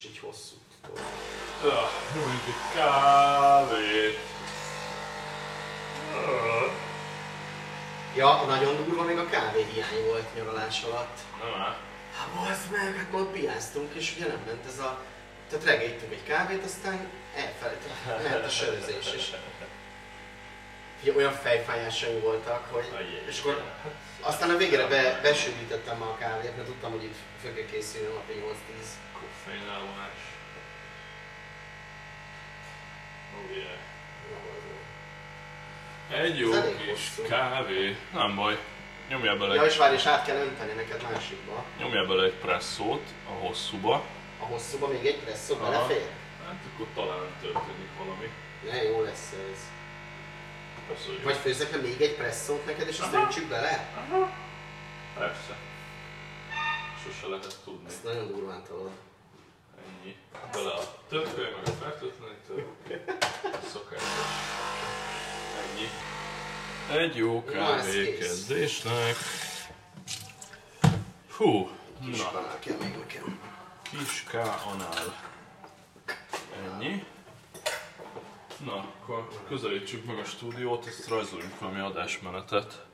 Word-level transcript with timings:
És 0.00 0.04
egy 0.06 0.18
hosszú. 0.18 0.54
Ah, 1.62 1.90
Nyújt 2.14 2.46
egy 2.46 2.74
kávét. 2.74 4.18
Ah, 6.14 6.70
Ja, 8.16 8.44
nagyon 8.46 8.76
durva 8.76 9.02
még 9.02 9.18
a 9.18 9.26
kávé 9.26 9.66
hiány 9.72 10.04
volt 10.06 10.34
nyaralás 10.34 10.82
alatt. 10.82 11.18
Nem 11.42 11.60
áll. 11.60 11.76
Hát 12.18 12.28
bazd 12.34 12.70
meg, 12.70 12.96
hát 12.96 13.10
ma 13.12 13.24
piáztunk, 13.24 13.94
és 13.94 14.14
ugye 14.16 14.26
nem 14.26 14.42
ment 14.46 14.66
ez 14.66 14.78
a... 14.78 15.02
Tehát 15.50 15.64
reggel 15.64 15.88
ittunk 15.88 16.12
egy 16.12 16.22
kávét, 16.22 16.64
aztán 16.64 17.08
elfelejtett, 17.34 18.22
ment 18.30 18.44
a 18.44 18.48
sörözés, 18.48 19.12
és 19.16 19.32
ugye 21.02 21.12
olyan 21.14 21.32
fejfájásaim 21.32 22.20
voltak, 22.20 22.68
hogy... 22.70 22.88
Ajjaj. 22.96 23.24
És 23.28 23.40
akkor 23.40 23.62
aztán 24.20 24.50
a 24.50 24.56
végére 24.56 24.86
be, 24.86 25.20
besűvítettem 25.22 26.02
a 26.02 26.16
kávét, 26.16 26.56
mert 26.56 26.68
tudtam, 26.68 26.90
hogy 26.90 27.04
itt 27.04 27.16
kell 27.42 27.64
készülni 27.70 28.14
napi 28.14 28.32
8-10. 28.32 28.86
Elvonás. 29.46 30.20
Oh 33.36 33.56
yeah. 33.56 33.78
Egy 36.24 36.38
jó 36.38 36.52
elég 36.52 36.76
kis 36.76 36.88
hosszú. 37.16 37.28
kávé. 37.28 37.96
Nem 38.12 38.36
baj. 38.36 38.58
Nyomjál 39.08 39.36
bele, 39.36 39.54
Ja, 39.54 39.62
egy, 39.62 39.70
és 39.70 39.76
várj, 39.76 39.94
és 39.94 40.06
át 40.06 40.24
kell 40.26 40.36
önteni 40.36 40.72
neked 40.72 41.02
másikba. 41.12 41.64
nyomjál 41.78 42.04
bele 42.04 42.24
egy 42.24 42.32
presszót 42.34 43.02
a 43.28 43.30
hosszúba. 43.32 44.04
A 44.40 44.44
hosszúba 44.44 44.88
még 44.88 45.06
egy 45.06 45.18
presszó 45.18 45.54
Aha. 45.54 45.70
belefér? 45.70 46.08
Hát 46.46 46.56
akkor 46.74 46.86
talán 46.94 47.26
történik 47.40 47.88
valami. 47.98 48.30
Ne, 48.70 48.82
jó 48.82 49.02
lesz 49.02 49.32
ez. 49.52 49.58
Jó. 51.06 51.14
Vagy 51.24 51.36
főzzek 51.36 51.82
még 51.82 52.00
egy 52.00 52.14
presszót 52.14 52.66
neked, 52.66 52.88
és 52.88 52.98
azt 52.98 53.14
Aha. 53.14 53.22
öntsük 53.22 53.48
bele? 53.48 53.88
Persze. 55.18 55.56
Sose 57.04 57.26
lehet 57.26 57.56
tudni. 57.64 57.88
Ezt 57.88 58.04
nagyon 58.04 58.26
durván 58.26 58.62
tolod. 58.68 58.90
Ennyi. 60.08 60.16
Bele 60.52 60.70
a 60.72 60.82
tököly, 61.08 61.50
meg 61.56 61.62
a 61.66 61.70
fertőtlenítő. 61.70 62.66
Szokásos. 63.72 64.08
Ennyi. 65.62 65.88
Egy 67.00 67.16
jó 67.16 67.44
kávé 67.44 68.16
kezdésnek. 68.18 69.16
Hú, 71.36 71.70
Kis 72.04 72.18
na, 72.18 72.30
kanál 72.30 72.58
kell 72.58 72.76
még 72.80 72.96
nekem. 72.98 73.40
kis 73.82 74.24
K 74.30 74.34
anál. 74.72 75.14
Ennyi. 76.64 77.04
Na, 78.64 78.74
akkor 78.74 79.28
közelítsük 79.48 80.04
meg 80.04 80.18
a 80.18 80.24
stúdiót, 80.24 80.86
ezt 80.86 81.08
rajzoljunk 81.08 81.58
valami 81.60 81.80
adásmenetet. 81.80 82.86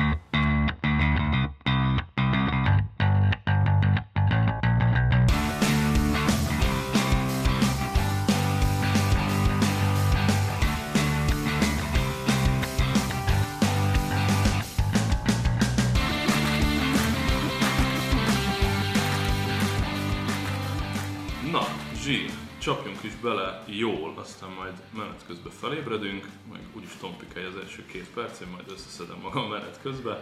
Bele 23.25 23.62
jól, 23.67 24.12
aztán 24.17 24.50
majd 24.50 24.72
menet 24.97 25.25
közben 25.27 25.53
felébredünk, 25.53 26.28
meg 26.53 26.61
úgyis 26.72 26.97
tompikály 27.00 27.44
az 27.44 27.56
első 27.56 27.86
két 27.86 28.11
perc, 28.14 28.41
én 28.41 28.48
majd 28.48 28.70
összeszedem 28.70 29.19
magam 29.22 29.48
menet 29.48 29.78
közben. 29.83 30.19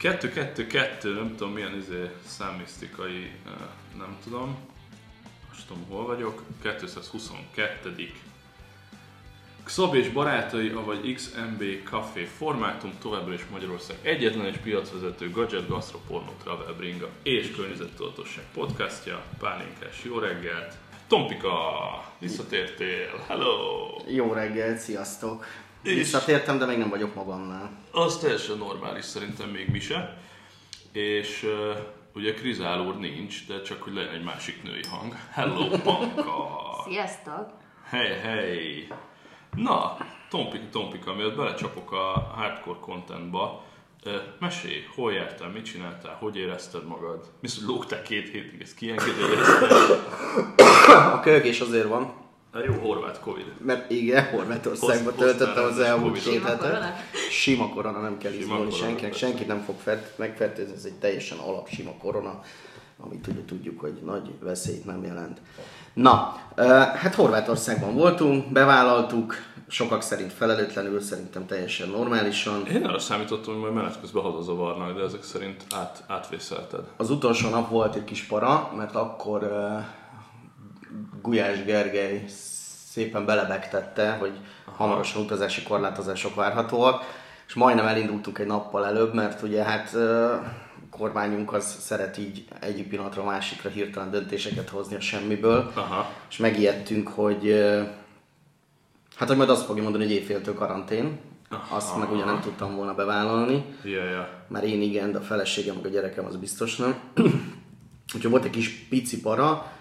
2-2-2, 0.00 1.14
nem 1.14 1.34
tudom 1.36 1.52
milyen 1.52 1.76
izé 1.76 2.10
számisztikai, 2.26 3.22
eh, 3.46 3.52
nem 3.98 4.16
tudom, 4.22 4.58
most 5.48 5.66
tudom 5.66 5.84
hol 5.88 6.06
vagyok, 6.06 6.42
222. 6.62 8.12
Xob 9.64 9.94
és 9.94 10.08
barátai, 10.08 10.68
avagy 10.68 11.14
XMB 11.14 11.62
Café 11.84 12.24
formátum 12.24 12.92
továbbra 13.00 13.32
is 13.32 13.46
Magyarország 13.50 13.96
egyetlen 14.02 14.46
és 14.46 14.56
piacvezető 14.56 15.30
gadget, 15.30 15.68
gasztropornó, 15.68 16.34
travel, 16.42 16.72
bringa 16.72 17.08
és 17.22 17.50
környezettudatosság 17.50 18.44
podcastja. 18.54 19.22
Pálinkás, 19.38 20.04
jó 20.04 20.18
reggelt! 20.18 20.87
Tompika, 21.08 21.54
visszatértél, 22.18 23.24
hello! 23.28 23.86
Jó 24.06 24.32
reggel, 24.32 24.76
sziasztok! 24.76 25.44
És- 25.82 25.94
Visszatértem, 25.94 26.58
de 26.58 26.66
még 26.66 26.78
nem 26.78 26.88
vagyok 26.88 27.14
magamnál. 27.14 27.70
Az 27.92 28.18
teljesen 28.18 28.58
normális 28.58 29.04
szerintem 29.04 29.48
még 29.48 29.68
mi 29.70 29.80
se. 29.80 30.18
És 30.92 31.42
uh, 31.42 31.76
ugye 32.14 32.34
Krizál 32.34 32.80
úr 32.80 32.96
nincs, 32.98 33.46
de 33.46 33.62
csak 33.62 33.82
hogy 33.82 33.94
legyen 33.94 34.14
egy 34.14 34.24
másik 34.24 34.62
női 34.62 34.80
hang. 34.90 35.14
Hello, 35.32 35.68
Panka! 35.68 36.48
Sziasztok! 36.88 37.50
Hey, 37.90 38.12
hey! 38.22 38.88
Na, 39.54 39.96
Tompika, 40.30 40.64
Tompika, 40.70 41.14
mielőtt 41.14 41.36
belecsapok 41.36 41.92
a 41.92 42.32
hardcore 42.36 42.78
contentba, 42.80 43.64
mesélj, 44.38 44.82
hol 44.94 45.12
jártál, 45.12 45.48
mit 45.48 45.64
csináltál, 45.64 46.16
hogy 46.20 46.36
érezted 46.36 46.86
magad? 46.86 47.24
Viszont 47.40 47.66
lógtál 47.66 48.02
két 48.02 48.28
hétig, 48.28 48.60
ezt 48.60 48.74
kiengedélyezted? 48.74 49.70
A 51.12 51.20
kölgés 51.20 51.60
azért 51.60 51.86
van, 51.88 52.12
Na 52.52 52.64
jó, 52.64 52.72
horvát 52.72 53.20
Covid. 53.20 53.44
mert 53.64 53.90
igen, 53.90 54.24
Horvátországban 54.24 55.14
töltöttem 55.14 55.64
az 55.64 55.78
elmúlt 55.78 56.12
két 56.12 56.22
Sima 56.32 56.46
hetet. 56.46 56.60
korona? 56.60 56.94
Sima 57.30 57.68
korona, 57.68 58.00
nem 58.00 58.18
kell 58.18 58.30
Sima 58.30 58.42
izgulni 58.42 58.64
korona, 58.70 58.84
senkinek, 58.84 59.14
senkit 59.14 59.46
nem 59.46 59.60
fog 59.62 59.74
fert, 59.82 60.18
megfertőzni, 60.18 60.74
ez 60.74 60.84
egy 60.84 60.94
teljesen 60.98 61.38
alap 61.38 61.68
sima 61.68 61.92
korona, 61.92 62.40
amit 63.00 63.26
ugye 63.26 63.44
tudjuk, 63.44 63.80
hogy 63.80 64.00
nagy 64.04 64.34
veszélyt 64.40 64.84
nem 64.84 65.04
jelent. 65.04 65.40
Na, 65.94 66.36
hát 66.94 67.14
Horvátországban 67.14 67.94
voltunk, 67.94 68.52
bevállaltuk, 68.52 69.34
sokak 69.68 70.02
szerint 70.02 70.32
felelőtlenül, 70.32 71.00
szerintem 71.00 71.46
teljesen 71.46 71.88
normálisan. 71.88 72.66
Én 72.66 72.84
arra 72.84 72.98
számítottam, 72.98 73.52
hogy 73.52 73.62
majd 73.62 73.74
menet 73.74 74.00
közben 74.00 74.22
hazazavarnak, 74.22 74.96
de 74.96 75.02
ezek 75.02 75.22
szerint 75.22 75.64
át, 75.74 76.04
átvészelted. 76.06 76.84
Az 76.96 77.10
utolsó 77.10 77.48
nap 77.48 77.70
volt 77.70 77.94
egy 77.94 78.04
kis 78.04 78.22
para, 78.22 78.72
mert 78.76 78.94
akkor 78.94 79.42
uh, 79.42 79.84
Gulyás 81.22 81.64
Gergely 81.64 82.24
szépen 82.90 83.24
belebegtette, 83.24 84.10
hogy 84.10 84.32
hamarosan 84.76 85.22
utazási 85.22 85.62
korlátozások 85.62 86.34
várhatóak, 86.34 87.02
és 87.46 87.54
majdnem 87.54 87.86
elindultunk 87.86 88.38
egy 88.38 88.46
nappal 88.46 88.86
előbb, 88.86 89.14
mert 89.14 89.42
ugye 89.42 89.62
hát 89.62 89.90
uh, 89.94 90.30
kormányunk 90.90 91.52
az 91.52 91.76
szeret 91.80 92.18
így 92.18 92.44
egyik 92.60 92.88
pillanatra 92.88 93.22
a 93.22 93.26
másikra 93.26 93.70
hirtelen 93.70 94.10
döntéseket 94.10 94.68
hozni 94.68 94.96
a 94.96 95.00
semmiből, 95.00 95.72
Aha. 95.74 96.12
és 96.30 96.36
megijedtünk, 96.36 97.08
hogy 97.08 97.64
hát 99.16 99.28
hogy 99.28 99.36
majd 99.36 99.50
azt 99.50 99.64
fogja 99.64 99.82
mondani, 99.82 100.04
hogy 100.04 100.12
éjféltől 100.12 100.54
karantén, 100.54 101.18
azt 101.68 101.98
meg 101.98 102.10
ugye 102.12 102.24
nem 102.24 102.40
tudtam 102.40 102.76
volna 102.76 102.94
bevállalni. 102.94 103.64
Ja, 103.84 104.04
ja. 104.04 104.28
Már 104.48 104.64
én 104.64 104.82
igen, 104.82 105.12
de 105.12 105.18
a 105.18 105.22
feleségem, 105.22 105.74
meg 105.74 105.84
a 105.84 105.88
gyerekem 105.88 106.24
az 106.24 106.36
biztos 106.36 106.76
nem. 106.76 106.98
Úgyhogy 108.14 108.30
volt 108.30 108.44
egy 108.44 108.50
kis 108.50 108.70
pici 108.70 109.20
para, 109.20 109.72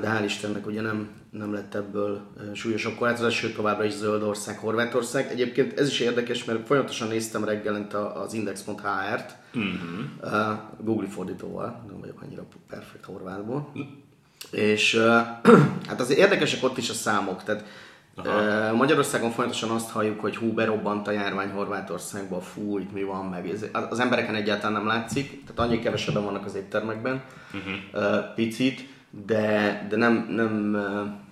de 0.00 0.08
hál' 0.08 0.24
Istennek 0.24 0.66
ugye 0.66 0.80
nem, 0.80 1.08
nem 1.30 1.52
lett 1.52 1.74
ebből 1.74 2.20
súlyosabb 2.54 2.94
korlátozás, 2.94 3.34
sőt 3.34 3.54
továbbra 3.54 3.84
is 3.84 3.92
zöld 3.92 4.22
ország, 4.22 4.58
Horvátország. 4.58 5.30
Egyébként 5.30 5.78
ez 5.78 5.88
is 5.88 6.00
érdekes, 6.00 6.44
mert 6.44 6.66
folyamatosan 6.66 7.08
néztem 7.08 7.44
reggelent 7.44 7.94
a- 7.94 8.22
az 8.22 8.32
index.hr-t, 8.32 9.36
uh-huh. 9.54 10.58
Google 10.80 11.08
fordítóval, 11.08 11.84
nem 11.88 12.00
vagyok 12.00 12.22
annyira 12.22 12.46
perfekt 12.68 13.04
horvátból. 13.04 13.72
És 14.50 14.94
eh, 14.94 15.26
hát 15.88 16.00
azért 16.00 16.18
érdekesek 16.18 16.64
ott 16.64 16.76
is 16.76 16.90
a 16.90 16.94
számok, 16.94 17.42
tehát 17.42 17.64
Aha. 18.24 18.74
Magyarországon 18.74 19.30
folyamatosan 19.30 19.70
azt 19.70 19.90
halljuk, 19.90 20.20
hogy 20.20 20.36
hú, 20.36 20.52
berobbant 20.52 21.06
a 21.06 21.10
járvány 21.10 21.50
Horvátországba, 21.50 22.40
fú, 22.40 22.78
itt 22.78 22.92
mi 22.92 23.02
van 23.02 23.24
meg. 23.24 23.48
Ez, 23.48 23.64
az 23.90 24.00
embereken 24.00 24.34
egyáltalán 24.34 24.72
nem 24.72 24.86
látszik, 24.86 25.44
tehát 25.46 25.70
annyi 25.70 25.78
kevesebben 25.78 26.24
vannak 26.24 26.44
az 26.44 26.54
éttermekben, 26.54 27.22
uh-huh. 27.52 28.34
picit, 28.34 28.88
de, 29.10 29.86
de 29.88 29.96
nem, 29.96 30.26
nem, 30.30 30.76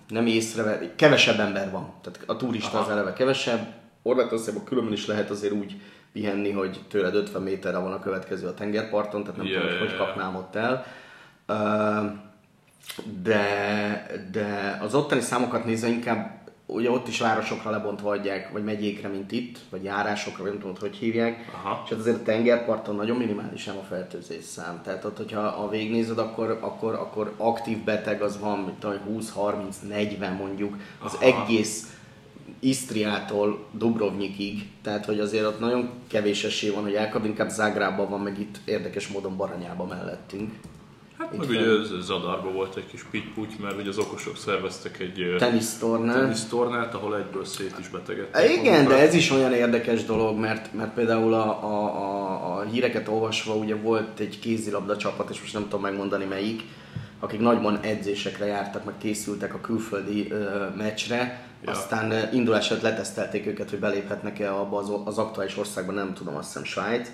nem 0.09 0.27
észreve, 0.27 0.95
kevesebb 0.97 1.39
ember 1.39 1.71
van. 1.71 1.93
Tehát 2.03 2.23
a 2.27 2.37
turista 2.37 2.81
az 2.81 2.89
eleve 2.89 3.12
kevesebb. 3.12 3.75
Horvátországban 4.03 4.65
különben 4.65 4.93
is 4.93 5.06
lehet 5.06 5.31
azért 5.31 5.53
úgy 5.53 5.81
pihenni, 6.12 6.50
hogy 6.50 6.81
tőled 6.89 7.15
50 7.15 7.43
méterre 7.43 7.79
van 7.79 7.93
a 7.93 8.00
következő 8.00 8.47
a 8.47 8.55
tengerparton, 8.55 9.23
tehát 9.23 9.37
nem 9.37 9.47
Ja, 9.47 9.61
tudom, 9.61 9.79
hogy 9.79 9.91
ja. 9.91 9.97
kapnám 9.97 10.37
ott 10.37 10.55
el. 10.55 10.87
De, 13.23 14.06
de 14.31 14.79
az 14.83 14.95
ottani 14.95 15.21
számokat 15.21 15.65
nézve 15.65 15.89
inkább 15.89 16.36
ugye 16.67 16.91
ott 16.91 17.09
is 17.09 17.19
városokra 17.19 17.71
lebontva 17.71 18.11
adják, 18.11 18.53
vagy 18.53 18.65
megyékre, 18.65 19.09
mint 19.09 19.33
itt, 19.33 19.59
vagy 19.71 19.85
járásokra, 19.85 20.43
vagy 20.43 20.53
nem 20.53 20.61
tudom, 20.61 20.77
hogy 20.81 20.97
hívják. 20.97 21.51
Aha. 21.53 21.83
És 21.85 21.91
hát 21.91 21.99
azért 21.99 22.17
a 22.17 22.23
tengerparton 22.23 22.95
nagyon 22.97 23.17
minimális 23.17 23.69
ám 23.69 23.77
a 23.77 23.83
fertőzés 23.89 24.45
szám. 24.45 24.81
Tehát 24.85 25.05
ott, 25.05 25.17
hogyha 25.17 25.41
a 25.41 25.69
végignézed, 25.69 26.19
akkor, 26.19 26.59
akkor, 26.61 26.95
akkor 26.95 27.35
aktív 27.37 27.79
beteg 27.85 28.23
az 28.23 28.41
van, 28.41 28.59
mint 28.59 28.79
tudom, 28.79 28.99
20, 28.99 29.31
30, 29.31 29.77
40 29.89 30.33
mondjuk. 30.33 30.77
Az 31.03 31.15
Aha. 31.15 31.25
egész 31.25 31.91
Isztriától 32.59 33.67
Dubrovnikig, 33.73 34.69
tehát 34.83 35.05
hogy 35.05 35.21
azért 35.21 35.45
ott 35.45 35.61
nagyon 35.61 35.91
kevés 36.09 36.45
esély 36.45 36.71
van, 36.71 36.83
hogy 36.83 36.95
elkap, 36.95 37.25
inkább 37.25 37.49
Zágrában 37.49 38.09
van, 38.09 38.21
meg 38.21 38.41
itt 38.41 38.57
érdekes 38.65 39.09
módon 39.09 39.37
Baranyában 39.37 39.89
mellettünk. 39.89 40.53
Hát 41.19 41.33
Itt 41.33 41.39
meg 41.39 41.49
fenn. 41.49 41.57
ugye 41.57 42.01
Zadarban 42.01 42.53
volt 42.55 42.77
egy 42.77 42.87
kis 42.87 43.03
pitty 43.11 43.63
mert 43.63 43.77
ugye 43.81 43.89
az 43.89 43.99
okosok 43.99 44.37
szerveztek 44.37 45.01
egy 45.01 45.21
ö, 45.21 45.37
Tenisztornál. 45.37 46.21
tenisztornát, 46.21 46.95
ahol 46.95 47.17
egyből 47.17 47.45
szét 47.45 47.75
is 47.81 47.89
betegedtek. 47.89 48.51
Igen, 48.51 48.65
de 48.75 48.83
magukat. 48.83 48.99
ez 48.99 49.15
is 49.15 49.31
olyan 49.31 49.53
érdekes 49.53 50.05
dolog, 50.05 50.39
mert, 50.39 50.73
mert 50.75 50.95
például 50.95 51.35
a, 51.35 51.65
a, 51.65 51.85
a, 51.97 52.59
a 52.59 52.63
híreket 52.63 53.09
olvasva 53.09 53.55
ugye 53.55 53.77
volt 53.77 54.19
egy 54.21 54.39
kézilabda 54.39 54.97
csapat, 54.97 55.31
és 55.31 55.41
most 55.41 55.53
nem 55.53 55.63
tudom 55.63 55.81
megmondani 55.81 56.25
melyik, 56.25 56.63
akik 57.21 57.41
nagyban 57.41 57.79
edzésekre 57.83 58.47
jártak, 58.47 58.85
meg 58.85 58.95
készültek 58.99 59.55
a 59.55 59.61
külföldi 59.61 60.31
ö, 60.31 60.67
meccsre, 60.77 61.45
Ja. 61.65 61.71
aztán 61.71 62.11
ö, 62.11 62.19
indulás 62.33 62.71
előtt 62.71 62.83
letesztelték 62.83 63.47
őket, 63.47 63.71
hogy 63.71 63.79
beléphetnek-e 63.79 64.55
abba 64.55 64.79
az, 64.79 64.91
az 65.05 65.19
aktuális 65.19 65.57
országban, 65.59 65.95
nem 65.95 66.15
tudom, 66.15 66.37
azt 66.37 66.47
hiszem 66.47 66.65
Svájc, 66.65 67.09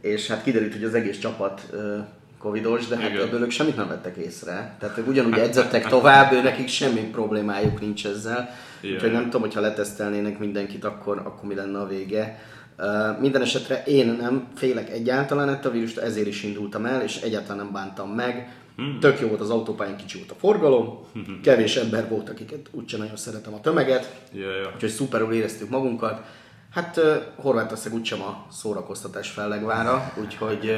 és 0.00 0.26
hát 0.26 0.42
kiderült, 0.42 0.72
hogy 0.72 0.84
az 0.84 0.94
egész 0.94 1.18
csapat 1.18 1.62
ö, 1.70 1.98
covidos, 2.40 2.86
de 2.86 2.96
hát 2.96 3.10
Igen. 3.10 3.26
ebből 3.26 3.42
ők 3.42 3.50
semmit 3.50 3.76
nem 3.76 3.88
vettek 3.88 4.16
észre. 4.16 4.76
Tehát 4.78 4.98
ők 4.98 5.08
ugyanúgy 5.08 5.38
edzettek 5.38 5.86
tovább, 5.86 6.32
ő 6.32 6.42
nekik 6.42 6.68
semmi 6.68 7.00
problémájuk 7.00 7.80
nincs 7.80 8.06
ezzel. 8.06 8.50
Igen. 8.80 8.94
Úgyhogy 8.94 9.12
nem 9.12 9.24
tudom, 9.24 9.40
hogyha 9.40 9.60
letesztelnének 9.60 10.38
mindenkit, 10.38 10.84
akkor, 10.84 11.18
akkor 11.18 11.48
mi 11.48 11.54
lenne 11.54 11.78
a 11.78 11.86
vége. 11.86 12.38
Uh, 12.78 13.20
minden 13.20 13.42
esetre 13.42 13.82
én 13.86 14.16
nem 14.20 14.46
félek 14.54 14.90
egyáltalán 14.90 15.48
ettől 15.48 15.72
a 15.72 15.74
vírust, 15.74 15.98
ezért 15.98 16.26
is 16.26 16.42
indultam 16.42 16.84
el, 16.84 17.02
és 17.02 17.16
egyáltalán 17.16 17.56
nem 17.56 17.72
bántam 17.72 18.10
meg. 18.10 18.52
Hmm. 18.76 18.98
Tök 19.00 19.20
jó 19.20 19.28
volt 19.28 19.40
az 19.40 19.50
autópályán, 19.50 19.96
kicsi 19.96 20.18
volt 20.18 20.30
a 20.30 20.34
forgalom, 20.34 21.06
kevés 21.42 21.76
ember 21.76 22.08
volt, 22.08 22.28
akiket 22.28 22.68
úgyse 22.70 22.96
nagyon 22.96 23.16
szeretem 23.16 23.54
a 23.54 23.60
tömeget, 23.60 24.20
Ja, 24.32 24.56
ja. 24.56 24.70
úgyhogy 24.74 24.90
szuperül 24.90 25.32
éreztük 25.32 25.68
magunkat. 25.68 26.24
Hát 26.70 27.00
Horvátország 27.36 27.92
úgysem 27.94 28.22
a 28.22 28.46
szórakoztatás 28.50 29.30
fellegvára, 29.30 30.12
úgyhogy 30.20 30.76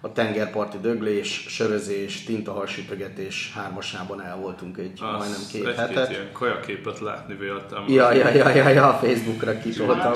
a 0.00 0.12
tengerparti 0.12 0.78
döglés, 0.78 1.46
sörözés, 1.48 2.24
tintahalsütögetés 2.24 3.52
hármasában 3.54 4.22
el 4.22 4.36
voltunk 4.36 4.78
egy 4.78 5.00
Azt 5.02 5.18
majdnem 5.18 5.40
két 5.52 5.66
egy-két 5.66 5.76
hetet. 5.76 6.10
ilyen 6.10 6.32
kajaképet 6.32 7.00
látni 7.00 7.34
véltem. 7.34 7.84
Ja, 7.88 8.12
ja, 8.12 8.28
ja, 8.28 8.48
ja, 8.48 8.68
ja, 8.68 8.88
a 8.88 8.92
Facebookra 8.92 9.58
kitoltam. 9.58 10.12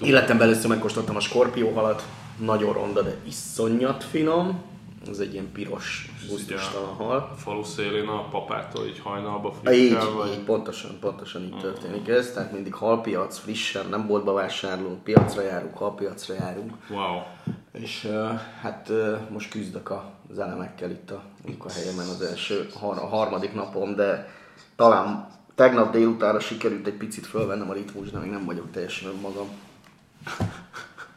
Életemben 0.00 0.46
először 0.46 0.68
megkóstoltam 0.68 1.16
a 1.16 1.20
skorpióhalat, 1.20 2.02
nagyon 2.38 2.72
ronda, 2.72 3.02
de 3.02 3.14
iszonyat 3.26 4.04
finom. 4.04 4.62
Ez 5.10 5.18
egy 5.18 5.32
ilyen 5.32 5.52
piros, 5.52 6.10
gusztustalan 6.28 6.94
hal. 6.94 7.16
A 7.16 7.36
falu 7.36 7.64
szélén 7.64 8.08
a 8.08 8.28
papától 8.28 8.86
így 8.86 8.98
hajnalba 8.98 9.48
Így, 9.72 9.88
frisskel, 9.88 10.10
vagy... 10.10 10.30
így, 10.30 10.44
pontosan, 10.44 10.98
pontosan 11.00 11.42
így 11.42 11.56
történik 11.56 12.08
ez. 12.08 12.32
Tehát 12.32 12.52
mindig 12.52 12.74
halpiac, 12.74 13.38
frissen, 13.38 13.86
nem 13.88 14.06
boltba 14.06 14.32
vásárlunk, 14.32 15.02
piacra 15.02 15.42
járunk, 15.42 15.76
halpiacra 15.76 16.34
járunk. 16.34 16.72
Wow. 16.90 17.20
És 17.72 18.04
uh, 18.04 18.40
hát 18.60 18.88
uh, 18.88 19.18
most 19.30 19.50
küzdök 19.50 19.92
az 20.30 20.38
elemekkel 20.38 20.90
itt 20.90 21.10
a 21.10 21.22
munkahelyemen 21.46 22.08
az 22.08 22.22
első, 22.22 22.68
har- 22.80 22.98
a 22.98 23.06
harmadik 23.06 23.54
napom, 23.54 23.94
de 23.94 24.28
talán 24.76 25.28
tegnap 25.54 25.92
délutánra 25.92 26.40
sikerült 26.40 26.86
egy 26.86 26.96
picit 26.96 27.26
fölvennem 27.26 27.70
a 27.70 27.72
ritmus, 27.72 28.10
de 28.10 28.18
még 28.18 28.30
nem 28.30 28.44
vagyok 28.44 28.70
teljesen 28.70 29.08
önmagam. 29.08 29.48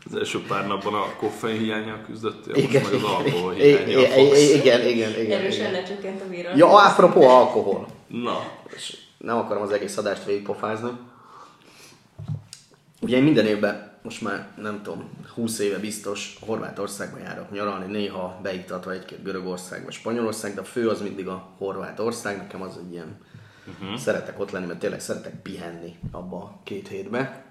Az 0.09 0.15
első 0.15 0.41
pár 0.47 0.67
napban 0.67 0.93
a 0.93 1.15
koffein 1.17 1.59
hiányjal 1.59 2.01
küzdöttél, 2.05 2.55
Igen, 2.55 2.81
most 2.81 2.93
meg 2.93 3.03
az 3.03 3.09
alkohol 3.09 3.53
igen, 3.53 3.85
hiányjal 3.85 4.01
igen, 4.01 4.27
fogsz. 4.27 4.53
igen, 4.53 4.87
igen, 4.87 5.19
igen, 5.19 5.39
Erősen 5.39 5.69
igen. 5.69 5.71
lecsökkent 5.71 6.21
a 6.21 6.27
vírus. 6.27 6.51
Ja, 6.55 6.67
apropó 6.67 7.27
alkohol. 7.27 7.87
Na, 8.07 8.51
És 8.75 8.97
nem 9.17 9.37
akarom 9.37 9.63
az 9.63 9.71
egész 9.71 9.97
adást 9.97 10.25
végigpofázni. 10.25 10.89
Ugye 13.01 13.17
én 13.17 13.23
minden 13.23 13.45
évben, 13.45 13.99
most 14.01 14.21
már 14.21 14.47
nem 14.61 14.81
tudom, 14.83 15.09
20 15.33 15.59
éve 15.59 15.77
biztos 15.77 16.37
Horvátországba 16.45 17.17
járok 17.17 17.51
nyaralni, 17.51 17.91
néha 17.91 18.39
beiktatva 18.41 18.91
egy-két 18.91 19.23
Görögország 19.23 19.83
vagy 19.83 19.93
Spanyolország, 19.93 20.53
de 20.53 20.61
a 20.61 20.63
fő 20.63 20.89
az 20.89 21.01
mindig 21.01 21.27
a 21.27 21.49
Horvátország, 21.57 22.37
nekem 22.37 22.61
az 22.61 22.77
egy 22.77 22.91
ilyen, 22.91 23.17
uh-huh. 23.67 23.97
szeretek 23.97 24.39
ott 24.39 24.51
lenni, 24.51 24.65
mert 24.65 24.79
tényleg 24.79 24.99
szeretek 24.99 25.41
pihenni 25.41 25.95
abba 26.11 26.37
a 26.37 26.59
két 26.63 26.87
hétbe. 26.87 27.44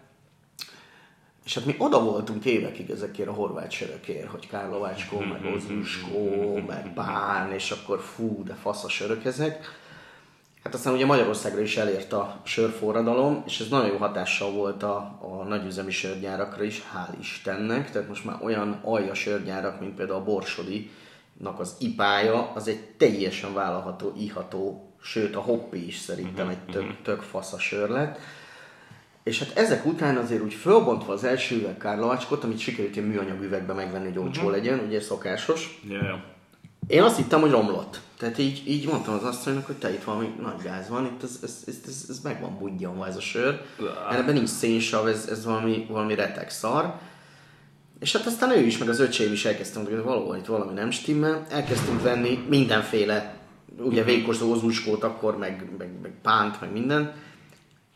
És 1.44 1.54
hát 1.54 1.64
mi 1.64 1.74
oda 1.78 2.02
voltunk 2.02 2.44
évekig 2.44 2.90
ezekért 2.90 3.28
a 3.28 3.32
horvát 3.32 3.70
sörökért, 3.70 4.30
hogy 4.30 4.48
Kárlovácskó, 4.48 5.18
meg 5.18 5.54
Ozuskó, 5.54 6.60
meg 6.66 6.92
Bán, 6.94 7.52
és 7.52 7.70
akkor 7.70 8.00
fú, 8.00 8.44
de 8.44 8.54
fasz 8.54 8.84
a 8.84 8.88
sörök 8.88 9.24
ezek. 9.24 9.82
Hát 10.64 10.74
aztán 10.74 10.94
ugye 10.94 11.06
Magyarországra 11.06 11.60
is 11.60 11.76
elért 11.76 12.12
a 12.12 12.40
sörforradalom, 12.44 13.42
és 13.46 13.60
ez 13.60 13.68
nagyon 13.68 13.86
jó 13.86 13.96
hatással 13.96 14.50
volt 14.50 14.82
a, 14.82 14.96
a 15.20 15.44
nagyüzemi 15.48 15.90
sörgyárakra 15.90 16.62
is, 16.62 16.82
hál' 16.94 17.18
Istennek. 17.20 17.90
Tehát 17.90 18.08
most 18.08 18.24
már 18.24 18.36
olyan 18.42 18.80
alja 18.82 19.14
sörgyárak, 19.14 19.80
mint 19.80 19.94
például 19.94 20.18
a 20.18 20.24
Borsodi-nak 20.24 21.58
az 21.58 21.76
ipája, 21.78 22.52
az 22.54 22.68
egy 22.68 22.80
teljesen 22.80 23.54
vállalható, 23.54 24.12
iható, 24.16 24.92
sőt 25.00 25.36
a 25.36 25.40
hoppi 25.40 25.86
is 25.86 25.98
szerintem 25.98 26.48
egy 26.48 26.64
tök, 26.64 27.02
tök 27.02 27.20
fasz 27.20 27.52
a 27.52 27.58
sör 27.58 27.88
lett. 27.88 28.18
És 29.24 29.38
hát 29.38 29.56
ezek 29.56 29.86
után 29.86 30.16
azért 30.16 30.42
úgy 30.42 30.54
fölbontva 30.54 31.12
az 31.12 31.24
első 31.24 31.56
üveg 31.56 31.76
kárlavacskot, 31.76 32.44
amit 32.44 32.58
sikerült 32.58 32.96
ilyen 32.96 33.08
műanyag 33.08 33.42
üvegbe 33.42 33.72
megvenni, 33.72 34.08
hogy 34.08 34.18
olcsó 34.18 34.50
legyen, 34.50 34.78
ugye 34.86 35.00
szokásos, 35.00 35.80
yeah, 35.88 36.02
yeah. 36.02 36.18
én 36.86 37.02
azt 37.02 37.16
hittem, 37.16 37.40
hogy 37.40 37.50
romlott. 37.50 38.00
Tehát 38.18 38.38
így, 38.38 38.62
így 38.66 38.86
mondtam 38.86 39.14
az 39.14 39.22
asszonynak, 39.22 39.66
hogy 39.66 39.76
te 39.76 39.92
itt 39.92 40.04
valami 40.04 40.34
nagy 40.42 40.62
gáz 40.62 40.88
van, 40.88 41.04
itt 41.04 41.22
ez, 41.22 41.38
ez, 41.42 41.62
ez, 41.66 41.74
ez, 41.86 42.06
ez 42.08 42.20
meg 42.22 42.40
van 42.40 42.58
budjanva 42.58 43.06
ez 43.06 43.16
a 43.16 43.20
sör. 43.20 43.60
Ebben 44.10 44.34
nincs 44.34 44.48
szénsav, 44.48 45.06
ez, 45.06 45.26
ez 45.30 45.44
valami, 45.44 45.86
valami 45.88 46.14
retek 46.14 46.50
szar. 46.50 46.94
És 48.00 48.16
hát 48.16 48.26
aztán 48.26 48.50
ő 48.50 48.60
is, 48.60 48.78
meg 48.78 48.88
az 48.88 49.00
öcsém 49.00 49.32
is 49.32 49.44
elkezdtem, 49.44 49.84
hogy 49.84 50.02
valahol 50.02 50.36
itt 50.36 50.46
valami 50.46 50.72
nem 50.72 50.90
stimmel. 50.90 51.46
Elkezdtünk 51.48 52.02
venni 52.02 52.44
mindenféle, 52.48 53.34
ugye 53.78 54.04
végigkóstoló 54.04 54.52
ozuskót 54.52 55.02
akkor, 55.02 55.38
meg, 55.38 55.64
meg, 55.78 55.88
meg 56.02 56.12
pánt, 56.22 56.60
meg 56.60 56.72
minden. 56.72 57.12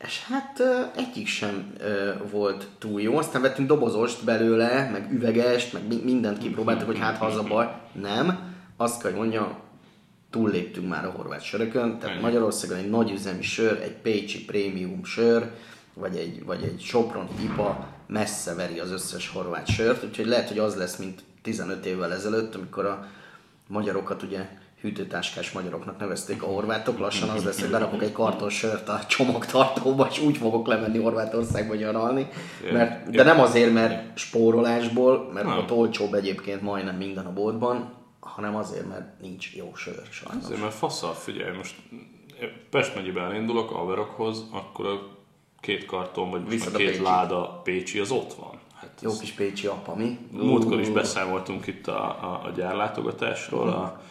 És 0.05 0.23
hát 0.23 0.61
egyik 0.95 1.27
sem 1.27 1.73
volt 2.31 2.67
túl 2.77 3.01
jó. 3.01 3.17
Aztán 3.17 3.41
vettünk 3.41 3.67
dobozost 3.67 4.23
belőle, 4.23 4.89
meg 4.91 5.11
üvegest, 5.13 5.73
meg 5.73 5.87
mi- 5.87 6.01
mindent 6.03 6.37
kipróbáltuk, 6.37 6.85
hogy 6.87 6.99
hát 6.99 7.17
ha 7.17 7.25
az 7.25 7.35
a 7.35 7.43
baj. 7.43 7.67
Nem. 7.91 8.39
Azt 8.77 9.01
kell, 9.01 9.11
hogy 9.11 9.19
mondjam, 9.19 9.57
túlléptünk 10.29 10.87
már 10.89 11.05
a 11.05 11.11
horvát 11.11 11.43
sörökön. 11.43 11.99
Tehát. 11.99 12.21
Magyarországon 12.21 12.77
egy 12.77 12.89
nagy 12.89 13.11
üzemi 13.11 13.41
sör, 13.41 13.81
egy 13.81 13.95
pécsi 13.95 14.45
prémium 14.45 15.03
sör, 15.03 15.51
vagy 15.93 16.15
egy, 16.15 16.45
vagy 16.45 16.63
egy 16.63 16.81
soproni 16.81 17.29
ipa 17.43 17.87
messze 18.07 18.53
veri 18.55 18.79
az 18.79 18.91
összes 18.91 19.29
horvát 19.29 19.67
sört, 19.67 20.03
úgyhogy 20.03 20.25
lehet, 20.25 20.47
hogy 20.47 20.59
az 20.59 20.75
lesz, 20.75 20.95
mint 20.97 21.23
15 21.41 21.85
évvel 21.85 22.13
ezelőtt, 22.13 22.55
amikor 22.55 22.85
a 22.85 23.07
magyarokat 23.67 24.23
ugye 24.23 24.49
hűtőtáskás 24.81 25.51
magyaroknak 25.51 25.99
nevezték 25.99 26.43
a 26.43 26.45
horvátok, 26.45 26.99
lassan 26.99 27.29
az 27.29 27.43
lesz, 27.43 27.59
hogy 27.59 27.69
berakok 27.69 28.03
egy 28.03 28.11
karton 28.11 28.49
sört 28.49 28.89
a 28.89 28.99
csomagtartóba, 29.07 30.07
és 30.11 30.19
úgy 30.19 30.37
fogok 30.37 30.67
lemenni 30.67 30.97
Horvátországba 30.99 31.75
nyaralni. 31.75 32.27
Mert, 32.71 33.09
de 33.09 33.23
nem 33.23 33.39
azért, 33.39 33.73
mert 33.73 34.17
spórolásból, 34.17 35.29
mert 35.33 35.47
ott 35.47 35.71
olcsóbb 35.71 36.13
egyébként 36.13 36.61
majdnem 36.61 36.95
minden 36.95 37.25
a 37.25 37.33
boltban, 37.33 37.93
hanem 38.19 38.55
azért, 38.55 38.87
mert 38.87 39.21
nincs 39.21 39.55
jó 39.55 39.75
sör 39.75 40.01
sajnos. 40.09 40.43
Azért, 40.43 40.61
mert 40.61 40.73
faszal, 40.73 41.13
figyelj, 41.13 41.57
most 41.57 41.75
Pest 42.69 42.95
megyében 42.95 43.23
elindulok 43.23 43.71
Averokhoz, 43.71 44.45
akkor 44.51 44.85
a 44.85 45.17
két 45.59 45.85
karton, 45.85 46.29
vagy 46.29 46.41
már 46.41 46.67
a 46.73 46.77
két 46.77 46.87
Pécsit. 46.87 47.01
láda 47.01 47.61
Pécsi, 47.63 47.99
az 47.99 48.11
ott 48.11 48.33
van. 48.33 48.59
Hát 48.73 48.99
Jó 49.01 49.11
kis 49.19 49.31
pécsi 49.31 49.67
apa, 49.67 49.95
mi? 49.95 50.17
Múltkor 50.31 50.79
is 50.79 50.89
beszámoltunk 50.89 51.67
itt 51.67 51.87
a, 51.87 52.03
a, 52.03 52.41
a 52.45 52.49
gyárlátogatásról 52.55 53.69
a, 53.69 54.01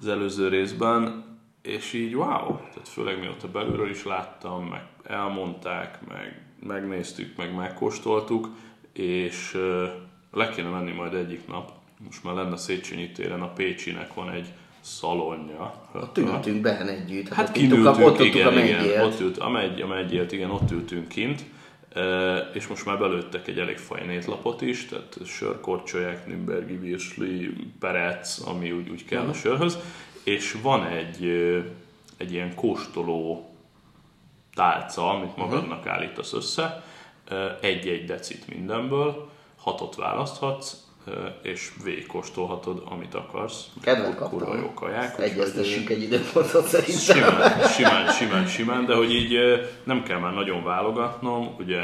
az 0.00 0.08
előző 0.08 0.48
részben, 0.48 1.24
és 1.62 1.92
így 1.92 2.14
wow, 2.14 2.56
tehát 2.56 2.88
főleg 2.88 3.18
mióta 3.18 3.48
belülről 3.48 3.90
is 3.90 4.04
láttam, 4.04 4.64
meg 4.64 4.82
elmondták, 5.04 5.98
meg 6.08 6.42
megnéztük, 6.66 7.36
meg 7.36 7.54
megkóstoltuk, 7.54 8.48
és 8.92 9.54
ö, 9.54 9.86
le 10.32 10.48
kéne 10.48 10.68
menni 10.68 10.92
majd 10.92 11.14
egyik 11.14 11.46
nap, 11.46 11.72
most 12.04 12.24
már 12.24 12.34
lenne 12.34 12.56
Széchenyi 12.56 13.12
téren, 13.12 13.42
a 13.42 13.52
Pécsinek 13.52 14.14
van 14.14 14.30
egy 14.30 14.46
szalonja. 14.80 15.88
Ott 15.94 16.18
ültünk 16.18 16.60
benne 16.60 16.90
együtt. 16.90 17.28
Hát 17.28 17.48
ott 17.48 17.56
ittuk 17.56 17.68
kinültünk, 17.68 18.06
a, 18.06 18.10
ott 18.10 18.20
igen, 18.20 18.46
a 18.46 18.64
igen, 18.64 19.04
ott 19.04 19.20
ült, 19.20 19.38
a, 19.38 19.48
megy, 19.48 19.80
a 19.80 19.86
megyélt, 19.86 20.32
igen, 20.32 20.50
ott 20.50 20.70
ültünk 20.70 21.08
kint, 21.08 21.44
és 22.52 22.66
most 22.66 22.84
már 22.84 22.98
belőttek 22.98 23.48
egy 23.48 23.58
elég 23.58 23.78
fajn 23.78 24.10
étlapot 24.10 24.60
is, 24.60 24.86
tehát 24.86 25.18
sörkorcsolyák, 25.26 26.26
Nürnbergi 26.26 26.76
virsli, 26.76 27.52
perec, 27.80 28.46
ami 28.46 28.72
úgy, 28.72 28.88
úgy 28.88 29.04
kell 29.04 29.28
a 29.28 29.32
sörhöz, 29.32 29.78
és 30.24 30.56
van 30.62 30.86
egy, 30.86 31.24
egy 32.16 32.32
ilyen 32.32 32.54
kóstoló 32.54 33.50
tálca, 34.54 35.10
amit 35.10 35.36
magadnak 35.36 35.86
állítasz 35.86 36.32
össze, 36.32 36.84
egy-egy 37.60 38.04
decit 38.04 38.48
mindenből, 38.48 39.30
hatot 39.56 39.96
választhatsz, 39.96 40.85
és 41.42 41.72
végigkóstolhatod, 41.84 42.82
amit 42.84 43.14
akarsz. 43.14 43.66
Kedvet 43.82 44.14
Kur- 44.14 44.28
Kurva 44.28 44.44
kaptam. 44.44 44.62
jó 44.62 44.72
kaják. 44.74 45.18
Egyeztessünk 45.18 45.90
egy 45.90 46.02
időpontot 46.02 46.66
szerintem. 46.66 47.16
Simán, 47.16 47.68
simán, 47.68 48.12
simán, 48.12 48.46
simán, 48.46 48.86
de 48.86 48.94
hogy 48.94 49.14
így 49.14 49.38
nem 49.84 50.02
kell 50.02 50.18
már 50.18 50.34
nagyon 50.34 50.64
válogatnom, 50.64 51.54
ugye 51.58 51.82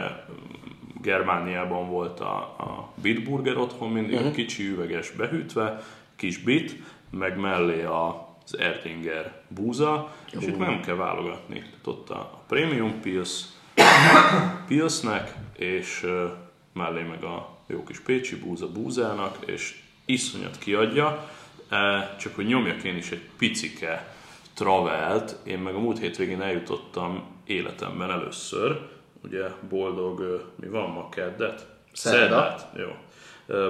Germániában 1.02 1.88
volt 1.88 2.20
a, 2.20 2.36
a 2.36 2.92
Bitburger 3.02 3.56
otthon 3.56 3.90
mindig, 3.90 4.14
uh-huh. 4.14 4.28
a 4.28 4.32
kicsi 4.32 4.66
üveges 4.68 5.10
behűtve, 5.10 5.82
kis 6.16 6.38
bit, 6.38 6.76
meg 7.10 7.38
mellé 7.38 7.84
az 7.84 8.58
Erdinger 8.58 9.32
búza, 9.48 10.14
és 10.32 10.46
itt 10.46 10.58
nem 10.58 10.80
kell 10.80 10.94
válogatni. 10.94 11.58
Tehát 11.58 11.86
ott 11.86 12.10
a 12.10 12.14
a 12.14 12.44
Premium 12.46 13.00
Pils, 13.00 13.42
Pilsnek, 14.68 15.34
és 15.56 16.02
ö, 16.04 16.26
mellé 16.72 17.02
meg 17.02 17.24
a 17.24 17.51
jó 17.72 17.84
kis 17.84 18.00
Pécsi 18.00 18.36
búza 18.36 18.72
búzának, 18.72 19.36
és 19.46 19.82
iszonyat 20.04 20.58
kiadja, 20.58 21.30
E, 21.72 22.14
csak 22.18 22.34
hogy 22.34 22.46
nyomjak 22.46 22.82
én 22.82 22.96
is 22.96 23.10
egy 23.10 23.22
picike 23.38 24.14
travelt, 24.54 25.36
én 25.44 25.58
meg 25.58 25.74
a 25.74 25.78
múlt 25.78 25.98
hétvégén 25.98 26.42
eljutottam 26.42 27.24
életemben 27.46 28.10
először, 28.10 28.80
ugye 29.24 29.44
boldog, 29.68 30.44
mi 30.56 30.68
van 30.68 30.90
ma 30.90 31.08
keddet? 31.08 31.66
Szerdát, 31.92 32.68
jó. 32.76 32.88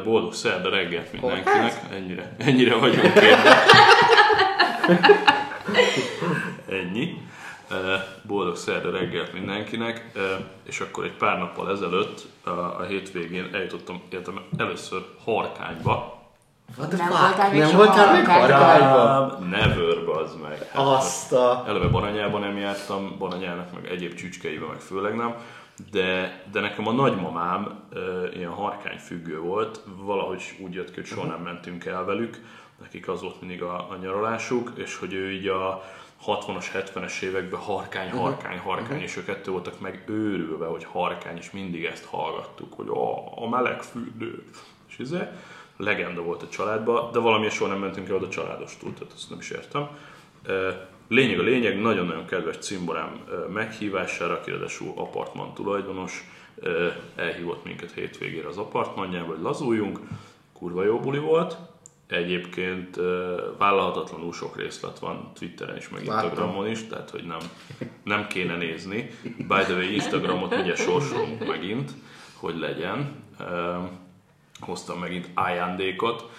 Boldog 0.04 0.34
szerda 0.34 0.70
reggelt 0.70 1.12
mindenkinek, 1.12 1.80
ennyire, 1.92 2.36
ennyire 2.38 2.74
vagyunk 2.74 3.12
képben. 3.12 3.56
Ennyi. 6.80 7.16
Boldog 8.22 8.56
szerda 8.56 8.90
reggelt 8.90 9.32
mindenkinek, 9.32 10.12
és 10.62 10.80
akkor 10.80 11.04
egy 11.04 11.16
pár 11.16 11.38
nappal 11.38 11.70
ezelőtt, 11.70 12.26
a, 12.44 12.82
hétvégén 12.82 13.48
eljutottam 13.52 14.02
életem 14.10 14.40
először 14.56 15.04
Harkányba, 15.24 16.20
What 16.76 16.88
the 16.88 16.96
Nem 16.96 17.06
fuck? 17.06 17.20
voltál 17.20 17.50
még 17.50 17.60
Nem 17.60 17.76
voltál 17.76 18.16
még? 18.16 18.26
Harkányban? 18.26 19.48
Never, 19.50 20.04
bazd 20.04 20.40
meg. 20.40 20.68
Hát, 20.72 20.86
Azt 20.86 21.32
a... 21.32 21.64
Eleve 21.66 21.88
Baranyában 21.88 22.40
nem 22.40 22.56
jártam, 22.56 23.14
Baranyának 23.18 23.72
meg 23.74 23.90
egyéb 23.90 24.14
csücskeiben 24.14 24.68
meg 24.68 24.80
főleg 24.80 25.16
nem, 25.16 25.34
de, 25.90 26.40
de 26.52 26.60
nekem 26.60 26.86
a 26.86 26.92
nagymamám 26.92 27.80
ö, 27.90 28.26
ilyen 28.34 28.50
harkány 28.50 28.98
függő 28.98 29.38
volt, 29.38 29.80
valahogy 29.96 30.56
úgy 30.60 30.74
jött 30.74 30.88
ki, 30.88 30.94
hogy 30.94 31.06
soha 31.06 31.26
nem 31.26 31.40
mentünk 31.40 31.84
el 31.84 32.04
velük, 32.04 32.40
nekik 32.80 33.08
az 33.08 33.20
volt 33.22 33.40
mindig 33.40 33.62
a, 33.62 33.74
a 33.74 33.96
nyaralásuk, 34.02 34.72
és 34.74 34.96
hogy 34.96 35.12
ő 35.12 35.30
így 35.30 35.46
a 35.46 35.84
60-as, 36.26 36.66
70-es 36.74 37.22
években 37.22 37.60
harkány, 37.60 38.10
harkány, 38.10 38.58
harkány, 38.58 39.00
és 39.00 39.16
ők 39.16 39.28
ettől 39.28 39.54
voltak 39.54 39.80
meg 39.80 40.02
őrülve, 40.06 40.66
hogy 40.66 40.84
harkány, 40.84 41.36
és 41.36 41.50
mindig 41.50 41.84
ezt 41.84 42.04
hallgattuk, 42.04 42.72
hogy 42.72 42.88
a, 42.88 43.38
a 43.42 43.48
meleg 43.48 43.82
fürdő. 43.82 44.44
És 44.88 44.98
ez 44.98 45.14
legenda 45.76 46.22
volt 46.22 46.42
a 46.42 46.48
családban, 46.48 47.12
de 47.12 47.18
valamiért 47.18 47.54
soha 47.54 47.70
nem 47.70 47.78
mentünk 47.78 48.08
el 48.08 48.14
oda 48.14 48.28
családostól, 48.28 48.92
tehát 48.94 49.12
azt 49.12 49.30
nem 49.30 49.38
is 49.38 49.50
értem. 49.50 49.88
Lényeg 51.08 51.38
a 51.38 51.42
lényeg, 51.42 51.80
nagyon-nagyon 51.80 52.26
kedves 52.26 52.56
cimborám 52.56 53.20
meghívására, 53.52 54.34
aki 54.34 54.50
ráadásul 54.50 54.92
apartman 54.96 55.54
tulajdonos, 55.54 56.30
elhívott 57.16 57.64
minket 57.64 57.92
hétvégére 57.92 58.48
az 58.48 58.58
apartmanjába, 58.58 59.26
hogy 59.26 59.42
lazuljunk, 59.42 60.00
kurva 60.52 60.84
jó 60.84 61.00
buli 61.00 61.18
volt, 61.18 61.56
Egyébként 62.06 62.96
vállalhatatlanul 63.58 64.32
sok 64.32 64.56
részlet 64.56 64.98
van 64.98 65.30
Twitteren 65.34 65.76
és 65.76 65.88
meg. 65.88 66.04
Instagramon 66.04 66.66
is, 66.66 66.86
tehát 66.86 67.10
hogy 67.10 67.24
nem, 67.24 67.38
nem 68.04 68.26
kéne 68.26 68.56
nézni. 68.56 69.10
By 69.36 69.62
the 69.62 69.74
way, 69.74 69.92
Instagramot 69.92 70.54
ugye 70.54 70.74
sorsolunk 70.74 71.46
megint, 71.46 71.90
hogy 72.34 72.58
legyen. 72.58 73.14
Hoztam 74.60 74.98
megint 74.98 75.30
ajándékot. 75.34 76.30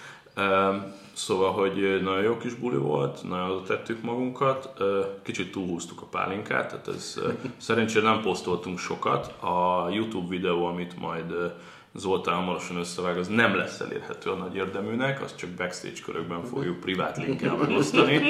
Szóval, 1.12 1.52
hogy 1.52 2.02
nagyon 2.02 2.22
jó 2.22 2.36
kis 2.36 2.54
buli 2.54 2.76
volt, 2.76 3.22
nagyon 3.28 3.50
oda 3.50 3.62
tettük 3.62 4.02
magunkat, 4.02 4.82
kicsit 5.22 5.52
túlhúztuk 5.52 6.02
a 6.02 6.06
pálinkát, 6.06 6.68
tehát 6.68 6.88
ez 6.88 7.20
szerencsére 7.56 8.04
nem 8.04 8.20
posztoltunk 8.20 8.78
sokat. 8.78 9.42
A 9.42 9.88
YouTube 9.90 10.28
videó, 10.28 10.66
amit 10.66 10.98
majd 10.98 11.54
Zoltán 11.94 12.34
hamarosan 12.34 12.76
összevág, 12.76 13.18
az 13.18 13.28
nem 13.28 13.56
lesz 13.56 13.80
elérhető 13.80 14.30
a 14.30 14.34
nagy 14.34 14.54
érdeműnek, 14.54 15.22
azt 15.22 15.36
csak 15.36 15.50
backstage 15.50 16.00
körökben 16.04 16.44
fogjuk 16.44 16.80
privát 16.80 17.16
linkkel 17.16 17.54
megosztani. 17.56 18.20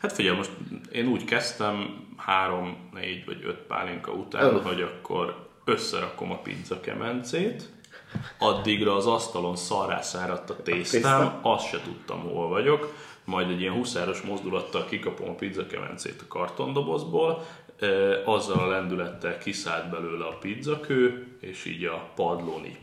Hát 0.00 0.12
figyelj, 0.12 0.36
most 0.36 0.50
én 0.92 1.06
úgy 1.06 1.24
kezdtem 1.24 2.06
három, 2.16 2.90
négy 2.92 3.24
vagy 3.24 3.44
öt 3.44 3.58
pálinka 3.58 4.12
után, 4.12 4.54
Öh. 4.54 4.62
hogy 4.62 4.80
akkor 4.80 5.46
összerakom 5.64 6.30
a 6.30 6.38
pizza 6.38 6.80
kemencét, 6.80 7.68
addigra 8.38 8.96
az 8.96 9.06
asztalon 9.06 9.56
szarrá 9.56 10.00
száradt 10.00 10.50
a 10.50 10.62
tésztám, 10.62 11.38
azt 11.42 11.68
se 11.68 11.80
tudtam, 11.80 12.20
hol 12.20 12.48
vagyok, 12.48 12.94
majd 13.24 13.50
egy 13.50 13.60
ilyen 13.60 13.74
huszáros 13.74 14.20
mozdulattal 14.20 14.84
kikapom 14.84 15.28
a 15.28 15.34
pizza 15.34 15.66
kemencét 15.66 16.20
a 16.20 16.28
kartondobozból, 16.28 17.46
azzal 18.24 18.58
a 18.58 18.66
lendülettel 18.66 19.38
kiszállt 19.38 19.90
belőle 19.90 20.24
a 20.24 20.38
pizzakő, 20.38 21.26
és 21.40 21.64
így 21.64 21.84
a 21.84 22.10
padlón 22.14 22.64
így 22.64 22.78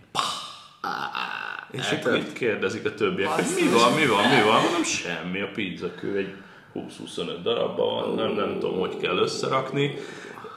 és 1.72 1.90
Hát, 1.90 2.06
akkor 2.06 2.18
itt 2.18 2.34
kérdezik 2.34 2.86
a 2.86 2.94
többiek, 2.94 3.30
hogy 3.30 3.46
mi 3.56 3.68
van, 3.68 3.94
mi 3.94 4.06
van, 4.06 4.30
mi 4.30 4.42
van, 4.44 4.62
mondom 4.62 4.84
semmi, 4.84 5.42
a 5.42 5.50
pizzakő 5.54 6.18
egy 6.18 6.34
20-25 6.76 7.38
darabban 7.44 7.96
van, 7.96 8.16
nem, 8.16 8.32
nem 8.32 8.60
tudom, 8.60 8.80
hogy 8.80 8.98
kell 8.98 9.18
összerakni. 9.18 9.96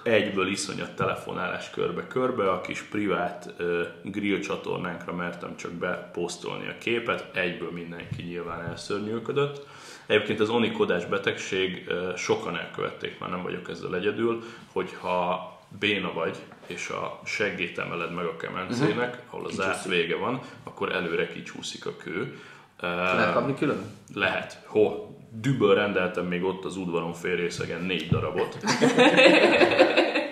Egyből 0.03 0.49
iszonyat 0.49 0.95
telefonálás 0.95 1.71
körbe-körbe, 1.71 2.51
a 2.51 2.61
kis 2.61 2.83
privát 2.83 3.55
uh, 3.59 3.87
grill 4.03 4.41
csatornánkra 4.41 5.13
mertem 5.13 5.57
csak 5.57 5.71
beposztolni 5.71 6.69
a 6.69 6.79
képet, 6.79 7.37
egyből 7.37 7.71
mindenki 7.71 8.23
nyilván 8.23 8.69
elszörnyűködött. 8.69 9.67
Egyébként 10.09 10.41
az 10.41 10.49
onikodás 10.49 11.05
betegség 11.05 11.91
sokan 12.17 12.57
elkövették, 12.59 13.19
már 13.19 13.31
nem 13.31 13.43
vagyok 13.43 13.69
ezzel 13.69 13.95
egyedül, 13.95 14.43
hogyha 14.73 15.53
béna 15.79 16.13
vagy, 16.13 16.37
és 16.67 16.89
a 16.89 17.21
seggét 17.25 17.79
emeled 17.79 18.13
meg 18.15 18.25
a 18.25 18.37
kemencének, 18.37 19.23
ahol 19.31 19.47
az 19.47 19.55
zárt 19.55 19.85
vége 19.85 20.17
van, 20.17 20.41
akkor 20.65 20.93
előre 20.93 21.29
kicsúszik 21.29 21.87
a 21.87 21.97
kő. 21.97 22.39
Lehet 22.81 23.33
kapni 23.33 23.55
külön? 23.55 23.85
Lehet. 24.15 24.63
Ho, 24.67 25.07
düböl 25.31 25.75
rendeltem 25.75 26.27
még 26.27 26.45
ott 26.45 26.65
az 26.65 26.77
udvaron 26.77 27.13
félrészegen 27.13 27.83
négy 27.83 28.09
darabot. 28.09 28.57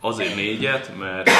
Azért 0.00 0.34
négyet, 0.34 0.90
mert 0.98 1.30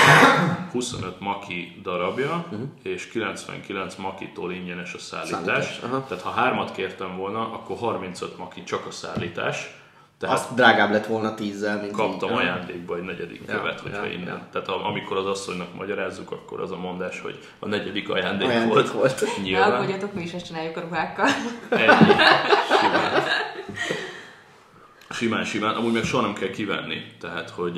25 0.72 1.20
maki 1.20 1.80
darabja, 1.82 2.46
és 2.82 3.08
99 3.08 3.94
makitól 3.94 4.52
ingyenes 4.52 4.94
a 4.94 4.98
szállítás. 4.98 5.40
Szállítás, 5.44 5.80
aha. 5.84 6.04
Tehát 6.08 6.22
ha 6.24 6.30
hármat 6.30 6.72
kértem 6.72 7.16
volna, 7.16 7.40
akkor 7.40 7.76
35 7.76 8.38
maki 8.38 8.62
csak 8.64 8.86
a 8.86 8.90
szállítás. 8.90 9.74
Tehát 10.18 10.36
Azt 10.36 10.54
drágább 10.54 10.90
lett 10.90 11.06
volna 11.06 11.34
tízzel, 11.34 11.80
mint 11.80 11.92
kaptam 11.92 12.30
így. 12.30 12.36
ajándékba 12.36 12.96
egy 12.96 13.02
negyedik 13.02 13.42
Ja, 13.46 13.56
követ, 13.56 13.80
hogyha 13.80 14.04
ja, 14.04 14.12
innen. 14.12 14.26
ja. 14.26 14.46
Tehát 14.52 14.68
a- 14.68 14.86
amikor 14.86 15.16
az 15.16 15.26
asszonynak 15.26 15.74
magyarázzuk, 15.74 16.30
akkor 16.30 16.60
az 16.60 16.70
a 16.70 16.76
mondás, 16.76 17.20
hogy 17.20 17.38
a 17.58 17.66
negyedik 17.68 18.10
ajándék, 18.10 18.48
Ajándék 18.48 18.72
volt. 18.72 18.90
volt. 18.90 19.20
Ne 19.36 19.42
Nyilván. 19.42 19.72
aggódjatok, 19.72 20.12
mi 20.14 20.22
is 20.22 20.32
ezt 20.32 20.46
csináljuk 20.46 20.76
a 20.76 20.80
ruhákkal. 20.80 21.26
Ennyi. 21.70 22.12
Simán. 22.80 23.22
Simán, 25.20 25.44
simán. 25.44 25.74
Amúgy 25.74 25.92
meg 25.92 26.04
soha 26.04 26.22
nem 26.22 26.32
kell 26.34 26.50
kivenni. 26.50 27.02
Tehát, 27.18 27.50
hogy 27.50 27.74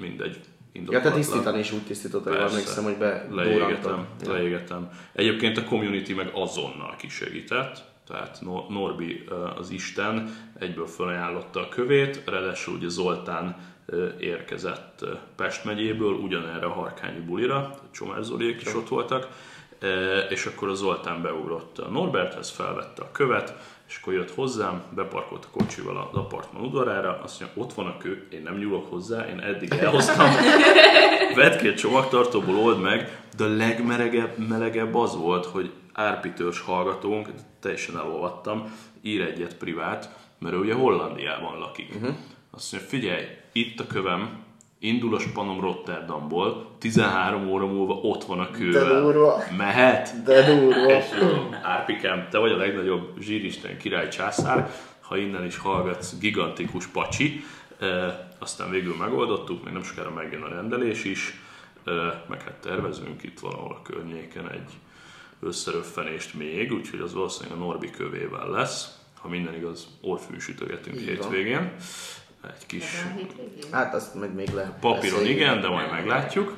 mindegy. 0.00 0.34
Ja, 0.34 0.40
te 0.40 0.78
indokolatlan. 0.78 1.12
tisztítani 1.14 1.58
is 1.58 1.72
úgy 1.72 1.82
tisztítottad, 1.82 2.34
hogy 2.36 2.48
emlékszem, 2.50 2.84
hogy 2.84 2.96
be 2.96 3.26
Leégetem, 3.30 4.06
Ja. 4.24 4.32
leégetem. 4.32 4.88
Egyébként 5.12 5.56
a 5.58 5.64
community 5.64 6.12
meg 6.14 6.30
azonnal 6.34 6.94
kisegített, 6.98 7.84
tehát 8.06 8.38
Nor- 8.40 8.68
Norbi 8.68 9.24
az 9.56 9.70
Isten 9.70 10.36
egyből 10.58 10.86
felajánlotta 10.86 11.60
a 11.60 11.68
kövét, 11.68 12.22
ráadásul 12.26 12.74
ugye 12.76 12.88
Zoltán 12.88 13.56
érkezett 14.18 15.04
Pest 15.36 15.64
megyéből 15.64 16.12
ugyanerre 16.14 16.66
a 16.66 16.72
harkányi 16.72 17.20
bulira, 17.20 17.74
Csomár 17.90 18.22
Zoliék 18.22 18.62
is 18.62 18.74
ott 18.74 18.88
voltak, 18.88 19.28
és 20.28 20.46
akkor 20.46 20.68
a 20.68 20.74
Zoltán 20.74 21.22
beugrott 21.22 21.78
a 21.78 21.88
Norberthez, 21.90 22.50
felvette 22.50 23.02
a 23.02 23.12
követ, 23.12 23.54
és 23.92 23.98
akkor 24.00 24.12
jött 24.12 24.34
hozzám, 24.34 24.82
beparkolt 24.94 25.44
a 25.44 25.58
kocsival 25.58 25.96
az 25.96 26.18
apartman 26.18 26.62
udvarára, 26.62 27.20
azt 27.22 27.40
mondja, 27.40 27.62
ott 27.62 27.72
van 27.72 27.86
a 27.86 27.96
kő, 27.96 28.26
én 28.30 28.42
nem 28.42 28.56
nyúlok 28.58 28.90
hozzá, 28.90 29.28
én 29.28 29.40
eddig 29.40 29.72
elhoztam, 29.72 30.30
vedd 31.34 31.66
egy 31.66 31.74
csomagtartóból, 31.74 32.56
old 32.56 32.80
meg, 32.80 33.22
de 33.36 33.44
a 33.44 33.48
legmelegebb 33.48 34.48
melegebb 34.48 34.94
az 34.94 35.16
volt, 35.16 35.46
hogy 35.46 35.72
árpitőrs 35.92 36.60
hallgatónk, 36.60 37.28
teljesen 37.60 37.96
elolvattam, 37.96 38.72
ír 39.02 39.20
egyet 39.20 39.56
privát, 39.56 40.16
mert 40.38 40.54
ő 40.54 40.58
ugye 40.58 40.74
Hollandiában 40.74 41.58
lakik. 41.58 41.94
Uh-huh. 41.94 42.14
Azt 42.50 42.72
mondja, 42.72 42.90
figyelj, 42.90 43.24
itt 43.52 43.80
a 43.80 43.86
kövem, 43.86 44.41
indul 44.82 45.14
a 45.14 45.18
spanom 45.18 45.60
Rotterdamból, 45.60 46.70
13 46.78 47.48
óra 47.48 47.66
múlva 47.66 47.94
ott 47.94 48.24
van 48.24 48.38
a 48.38 48.44
De 48.50 48.58
kővel. 48.58 49.00
durva. 49.00 49.42
Mehet? 49.56 50.22
De 50.24 50.54
durva. 50.54 50.92
És 50.92 51.04
Árpikám, 51.62 52.26
te 52.30 52.38
vagy 52.38 52.52
a 52.52 52.56
legnagyobb 52.56 53.20
zsíristen 53.20 53.76
király 53.76 54.08
császár, 54.08 54.70
ha 55.00 55.16
innen 55.16 55.44
is 55.44 55.56
hallgatsz, 55.56 56.18
gigantikus 56.18 56.86
pacsi. 56.86 57.44
E, 57.80 57.86
aztán 58.38 58.70
végül 58.70 58.96
megoldottuk, 58.96 59.64
még 59.64 59.72
nem 59.72 59.82
sokára 59.82 60.10
megjön 60.10 60.42
a 60.42 60.48
rendelés 60.48 61.04
is, 61.04 61.40
e, 61.84 61.90
meg 62.28 62.42
hát 62.42 62.54
tervezünk 62.60 63.22
itt 63.22 63.40
valahol 63.40 63.70
a 63.78 63.82
környéken 63.82 64.50
egy 64.50 64.70
összeröffenést 65.40 66.34
még, 66.34 66.72
úgyhogy 66.72 67.00
az 67.00 67.14
valószínűleg 67.14 67.58
a 67.58 67.64
Norbi 67.64 67.90
kövével 67.90 68.48
lesz. 68.50 68.96
Ha 69.20 69.28
minden 69.28 69.54
igaz, 69.54 69.86
orfű 70.00 70.38
sütögetünk 70.38 70.96
Így 70.96 71.06
van. 71.18 71.72
Egy 72.48 72.66
kis 72.66 73.04
A? 73.70 73.76
Hát 73.76 73.94
azt 73.94 74.14
meg 74.14 74.34
még 74.34 74.48
le. 74.54 74.76
Papíron 74.80 75.26
igen, 75.26 75.60
de 75.60 75.68
majd 75.68 75.90
meglátjuk. 75.90 76.56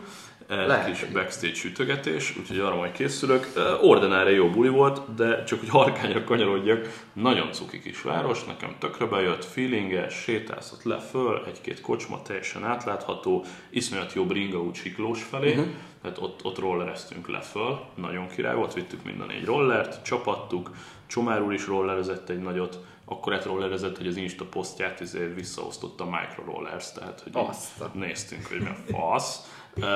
egy 0.49 0.67
Lehet, 0.67 0.87
kis 0.87 1.05
backstage 1.05 1.55
sütögetés, 1.55 2.37
úgyhogy 2.39 2.59
arra 2.59 2.77
majd 2.77 2.93
készülök. 2.93 3.53
Ordinári 3.83 4.35
jó 4.35 4.51
buli 4.51 4.69
volt, 4.69 5.15
de 5.15 5.45
csak 5.45 5.61
hogy 5.61 5.69
harkányra 5.69 6.25
kanyarodjak, 6.25 7.05
nagyon 7.13 7.53
cuki 7.53 7.81
kis 7.81 8.03
város, 8.03 8.45
nekem 8.45 8.77
tökre 8.79 9.07
bejött, 9.07 9.45
feelinges, 9.45 10.15
sétálsz 10.15 10.73
ott 10.73 10.83
le 10.83 10.99
föl, 10.99 11.45
egy-két 11.47 11.81
kocsma 11.81 12.23
teljesen 12.23 12.65
átlátható, 12.65 13.45
iszonyat 13.71 14.13
jobb 14.13 14.33
ringaút 14.33 14.75
siklós 14.75 15.23
felé, 15.23 15.51
uh-huh. 15.51 15.67
tehát 16.03 16.19
ott, 16.19 16.45
ott 16.45 16.59
rollereztünk 16.59 17.29
le 17.29 17.41
föl, 17.41 17.81
nagyon 17.95 18.29
király 18.29 18.55
volt, 18.55 18.75
vittük 18.75 19.05
minden 19.05 19.31
egy 19.31 19.45
rollert, 19.45 20.05
csapattuk, 20.05 20.71
Csomár 21.07 21.43
úr 21.43 21.53
is 21.53 21.67
rollerezett 21.67 22.29
egy 22.29 22.43
nagyot, 22.43 22.79
akkor 23.05 23.33
hát 23.33 23.45
rollerezett, 23.45 23.97
hogy 23.97 24.07
az 24.07 24.17
Insta 24.17 24.45
posztját 24.45 25.01
ezért 25.01 25.35
visszaosztotta 25.35 26.05
Micro 26.05 26.45
Rollers, 26.53 26.93
tehát 26.93 27.21
hogy 27.21 27.33
a- 27.35 27.91
néztünk, 27.95 28.47
hogy 28.47 28.61
mi 28.61 28.67
a 28.69 28.97
fasz. 28.97 29.51
Uh, 29.77 29.87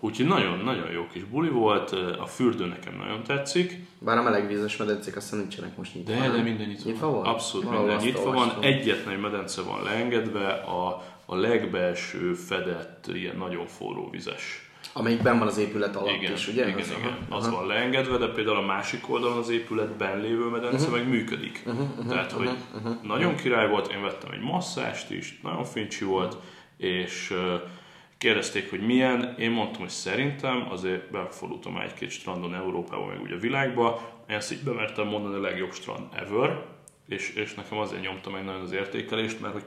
úgyhogy 0.00 0.26
nagyon-nagyon 0.26 0.90
jó 0.90 1.06
kis 1.12 1.24
buli 1.24 1.48
volt, 1.48 1.90
a 2.18 2.26
fürdő 2.26 2.66
nekem 2.66 2.96
nagyon 2.96 3.22
tetszik, 3.22 3.78
Bár 3.98 4.18
a 4.18 4.22
melegvízes 4.22 4.76
medencék 4.76 5.16
azt 5.16 5.24
hiszem 5.24 5.38
nincsenek 5.38 5.76
most 5.76 5.94
nyitva. 5.94 6.12
de, 6.12 6.18
nem? 6.18 6.32
de 6.32 6.42
minden 6.42 6.66
nyitva, 6.68 6.90
Nyitva 6.90 7.10
van? 7.10 7.24
Abszolút 7.24 7.66
Valahol 7.66 7.86
minden 7.88 8.04
nyitva 8.06 8.22
van. 8.24 8.34
olvastam. 8.36 8.62
Egyetlen 8.62 9.14
egy 9.14 9.20
medence 9.20 9.62
van 9.62 9.82
leengedve, 9.82 10.48
a, 10.52 11.02
a 11.26 11.34
legbelső 11.36 12.34
fedett, 12.34 13.06
ilyen 13.06 13.36
nagyon 13.36 13.66
forró 13.66 14.10
vizes. 14.10 14.63
Amelyik 14.96 15.22
benn 15.22 15.38
van 15.38 15.46
az 15.48 15.58
épület 15.58 15.96
alatt 15.96 16.14
Igen, 16.16 16.32
is, 16.32 16.48
ugye? 16.48 16.66
igen, 16.68 16.78
Az- 16.78 16.94
igen. 16.98 17.16
aha, 17.28 17.36
Az 17.36 17.50
van 17.50 17.66
leengedve, 17.66 18.16
de 18.16 18.26
például 18.28 18.56
a 18.56 18.60
másik 18.66 19.10
oldalon 19.10 19.38
az 19.38 19.48
épületben 19.50 20.20
lévő 20.20 20.44
medence 20.48 20.86
Mhm. 20.86 20.94
meg 20.96 21.08
működik. 21.08 21.62
Tehát, 22.08 22.32
hogy 22.32 22.50
nagyon 23.02 23.34
király 23.36 23.68
volt, 23.68 23.92
én 23.92 24.02
vettem 24.02 24.30
egy 24.32 24.40
masszást 24.40 25.10
is, 25.10 25.40
nagyon 25.42 25.64
fincsi 25.64 26.04
volt, 26.04 26.36
és 26.76 27.34
kérdezték, 28.18 28.70
hogy 28.70 28.80
milyen, 28.80 29.34
én 29.38 29.50
mondtam, 29.50 29.80
hogy 29.80 29.90
szerintem 29.90 30.66
azért 30.70 31.10
befordultam 31.10 31.72
már 31.72 31.84
egy-két 31.84 32.10
strandon 32.10 32.54
Európában, 32.54 33.06
meg 33.08 33.20
ugye 33.22 33.34
a 33.34 33.38
világba, 33.38 34.00
én 34.30 34.36
ezt 34.36 34.52
így 34.52 34.62
bemertem 34.64 35.06
mondani 35.06 35.34
a 35.34 35.40
legjobb 35.40 35.72
strand 35.72 36.06
ever, 36.16 36.62
és, 37.08 37.34
és 37.34 37.54
nekem 37.54 37.78
azért 37.78 38.02
nyomta 38.02 38.30
meg 38.30 38.44
nagyon 38.44 38.60
az 38.60 38.72
értékelést, 38.72 39.40
mert 39.40 39.52
hogy 39.52 39.64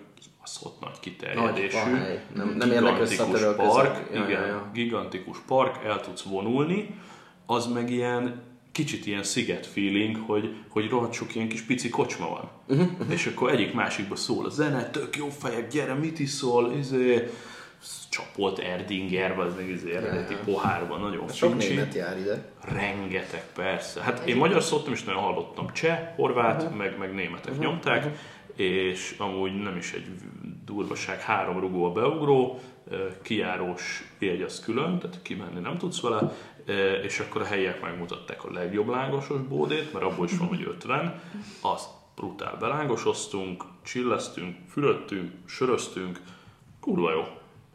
az 0.48 0.60
ott 0.64 0.80
nagy 0.82 1.00
kiterjedésű, 1.00 1.78
Nagy. 1.92 2.20
Nem- 2.36 2.56
nem 2.58 2.70
a 2.70 2.74
gigantikus 2.74 3.18
törölközök. 3.18 3.56
park, 3.72 4.14
Ja, 4.14 4.24
igen, 4.24 4.42
ja, 4.42 4.48
ja. 4.48 4.70
gigantikus 4.74 5.38
park, 5.48 5.84
el 5.86 6.02
tudsz 6.02 6.22
vonulni, 6.22 7.00
az 7.46 7.66
meg 7.68 7.92
ilyen 7.92 8.42
kicsit 8.72 9.06
ilyen 9.06 9.24
sziget 9.24 9.66
feeling, 9.66 10.18
hogy, 10.26 10.56
hogy 10.70 10.90
rohadt 10.90 11.14
sok 11.14 11.36
ilyen 11.36 11.48
kis 11.48 11.62
pici 11.62 11.90
kocsma 11.90 12.30
van. 12.30 12.50
Uh-huh. 12.68 13.12
És 13.12 13.26
akkor 13.26 13.52
egyik 13.52 13.74
másikba 13.74 14.16
szól 14.16 14.46
a 14.46 14.50
zene, 14.50 14.90
tök 14.90 15.18
jó 15.18 15.30
fejek, 15.30 15.68
gyere, 15.68 15.94
mit 15.94 16.20
iszol, 16.20 16.74
izé, 16.78 17.30
csapolt 18.10 18.60
Erdinger, 18.60 19.40
az 19.40 19.56
meg 19.56 19.70
izé 19.70 19.96
eredeti 19.96 20.34
ja. 20.34 20.40
pohárban, 20.46 21.00
nagyon 21.00 21.28
Sok 21.30 21.50
fincsi. 21.50 21.68
német 21.68 21.94
jár 21.94 22.18
ide. 22.18 22.52
Rengeteg, 22.62 23.44
persze. 23.56 24.02
Hát 24.02 24.28
én 24.28 24.36
magyar 24.36 24.64
szót 24.64 24.84
nem 24.84 24.94
is 24.94 25.04
nagyon 25.04 25.22
hallottam. 25.22 25.74
Cseh, 25.74 26.00
horvát, 26.16 26.62
uh-huh. 26.62 26.78
meg, 26.78 26.98
meg 26.98 27.14
németek 27.14 27.52
uh-huh. 27.52 27.66
nyomták, 27.66 27.98
uh-huh. 27.98 28.18
És 28.60 29.16
amúgy 29.18 29.56
nem 29.56 29.78
is 29.78 29.94
egy 29.94 30.06
durvaság, 30.66 31.22
három 31.22 31.60
rugó 31.60 31.86
a 31.86 31.92
beugró, 31.92 32.60
ö, 32.90 33.08
kijárós 33.22 34.14
jegy 34.20 34.42
az 34.42 34.60
külön, 34.60 35.00
tehát 35.00 35.22
kimenni 35.22 35.60
nem 35.60 35.78
tudsz 35.78 36.02
vele, 36.02 36.32
és 37.04 37.20
akkor 37.20 37.42
a 37.42 37.46
helyiek 37.46 37.82
megmutatták 37.82 38.44
a 38.44 38.52
legjobb 38.52 38.88
lángosos 38.88 39.42
bódét, 39.42 39.94
mert 39.94 40.06
abból 40.06 40.26
is 40.26 40.38
van, 40.38 40.48
hogy 40.48 40.64
50, 40.68 41.22
azt 41.62 41.90
brutál 42.16 42.58
belángosoztunk, 42.60 43.64
csilleztünk, 43.84 44.58
fürödtünk, 44.70 45.32
söröztünk, 45.46 46.22
kurva 46.80 47.12
jó. 47.12 47.24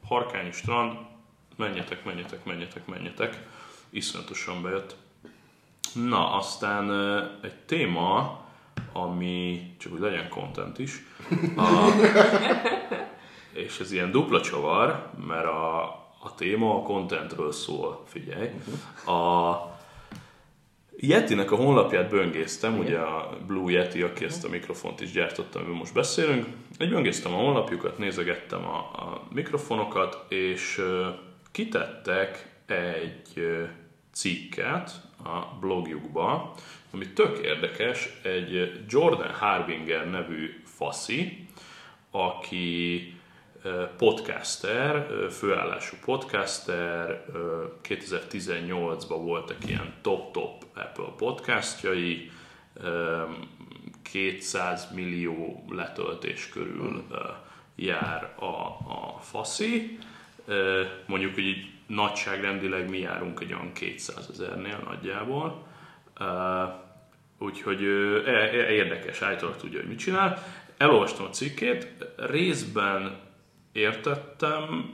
Harkányi 0.04 0.52
strand, 0.52 0.98
menjetek, 1.56 2.04
menjetek, 2.04 2.44
menjetek, 2.44 2.86
menjetek. 2.86 3.46
Iszonyatosan 3.90 4.62
bejött. 4.62 4.96
Na, 5.94 6.36
aztán 6.36 6.90
egy 7.42 7.56
téma, 7.56 8.40
ami 8.92 9.74
csak 9.78 9.92
hogy 9.92 10.00
legyen 10.00 10.28
content 10.28 10.78
is, 10.78 11.04
a, 11.56 11.90
és 13.52 13.80
ez 13.80 13.92
ilyen 13.92 14.10
dupla 14.10 14.40
csavar, 14.40 15.10
mert 15.26 15.46
a, 15.46 15.82
a 16.20 16.34
téma 16.36 16.74
a 16.78 16.82
contentről 16.82 17.52
szól, 17.52 18.02
figyelj. 18.06 18.50
A 19.06 19.56
Yetinek 20.96 21.50
a 21.50 21.56
honlapját 21.56 22.10
böngésztem, 22.10 22.78
ugye 22.78 22.98
a 22.98 23.36
Blue 23.46 23.72
Yeti, 23.72 24.02
aki 24.02 24.24
ezt 24.24 24.44
a 24.44 24.48
mikrofont 24.48 25.00
is 25.00 25.10
gyártotta, 25.10 25.58
amiről 25.58 25.76
most 25.76 25.94
beszélünk. 25.94 26.46
Egy 26.78 26.88
böngésztem 26.88 27.32
a 27.32 27.36
honlapjukat, 27.36 27.98
nézegettem 27.98 28.66
a, 28.66 28.76
a 28.76 29.22
mikrofonokat, 29.32 30.24
és 30.28 30.78
ö, 30.78 31.08
kitettek 31.50 32.56
egy 32.66 33.46
cikket 34.12 34.90
a 35.24 35.56
blogjukba, 35.60 36.54
ami 36.92 37.08
tök 37.08 37.38
érdekes, 37.38 38.08
egy 38.22 38.84
Jordan 38.88 39.30
Harbinger 39.30 40.10
nevű 40.10 40.62
faszi, 40.64 41.46
aki 42.10 43.14
podcaster, 43.96 45.06
főállású 45.30 45.96
podcaster, 46.04 47.24
ö, 47.32 47.64
2018-ban 47.88 49.20
voltak 49.22 49.56
ilyen 49.66 49.94
top-top 50.00 50.64
Apple 50.74 51.12
podcastjai, 51.16 52.30
ö, 52.74 53.22
200 54.02 54.88
millió 54.94 55.64
letöltés 55.68 56.48
körül 56.48 57.04
ö, 57.10 57.18
jár 57.76 58.34
a, 58.38 58.44
a 58.44 59.18
faszi. 59.20 59.98
Mondjuk, 61.06 61.34
hogy 61.34 61.44
így 61.44 61.70
nagyságrendileg 61.94 62.88
mi 62.88 62.98
járunk 62.98 63.40
egy 63.40 63.52
olyan 63.52 63.72
200 63.72 64.28
ezernél 64.32 64.80
nagyjából. 64.84 65.66
Úgyhogy 67.38 67.82
e- 68.26 68.30
e- 68.30 68.70
érdekes, 68.70 69.22
állítólag 69.22 69.56
tudja, 69.56 69.78
hogy 69.78 69.88
mit 69.88 69.98
csinál. 69.98 70.42
Elolvastam 70.76 71.26
a 71.26 71.30
cikkét, 71.30 71.86
részben 72.16 73.20
értettem, 73.72 74.90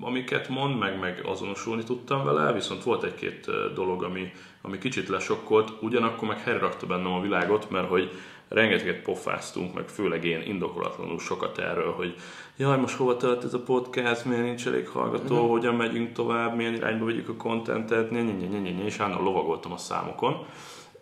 amiket 0.00 0.48
mond, 0.48 0.78
meg, 0.78 0.98
meg 0.98 1.20
azonosulni 1.24 1.84
tudtam 1.84 2.24
vele, 2.24 2.52
viszont 2.52 2.82
volt 2.82 3.02
egy-két 3.02 3.50
dolog, 3.74 4.02
ami, 4.02 4.32
ami 4.62 4.78
kicsit 4.78 5.08
lesokkolt, 5.08 5.72
ugyanakkor 5.80 6.28
meg 6.28 6.40
helyre 6.40 6.58
rakta 6.58 6.86
bennem 6.86 7.12
a 7.12 7.20
világot, 7.20 7.70
mert 7.70 7.88
hogy 7.88 8.10
rengeteget 8.48 9.02
pofáztunk, 9.02 9.74
meg 9.74 9.88
főleg 9.88 10.24
én 10.24 10.42
indokolatlanul 10.42 11.18
sokat 11.18 11.58
erről, 11.58 11.92
hogy 11.92 12.14
jaj, 12.56 12.78
most 12.78 12.96
hova 12.96 13.16
tart 13.16 13.44
ez 13.44 13.54
a 13.54 13.62
podcast, 13.62 14.24
miért 14.24 14.42
nincs 14.42 14.66
elég 14.66 14.88
hallgató, 14.88 15.34
uh-huh. 15.34 15.50
hogyan 15.50 15.74
megyünk 15.74 16.12
tovább, 16.12 16.56
milyen 16.56 16.74
irányba 16.74 17.04
vegyük 17.04 17.28
a 17.28 17.36
kontentet, 17.36 18.10
és 18.10 18.98
állandóan 18.98 19.24
lovagoltam 19.24 19.72
a 19.72 19.76
számokon. 19.76 20.46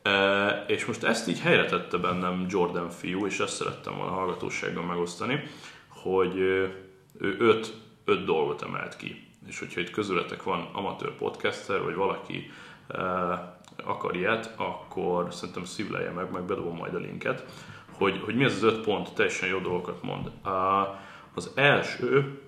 E, 0.02 0.64
és 0.66 0.84
most 0.84 1.04
ezt 1.04 1.28
így 1.28 1.40
helyre 1.40 1.64
tette 1.64 1.96
bennem 1.96 2.46
Jordan 2.48 2.90
fiú, 2.90 3.26
és 3.26 3.38
ezt 3.38 3.54
szerettem 3.54 3.96
volna 3.96 4.12
a 4.12 4.14
hallgatósággal 4.14 4.84
megosztani, 4.84 5.42
hogy 5.88 6.36
ő 7.18 7.36
öt, 7.38 7.74
öt 8.04 8.24
dolgot 8.24 8.62
emelt 8.62 8.96
ki. 8.96 9.28
És 9.46 9.58
hogyha 9.58 9.80
itt 9.80 9.90
közületek 9.90 10.42
van 10.42 10.68
amatőr 10.72 11.16
podcaster, 11.16 11.82
vagy 11.82 11.94
valaki 11.94 12.50
e, 12.88 13.02
akar 13.84 14.16
ilyet, 14.16 14.54
akkor 14.56 15.34
szerintem 15.34 15.64
szívlelje 15.64 16.10
meg, 16.10 16.30
meg 16.30 16.42
bedobom 16.42 16.76
majd 16.76 16.94
a 16.94 16.98
linket, 16.98 17.44
hogy, 17.92 18.20
hogy 18.24 18.34
mi 18.34 18.44
az 18.44 18.54
az 18.54 18.62
öt 18.62 18.80
pont, 18.80 19.14
teljesen 19.14 19.48
jó 19.48 19.58
dolgokat 19.58 20.02
mond. 20.02 20.26
A, 20.26 20.98
az 21.34 21.50
első 21.54 22.40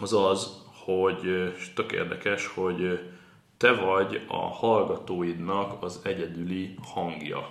az 0.00 0.12
az, 0.12 0.62
hogy, 0.84 1.24
és 1.56 1.72
tök 1.72 1.92
érdekes, 1.92 2.46
hogy 2.46 3.10
te 3.56 3.72
vagy 3.72 4.24
a 4.28 4.36
hallgatóidnak 4.36 5.82
az 5.82 6.00
egyedüli 6.04 6.74
hangja. 6.82 7.50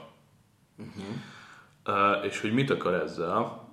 Uh-huh. 0.77 2.25
És 2.25 2.41
hogy 2.41 2.53
mit 2.53 2.69
akar 2.69 2.93
ezzel? 2.93 3.67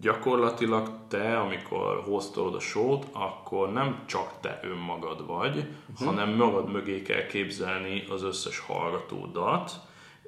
Gyakorlatilag 0.00 0.90
te, 1.08 1.38
amikor 1.38 2.02
hoztolod 2.04 2.54
a 2.54 2.60
sót, 2.60 3.06
akkor 3.12 3.72
nem 3.72 4.02
csak 4.06 4.40
te 4.40 4.60
önmagad 4.62 5.26
vagy, 5.26 5.56
uh-huh. 5.56 6.06
hanem 6.06 6.34
magad 6.34 6.70
mögé 6.70 7.02
kell 7.02 7.26
képzelni 7.26 8.04
az 8.10 8.22
összes 8.22 8.58
hallgatódat, 8.58 9.72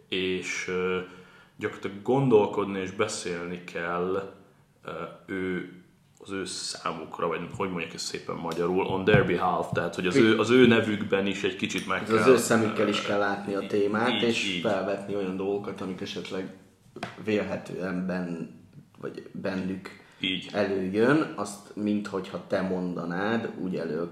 és 0.09 0.71
gyakorlatilag 1.57 2.03
gondolkodni 2.03 2.81
és 2.81 2.91
beszélni 2.91 3.65
kell 3.65 4.40
ő 5.27 5.73
az 6.23 6.31
ő 6.31 6.45
számukra, 6.45 7.27
vagy 7.27 7.41
hogy 7.57 7.71
mondják 7.71 7.95
ezt 7.95 8.05
szépen 8.05 8.37
magyarul, 8.37 8.87
on 8.87 9.05
their 9.05 9.27
behalf, 9.27 9.67
tehát 9.73 9.95
hogy 9.95 10.07
az 10.07 10.17
ő, 10.17 10.39
az 10.39 10.51
ő 10.51 10.67
nevükben 10.67 11.27
is 11.27 11.43
egy 11.43 11.57
kicsit 11.57 11.87
meg 11.87 12.05
kell... 12.05 12.17
az 12.17 12.27
ő 12.27 12.37
szemükkel 12.37 12.89
is 12.89 13.03
kell 13.03 13.19
látni 13.19 13.55
a 13.55 13.67
témát, 13.67 14.13
így, 14.13 14.23
és 14.23 14.49
így. 14.49 14.61
felvetni 14.61 15.15
olyan 15.15 15.37
dolgokat, 15.37 15.81
amik 15.81 16.01
esetleg 16.01 16.55
vélhetően 17.25 18.07
ben, 18.07 18.59
vagy 18.99 19.29
bennük 19.33 19.89
Így. 20.21 20.49
előjön, 20.53 21.33
azt 21.37 21.77
minthogyha 21.77 22.45
te 22.47 22.61
mondanád, 22.61 23.51
úgy 23.59 23.77
elő, 23.77 24.09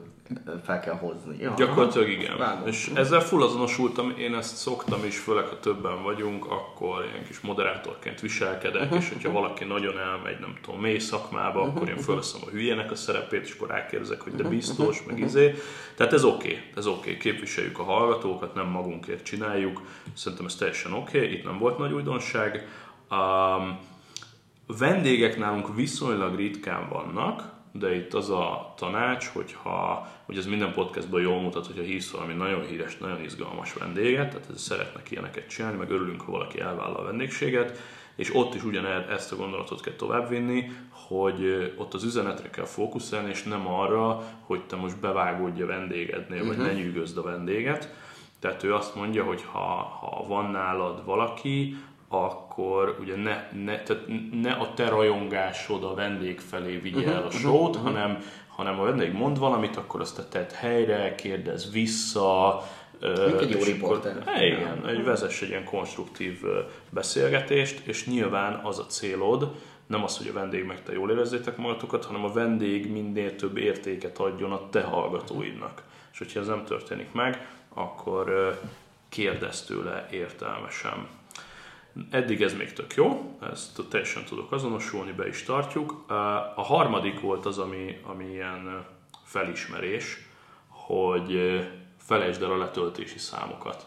fel 0.65 0.81
kell 0.81 0.95
hozni. 0.95 1.37
Ja, 1.41 1.55
Gyakorlatilag 1.57 2.09
igen. 2.09 2.37
Vágom. 2.39 2.67
És 2.67 2.91
ezzel 2.95 3.21
full 3.21 3.43
azonosultam, 3.43 4.15
én 4.19 4.35
ezt 4.35 4.57
szoktam 4.57 5.05
is, 5.05 5.19
főleg 5.19 5.47
ha 5.47 5.61
többen 5.61 6.03
vagyunk, 6.03 6.45
akkor 6.51 7.05
ilyen 7.13 7.25
kis 7.25 7.41
moderátorként 7.41 8.21
viselkedek, 8.21 8.83
Uh-huh. 8.83 8.99
és 8.99 9.09
hogyha 9.09 9.33
valaki 9.33 9.65
nagyon 9.65 9.99
elmegy, 9.99 10.41
nem 10.41 10.55
tudom, 10.63 10.81
mély 10.81 10.99
szakmába, 10.99 11.63
akkor 11.63 11.89
én 11.89 11.97
fölveszem 11.97 12.41
a 12.47 12.51
hülyének 12.51 12.91
a 12.91 12.95
szerepét, 12.95 13.45
és 13.45 13.55
akkor 13.57 13.69
rákérdezek, 13.69 14.21
hogy 14.21 14.33
de 14.33 14.39
Uh-huh. 14.43 14.55
biztos, 14.55 15.03
meg 15.07 15.19
izé. 15.19 15.55
Tehát 15.95 16.13
ez 16.13 16.25
oké, 16.25 16.49
okay, 16.49 16.63
ez 16.77 16.87
oké, 16.87 16.99
okay. 16.99 17.17
képviseljük 17.17 17.79
a 17.79 17.83
hallgatókat, 17.83 18.55
nem 18.55 18.67
magunkért 18.67 19.25
csináljuk, 19.25 19.83
szerintem 20.15 20.47
ez 20.47 20.55
teljesen 20.55 20.93
oké, 20.93 21.19
okay. 21.19 21.33
itt 21.33 21.45
nem 21.45 21.59
volt 21.59 21.79
nagy 21.79 21.93
újdonság. 21.93 22.69
Um, 23.11 23.79
vendégek 24.79 25.39
nálunk 25.39 25.75
viszonylag 25.75 26.37
ritkán 26.37 26.89
vannak, 26.89 27.57
de 27.79 27.95
itt 27.95 28.15
az 28.15 28.31
a 28.31 28.75
tanács, 28.77 29.27
hogyha, 29.27 30.09
hogy 30.25 30.37
ez 30.37 30.47
minden 30.47 30.73
podcastban 30.73 31.21
jól 31.21 31.41
mutat, 31.41 31.67
hogyha 31.67 31.83
hívsz 31.83 32.11
valami 32.11 32.35
nagyon 32.35 32.67
híres, 32.67 32.97
nagyon 32.97 33.23
izgalmas 33.23 33.73
vendéget, 33.73 34.29
tehát 34.29 34.51
ez 34.55 34.61
szeretnek 34.61 35.11
ilyeneket 35.11 35.49
csinálni, 35.49 35.79
meg 35.79 35.91
örülünk, 35.91 36.21
ha 36.21 36.33
valaki 36.33 36.61
elvállal 36.61 36.97
a 36.97 37.05
vendégséget, 37.05 37.79
és 38.15 38.35
ott 38.35 38.55
is 38.55 38.65
ugyan 38.65 38.87
ezt 38.87 39.33
a 39.33 39.37
gondolatot 39.37 39.81
kell 39.81 39.95
továbbvinni, 39.95 40.71
hogy 40.91 41.73
ott 41.77 41.95
az 41.95 42.05
üzenetre 42.05 42.51
kell 42.51 42.65
fókuszálni, 42.65 43.29
és 43.29 43.43
nem 43.43 43.69
arra, 43.69 44.23
hogy 44.41 44.67
te 44.67 44.77
most 44.77 45.01
bevágódj 45.01 45.63
a 45.63 45.67
vendégednél, 45.67 46.47
vagy 46.47 46.57
ne 46.57 46.73
nyűgözd 46.73 47.19
a 47.19 47.23
vendéget. 47.23 47.95
Tehát 48.41 48.63
ő 48.63 48.75
azt 48.75 48.95
mondja, 48.95 49.25
hogy 49.25 49.43
ha, 49.53 49.59
ha 50.01 50.25
van 50.27 50.51
nálad 50.51 51.05
valaki, 51.05 51.77
akkor 52.09 52.97
ugye 53.01 53.17
ne, 53.17 53.49
ne, 53.65 53.83
tehát 53.83 54.03
ne 54.43 54.53
a 54.53 54.75
te 54.75 54.89
rajongásod 54.89 55.85
a 55.85 55.95
vendég 55.95 56.41
felé 56.41 56.77
vigye 56.77 57.13
el 57.13 57.23
a 57.23 57.31
sót, 57.31 57.77
hanem, 57.77 58.19
hanem 58.49 58.81
a 58.81 58.85
vendég 58.85 59.13
mond 59.13 59.39
valamit, 59.39 59.77
akkor 59.77 60.01
azt 60.01 60.17
te 60.17 60.25
tedd 60.25 60.53
helyre, 60.53 61.15
kérdez 61.15 61.73
vissza. 61.73 62.63
Mint 63.01 63.41
egy 63.41 63.51
jó 63.51 63.63
riporter. 63.63 64.25
Igen, 64.41 64.87
egy 64.87 65.05
vezess 65.05 65.43
egy 65.43 65.49
ilyen 65.49 65.65
konstruktív 65.65 66.43
beszélgetést, 66.91 67.87
és 67.87 68.07
nyilván 68.07 68.55
az 68.55 68.79
a 68.79 68.87
célod, 68.87 69.55
nem 69.87 70.05
az, 70.05 70.17
hogy 70.17 70.29
a 70.29 70.33
vendég 70.33 70.65
meg 70.65 70.83
te 70.83 70.93
jól 70.93 71.11
érezzétek 71.11 71.57
magatokat, 71.57 72.05
hanem 72.05 72.25
a 72.25 72.33
vendég 72.33 72.93
minél 72.93 73.37
több 73.37 73.57
értéket 73.57 74.19
adjon 74.19 74.53
a 74.53 74.69
te 74.71 74.83
hallgatóidnak. 74.83 75.83
És 76.13 76.19
hogyha 76.19 76.41
ez 76.41 76.47
nem 76.47 76.65
történik 76.65 77.13
meg, 77.13 77.49
akkor 77.75 78.29
ö, 78.29 78.51
kérdezz 79.09 79.61
tőle 79.61 80.09
értelmesen. 80.11 81.07
Eddig 82.11 82.43
ez 82.43 82.55
még 82.55 82.73
tök 82.73 82.95
jó, 82.95 83.37
ezt 83.53 83.83
teljesen 83.89 84.25
tudok 84.25 84.53
azonosulni, 84.53 85.13
be 85.13 85.29
is 85.29 85.43
tartjuk. 85.43 86.05
A 86.55 86.63
harmadik 86.63 87.21
volt 87.21 87.47
az, 87.47 87.59
ami, 87.59 88.01
ami 88.03 88.25
ilyen 88.25 88.87
felismerés, 89.25 90.27
hogy 90.69 91.61
felejtsd 91.99 92.43
el 92.43 92.51
a 92.51 92.59
letöltési 92.59 93.19
számokat. 93.19 93.87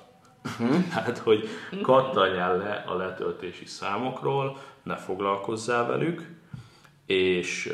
Hát, 0.91 1.17
hogy 1.17 1.47
kattaljál 1.81 2.57
le 2.57 2.83
a 2.87 2.95
letöltési 2.95 3.65
számokról, 3.65 4.57
ne 4.83 4.95
foglalkozzál 4.95 5.87
velük, 5.87 6.29
és 7.05 7.73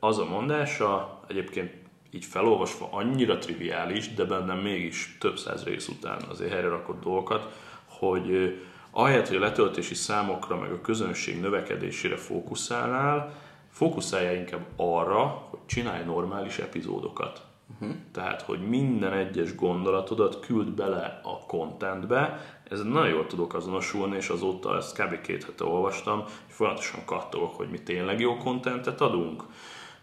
az 0.00 0.18
a 0.18 0.24
mondása 0.24 1.20
egyébként 1.28 1.74
így 2.10 2.24
felolvasva 2.24 2.88
annyira 2.90 3.38
triviális, 3.38 4.14
de 4.14 4.24
bennem 4.24 4.58
mégis 4.58 5.16
több 5.20 5.38
száz 5.38 5.64
rész 5.64 5.88
után 5.88 6.22
azért 6.28 6.52
helyre 6.52 6.68
rakott 6.68 7.02
dolgokat, 7.02 7.52
hogy 7.84 8.58
ahelyett, 8.90 9.28
hogy 9.28 9.36
a 9.36 9.40
letöltési 9.40 9.94
számokra 9.94 10.56
meg 10.56 10.72
a 10.72 10.80
közönség 10.80 11.40
növekedésére 11.40 12.16
fókuszálnál, 12.16 13.34
fókuszáljál 13.70 14.34
inkább 14.34 14.66
arra, 14.76 15.46
hogy 15.50 15.58
csinálj 15.66 16.04
normális 16.04 16.58
epizódokat. 16.58 17.42
Uh-huh. 17.80 17.96
Tehát, 18.12 18.42
hogy 18.42 18.68
minden 18.68 19.12
egyes 19.12 19.54
gondolatodat 19.54 20.40
küld 20.40 20.68
bele 20.68 21.20
a 21.22 21.46
contentbe, 21.46 22.40
ez 22.70 22.82
nagyon 22.82 23.08
jól 23.08 23.26
tudok 23.26 23.54
azonosulni, 23.54 24.16
és 24.16 24.28
azóta 24.28 24.76
ezt 24.76 25.02
kb. 25.02 25.20
két 25.20 25.44
hete 25.44 25.64
olvastam, 25.64 26.18
hogy 26.20 26.30
folyamatosan 26.46 27.04
kattogok, 27.04 27.54
hogy 27.54 27.68
mi 27.68 27.78
tényleg 27.78 28.20
jó 28.20 28.36
contentet 28.36 29.00
adunk, 29.00 29.44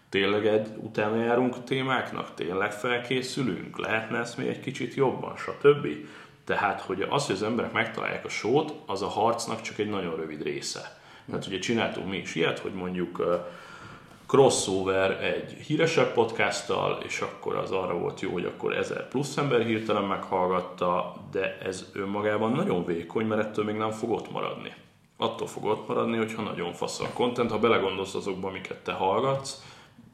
tényleg 0.10 0.48
egy, 0.48 0.68
utána 0.78 1.16
járunk 1.16 1.64
témáknak, 1.64 2.34
tényleg 2.34 2.72
felkészülünk, 2.72 3.80
lehetne 3.80 4.18
ezt 4.18 4.38
még 4.38 4.48
egy 4.48 4.60
kicsit 4.60 4.94
jobban, 4.94 5.36
stb. 5.36 5.88
Tehát, 6.48 6.82
hogy 6.82 7.02
az, 7.10 7.26
hogy 7.26 7.36
az 7.36 7.44
emberek 7.44 7.72
megtalálják 7.72 8.26
a 8.26 8.30
sót, 8.30 8.74
az 8.86 9.02
a 9.02 9.08
harcnak 9.08 9.62
csak 9.62 9.78
egy 9.78 9.90
nagyon 9.90 10.16
rövid 10.16 10.42
része. 10.42 11.00
Tehát 11.30 11.48
ugye 11.48 11.60
csináltunk 11.60 12.10
mi 12.10 12.18
is 12.18 12.36
ilyet, 12.36 12.60
hogy 12.60 12.74
mondjuk 12.74 13.44
crossover 14.28 15.24
egy 15.24 15.52
híresebb 15.52 16.14
podcasttal, 16.14 17.00
és 17.06 17.20
akkor 17.20 17.56
az 17.56 17.72
arra 17.72 17.98
volt 17.98 18.20
jó, 18.20 18.32
hogy 18.32 18.46
akkor 18.46 18.78
ezer 18.78 19.08
plusz 19.08 19.38
ember 19.38 19.62
hirtelen 19.62 20.04
meghallgatta, 20.04 21.16
de 21.32 21.58
ez 21.58 21.90
önmagában 21.94 22.52
nagyon 22.52 22.86
vékony, 22.86 23.26
mert 23.26 23.42
ettől 23.42 23.66
még 23.66 23.76
nem 23.76 23.92
fog 23.92 24.12
ott 24.12 24.32
maradni. 24.32 24.74
Attól 25.18 25.48
fog 25.48 25.66
ott 25.66 25.88
maradni, 25.88 26.18
hogyha 26.18 26.42
nagyon 26.42 26.74
fasz 26.74 27.00
a 27.00 27.10
content, 27.14 27.52
ha 27.52 27.60
belegondolsz 27.60 28.16
azokba, 28.16 28.48
amiket 28.48 28.84
te 28.84 28.92
hallgatsz, 28.92 29.62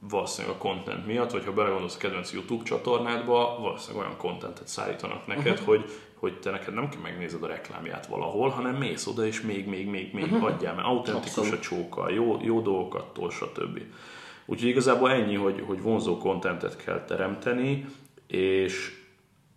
valószínűleg 0.10 0.56
a 0.56 0.60
content 0.60 1.06
miatt, 1.06 1.32
vagy 1.32 1.46
ha 1.46 1.54
belegondolsz 1.54 1.96
a 1.96 1.98
kedvenc 1.98 2.34
YouTube 2.34 2.64
csatornádba, 2.64 3.58
valószínűleg 3.60 4.06
olyan 4.06 4.18
contentet 4.18 4.68
szállítanak 4.68 5.28
neked, 5.28 5.52
uh-huh. 5.52 5.68
hogy, 5.68 5.86
hogy 6.24 6.40
te 6.40 6.52
neked 6.52 6.74
nem 6.74 6.90
kell 6.90 7.02
megnézed 7.02 7.44
a 7.44 7.48
reklámját 7.48 8.06
valahol, 8.06 8.50
hanem 8.50 8.76
mész 8.76 9.08
oda, 9.08 9.26
és 9.26 9.42
még, 9.42 9.68
még, 9.68 9.88
még, 9.88 10.14
még 10.14 10.24
uh-huh. 10.24 10.44
adjál, 10.44 10.74
mert 10.76 10.88
autentikus 10.88 11.52
a 11.52 11.60
csóka, 11.60 12.10
jó, 12.10 12.38
jó 12.42 12.62
dolgokattól, 12.62 13.32
stb. 13.32 13.82
Úgyhogy 14.46 14.70
igazából 14.70 15.12
ennyi, 15.12 15.36
hogy, 15.36 15.64
hogy 15.68 15.82
vonzó 15.82 16.18
contentet 16.18 16.84
kell 16.84 17.04
teremteni, 17.04 17.86
és 18.28 19.02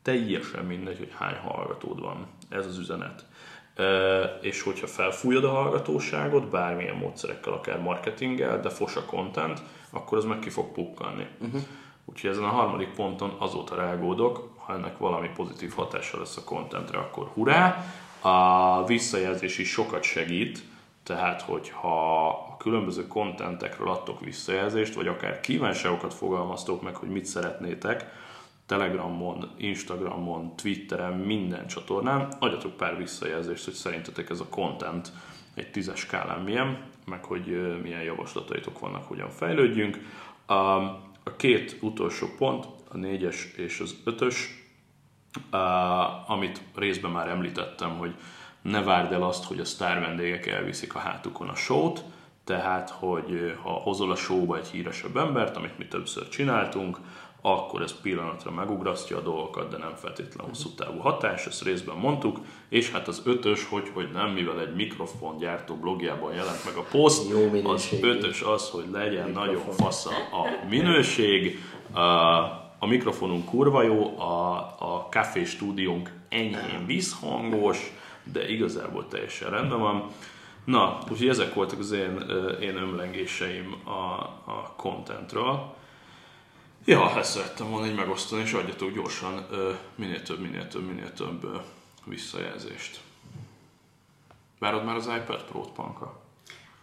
teljesen 0.02 0.64
mindegy, 0.64 0.98
hogy 0.98 1.12
hány 1.18 1.36
hallgatód 1.36 2.00
van. 2.00 2.26
Ez 2.48 2.66
az 2.66 2.78
üzenet. 2.78 3.24
Ö, 3.74 4.22
és 4.40 4.62
hogyha 4.62 4.86
felfújod 4.86 5.44
a 5.44 5.50
hallgatóságot, 5.50 6.50
bármilyen 6.50 6.96
módszerekkel, 6.96 7.52
akár 7.52 7.80
marketinggel, 7.80 8.60
de 8.60 8.68
fos 8.68 8.96
a 8.96 9.04
content, 9.04 9.62
akkor 9.90 10.18
az 10.18 10.24
meg 10.24 10.38
ki 10.38 10.50
fog 10.50 10.72
pukkanni. 10.72 11.26
Uh-huh. 11.40 11.60
Úgyhogy 12.04 12.30
ezen 12.30 12.44
a 12.44 12.48
harmadik 12.48 12.90
ponton 12.94 13.36
azóta 13.38 13.74
rágódok, 13.74 14.55
ha 14.66 14.74
ennek 14.74 14.98
valami 14.98 15.28
pozitív 15.36 15.72
hatása 15.74 16.18
lesz 16.18 16.36
a 16.36 16.44
contentre, 16.44 16.98
akkor 16.98 17.30
hurrá! 17.34 17.84
A 18.20 18.84
visszajelzés 18.84 19.58
is 19.58 19.68
sokat 19.68 20.02
segít, 20.02 20.62
tehát 21.02 21.42
hogyha 21.42 22.28
a 22.28 22.56
különböző 22.56 23.06
kontentekről 23.06 23.90
adtok 23.90 24.20
visszajelzést, 24.20 24.94
vagy 24.94 25.06
akár 25.06 25.40
kívánságokat 25.40 26.14
fogalmaztok 26.14 26.82
meg, 26.82 26.96
hogy 26.96 27.08
mit 27.08 27.24
szeretnétek, 27.24 28.24
Telegramon, 28.66 29.50
Instagramon, 29.56 30.56
Twitteren, 30.56 31.12
minden 31.12 31.66
csatornán, 31.66 32.28
adjatok 32.38 32.76
pár 32.76 32.96
visszajelzést, 32.96 33.64
hogy 33.64 33.74
szerintetek 33.74 34.30
ez 34.30 34.40
a 34.40 34.48
content 34.48 35.12
egy 35.54 35.70
tízes 35.70 35.98
skálán 36.00 36.40
milyen, 36.40 36.78
meg 37.04 37.24
hogy 37.24 37.78
milyen 37.82 38.02
javaslataitok 38.02 38.78
vannak, 38.78 39.04
hogyan 39.04 39.30
fejlődjünk. 39.30 39.98
A 41.26 41.36
két 41.36 41.76
utolsó 41.80 42.26
pont, 42.38 42.66
a 42.96 42.98
négyes 42.98 43.52
és 43.56 43.80
az 43.80 43.96
ötös, 44.04 44.64
Uh, 45.52 46.30
amit 46.30 46.60
részben 46.74 47.10
már 47.10 47.28
említettem, 47.28 47.98
hogy 47.98 48.14
ne 48.62 48.82
várd 48.82 49.12
el 49.12 49.22
azt, 49.22 49.44
hogy 49.44 49.60
a 49.60 49.64
sztár 49.64 50.00
vendégek 50.00 50.46
elviszik 50.46 50.94
a 50.94 50.98
hátukon 50.98 51.48
a 51.48 51.54
sót, 51.54 52.04
tehát, 52.44 52.90
hogy 52.90 53.56
ha 53.62 53.70
hozol 53.70 54.10
a 54.10 54.16
showba 54.16 54.56
egy 54.56 54.66
híresebb 54.66 55.16
embert, 55.16 55.56
amit 55.56 55.78
mi 55.78 55.86
többször 55.86 56.28
csináltunk, 56.28 56.98
akkor 57.40 57.82
ez 57.82 58.00
pillanatra 58.00 58.50
megugrasztja 58.50 59.16
a 59.16 59.20
dolgokat, 59.20 59.70
de 59.70 59.76
nem 59.76 59.94
feltétlenül 59.94 60.52
hosszú 60.52 60.68
távú 60.68 60.98
hatás, 60.98 61.46
ezt 61.46 61.62
részben 61.62 61.96
mondtuk, 61.96 62.38
és 62.68 62.90
hát 62.90 63.08
az 63.08 63.22
ötös, 63.24 63.64
hogy, 63.64 63.90
hogy 63.94 64.10
nem, 64.12 64.30
mivel 64.30 64.60
egy 64.60 64.74
mikrofongyártó 64.74 65.74
blogjában 65.74 66.34
jelent 66.34 66.64
meg 66.64 66.76
a 66.76 66.86
poszt, 66.90 67.32
az 67.64 67.88
ötös 68.00 68.42
az, 68.42 68.70
hogy 68.70 68.86
legyen 68.92 69.26
Mikrofon. 69.26 69.46
nagyon 69.46 69.62
fasz 69.74 70.06
a 70.06 70.66
minőség, 70.68 71.58
a, 71.92 72.00
a 72.86 72.88
mikrofonunk 72.88 73.44
kurva 73.44 73.82
jó, 73.82 74.18
a, 74.18 74.56
a 74.78 75.08
kávé 75.08 75.44
stúdiónk 75.44 76.12
enyhén 76.28 76.86
visszhangos, 76.86 77.92
de 78.22 78.48
igazából 78.48 79.08
teljesen 79.08 79.50
rendben 79.50 79.78
van. 79.78 80.10
Na, 80.64 80.98
úgyhogy 81.10 81.28
ezek 81.28 81.54
voltak 81.54 81.78
az 81.78 81.92
én, 81.92 82.18
én 82.60 82.76
ömlengéseim 82.76 83.76
a, 83.84 83.90
a 84.50 84.72
contentről. 84.76 85.74
Ja, 86.84 87.18
ezt 87.18 87.30
szerettem 87.30 87.70
volna 87.70 87.86
így 87.86 87.94
megosztani, 87.94 88.42
és 88.42 88.52
adjatok 88.52 88.94
gyorsan 88.94 89.46
minél 89.94 90.22
több, 90.22 90.40
minél 90.40 90.68
több, 90.68 90.86
minél 90.86 91.12
több 91.12 91.62
visszajelzést. 92.04 93.00
Várod 94.58 94.84
már 94.84 94.96
az 94.96 95.06
iPad 95.06 95.42
Pro-t, 95.42 95.70
Panka? 95.72 96.25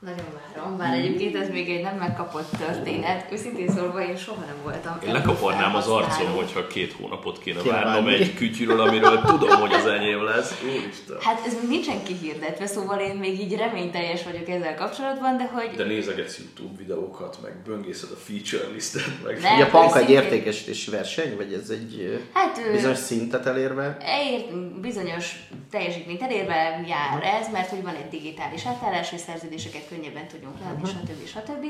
Nagyon 0.03 0.25
várom, 0.55 0.77
bár 0.77 0.93
egyébként 0.93 1.35
ez 1.35 1.49
még 1.49 1.69
egy 1.69 1.81
nem 1.81 1.95
megkapott 1.95 2.49
történet. 2.57 3.31
Őszintén 3.31 3.69
szólva 3.69 4.07
én 4.07 4.15
soha 4.15 4.45
nem 4.45 4.55
voltam. 4.63 4.97
Én 5.05 5.11
lekaparnám 5.11 5.75
az 5.75 5.87
arcom, 5.87 6.31
hogyha 6.35 6.67
két 6.67 6.93
hónapot 6.93 7.39
kéne, 7.39 7.61
Kéne 7.61 7.75
várnom 7.75 8.07
egy 8.07 8.33
kütyűről, 8.33 8.79
amiről 8.81 9.21
tudom, 9.21 9.59
hogy 9.59 9.73
az 9.73 9.85
enyém 9.85 10.23
lesz. 10.23 10.61
Úristen. 10.63 11.17
Hát 11.19 11.45
ez 11.45 11.53
még 11.53 11.69
nincsen 11.69 12.03
kihirdetve, 12.03 12.65
szóval 12.65 12.99
én 12.99 13.15
még 13.15 13.39
így 13.39 13.55
reményteljes 13.55 14.23
vagyok 14.23 14.49
ezzel 14.49 14.75
kapcsolatban, 14.75 15.37
de 15.37 15.49
hogy 15.53 15.69
De 15.75 15.83
nézegetsz 15.83 16.39
YouTube 16.39 16.77
videókat, 16.77 17.37
meg 17.41 17.53
böngészed 17.65 18.09
a 18.11 18.15
feature 18.15 18.73
listet, 18.73 19.23
meg... 19.23 19.39
Nem. 19.39 19.61
A 19.61 19.65
panka 19.65 19.99
egy 19.99 20.09
értékesítési 20.09 20.91
verseny, 20.91 21.35
vagy 21.35 21.53
ez 21.53 21.69
egy 21.69 22.21
hát 22.33 22.71
bizonyos 22.71 22.97
szintet 22.97 23.45
elérve? 23.45 23.97
Ért, 24.31 24.79
bizonyos 24.81 25.35
teljesítményt 25.71 26.21
elérve 26.21 26.83
jár 26.87 27.23
ez, 27.41 27.51
mert 27.51 27.69
hogy 27.69 27.81
van 27.83 27.95
egy 27.95 28.09
digitális 28.09 28.65
átállás, 28.65 29.09
hogy 29.09 29.19
szerződéseket 29.19 29.91
könnyebben 29.93 30.27
tudjunk 30.27 30.59
leadni, 30.59 30.87
stb. 30.87 31.27
stb. 31.27 31.65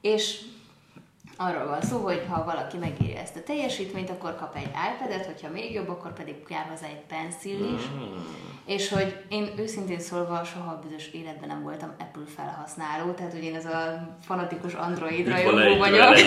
És 0.00 0.44
arról 1.36 1.66
van 1.66 1.82
szó, 1.82 1.98
hogy 1.98 2.22
ha 2.28 2.44
valaki 2.44 2.76
megírja 2.76 3.20
ezt 3.20 3.36
a 3.36 3.42
teljesítményt, 3.42 4.10
akkor 4.10 4.36
kap 4.36 4.56
egy 4.56 4.70
iPad-et, 4.94 5.26
hogyha 5.26 5.48
még 5.50 5.72
jobb, 5.72 5.88
akkor 5.88 6.12
pedig 6.12 6.34
jár 6.48 6.66
hozzá 6.70 6.86
egy 6.86 7.02
pencil 7.08 7.74
is. 7.74 7.82
És 8.66 8.88
hogy 8.88 9.16
én 9.28 9.48
őszintén 9.58 10.00
szólva 10.00 10.44
soha 10.44 10.78
bizonyos 10.82 11.06
életben 11.12 11.48
nem 11.48 11.62
voltam 11.62 11.92
Apple 11.98 12.22
felhasználó, 12.36 13.10
tehát 13.12 13.32
hogy 13.32 13.44
én 13.44 13.54
ez 13.54 13.64
a 13.66 14.08
fanatikus 14.26 14.74
Android 14.74 15.18
Itt 15.18 15.26
van 15.28 15.34
rajongó 15.54 15.68
egy 15.72 15.78
vagyok. 15.78 16.18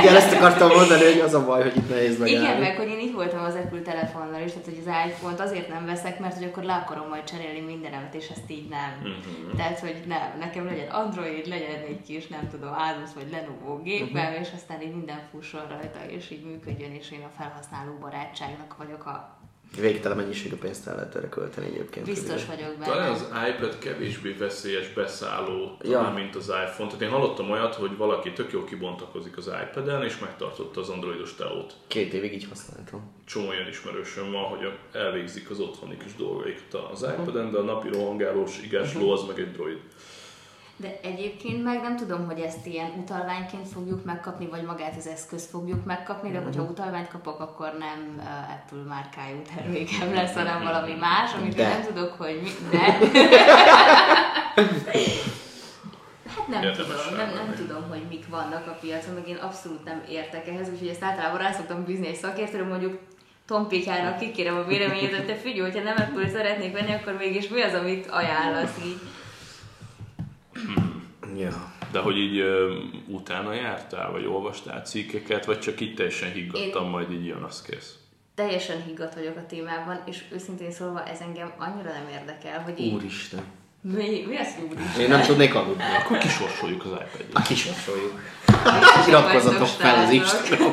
Igen, 0.00 0.14
ezt 0.16 0.32
akartam 0.34 0.68
mondani, 0.68 1.04
hogy 1.04 1.20
az 1.20 1.34
a 1.34 1.44
baj, 1.44 1.62
hogy 1.62 1.76
itt 1.76 1.88
nehéz 1.88 2.20
Igen, 2.20 2.40
megállni. 2.40 2.60
meg 2.60 2.76
hogy 2.76 2.88
én 2.88 2.98
így 2.98 3.12
voltam 3.12 3.44
az 3.44 3.54
Apple 3.54 3.80
telefonnal 3.80 4.40
is, 4.44 4.50
tehát 4.50 4.64
hogy 4.64 4.82
az 4.86 4.92
iPhone-t 5.08 5.40
azért 5.40 5.68
nem 5.68 5.86
veszek, 5.86 6.18
mert 6.18 6.34
hogy 6.34 6.44
akkor 6.44 6.62
le 6.62 6.74
akarom 6.74 7.08
majd 7.08 7.24
cserélni 7.24 7.60
mindenemet, 7.60 8.14
és 8.14 8.28
ezt 8.28 8.50
így 8.50 8.68
nem. 8.68 8.90
Mhm. 9.02 9.56
Tehát, 9.56 9.78
hogy 9.78 9.96
nem, 10.06 10.34
nekem 10.38 10.64
legyen 10.66 10.88
Android, 10.88 11.46
legyen 11.46 11.70
egy 11.88 12.00
kis, 12.06 12.26
nem 12.26 12.48
tudom, 12.50 12.68
Asus 12.72 13.14
vagy 13.14 13.30
Lenovo 13.30 13.82
gépem, 13.82 14.24
Mhm. 14.32 14.44
És 14.46 14.52
aztán 14.54 14.82
így 14.82 14.94
minden 14.94 15.20
fusson 15.30 15.68
rajta, 15.68 15.98
és 16.08 16.30
így 16.30 16.44
működjön, 16.44 16.92
és 16.92 17.10
én 17.10 17.22
a 17.22 17.30
felhasználó 17.38 17.98
barátságnak 18.00 18.76
vagyok 18.76 19.06
a... 19.06 19.34
Végtelen 19.80 20.16
mennyiségű 20.16 20.56
pénzt 20.56 20.86
el 20.86 20.94
lehet 20.94 21.14
erre 21.14 21.28
költeni 21.28 21.66
egyébként. 21.66 22.06
Biztos 22.06 22.44
ugye. 22.44 22.56
vagyok 22.56 22.84
Talán 22.84 22.98
benne. 22.98 23.10
az 23.10 23.48
iPad 23.48 23.78
kevésbé 23.78 24.32
veszélyes 24.32 24.92
beszálló, 24.92 25.76
Ja. 25.82 25.90
talán, 25.90 26.12
mint 26.12 26.34
az 26.36 26.48
iPhone. 26.48 26.88
Tehát 26.88 27.00
én 27.02 27.08
hallottam 27.10 27.50
olyat, 27.50 27.74
hogy 27.74 27.96
valaki 27.96 28.32
tök 28.32 28.52
jól 28.52 28.64
kibontakozik 28.64 29.36
az 29.36 29.50
iPad-en, 29.70 30.02
és 30.02 30.18
megtartotta 30.18 30.80
az 30.80 30.88
androidos 30.88 31.34
teót. 31.34 31.74
Két 31.86 32.12
évig 32.12 32.32
így 32.32 32.46
használtam. 32.48 33.10
Csomó 33.24 33.48
olyan 33.48 33.68
ismerősöm 33.68 34.32
van, 34.32 34.42
hogy 34.44 34.78
elvégzik 34.92 35.50
az 35.50 35.60
otthoni 35.60 35.96
kis 35.96 36.14
dolgaikat 36.14 36.74
az 36.92 37.02
iPad-en, 37.02 37.50
de 37.50 37.58
a 37.58 37.62
napi 37.62 37.88
rohangálós 37.88 38.60
igásló 38.62 39.10
az 39.10 39.22
meg 39.26 39.38
egy 39.38 39.52
droid. 39.52 39.80
De 40.78 40.98
egyébként 41.02 41.64
meg 41.64 41.80
nem 41.82 41.96
tudom, 41.96 42.26
hogy 42.26 42.40
ezt 42.40 42.66
ilyen 42.66 42.92
utalványként 42.98 43.68
fogjuk 43.68 44.04
megkapni, 44.04 44.46
vagy 44.46 44.62
magát 44.62 44.96
az 44.96 45.06
eszközt 45.06 45.50
fogjuk 45.50 45.84
megkapni, 45.84 46.30
de 46.30 46.38
hogyha 46.38 46.62
utalványt 46.62 47.08
kapok, 47.08 47.40
akkor 47.40 47.76
nem 47.78 48.14
uh, 48.16 48.24
Apple 48.52 48.88
márkájú 48.88 49.36
termékem 49.54 50.14
lesz, 50.14 50.34
hanem 50.34 50.62
valami 50.62 50.94
más, 50.94 51.34
amit 51.34 51.54
De. 51.54 51.68
nem 51.68 51.82
tudok, 51.82 52.12
hogy 52.12 52.40
mi... 52.42 52.50
De. 52.70 52.78
Hát 56.36 56.46
nem 56.48 56.62
Érdemes 56.62 56.76
tudom, 56.76 57.16
nem, 57.16 57.34
nem 57.34 57.54
tudom, 57.54 57.88
hogy 57.88 58.02
mik 58.08 58.28
vannak 58.28 58.66
a 58.66 58.78
piacon, 58.80 59.14
meg 59.14 59.28
én 59.28 59.36
abszolút 59.36 59.84
nem 59.84 60.02
értek 60.08 60.48
ehhez, 60.48 60.68
úgyhogy 60.68 60.88
ezt 60.88 61.02
általában 61.02 61.38
rá 61.38 61.52
szoktam 61.52 61.84
bízni 61.84 62.06
egy 62.06 62.14
szakértőre, 62.14 62.64
mondjuk 62.64 62.98
Tompikának 63.46 64.18
kikérem 64.18 64.56
a 64.56 64.64
véleményét, 64.64 65.16
hogy 65.16 65.26
te 65.26 65.34
figyelj, 65.34 65.70
hogyha 65.70 65.82
nem 65.82 65.96
Apple 65.98 66.28
szeretnék 66.28 66.72
venni, 66.72 66.92
akkor 66.92 67.12
mégis 67.12 67.48
mi 67.48 67.62
az, 67.62 67.74
amit 67.74 68.06
ajánlasz 68.06 68.78
így? 68.84 69.00
Ja. 71.36 71.72
De 71.92 71.98
hogy 71.98 72.18
így 72.18 72.38
ö, 72.38 72.74
utána 73.06 73.52
jártál, 73.52 74.10
vagy 74.10 74.24
olvastál 74.26 74.82
cikkeket, 74.84 75.44
vagy 75.44 75.58
csak 75.60 75.80
így 75.80 75.94
teljesen 75.94 76.32
higgadtam, 76.32 76.84
Én- 76.84 76.90
majd 76.90 77.12
így 77.12 77.26
jön, 77.26 77.42
az 77.42 77.62
kész. 77.62 77.94
teljesen 78.34 78.82
higgadt 78.82 79.14
vagyok 79.14 79.36
a 79.36 79.46
témában, 79.46 80.02
és 80.06 80.22
őszintén 80.32 80.72
szólva 80.72 81.04
ez 81.04 81.20
engem 81.20 81.52
annyira 81.58 81.92
nem 81.92 82.08
érdekel, 82.12 82.60
hogy 82.62 82.80
így, 82.80 82.94
Úristen. 82.94 83.44
mi, 83.80 84.24
mi 84.28 84.36
az 84.36 84.54
úristen? 84.70 85.00
Én 85.00 85.08
nem 85.08 85.20
tudnék 85.20 85.54
aludni. 85.54 85.82
Akkor 86.04 86.18
kisorsoljuk 86.18 86.84
az 86.84 86.90
iPad-et. 86.90 87.46
Kisorsoljuk. 87.46 88.20
Iratkozzatok 89.08 89.66
fel 89.66 90.04
az 90.04 90.10
Instagram. 90.10 90.70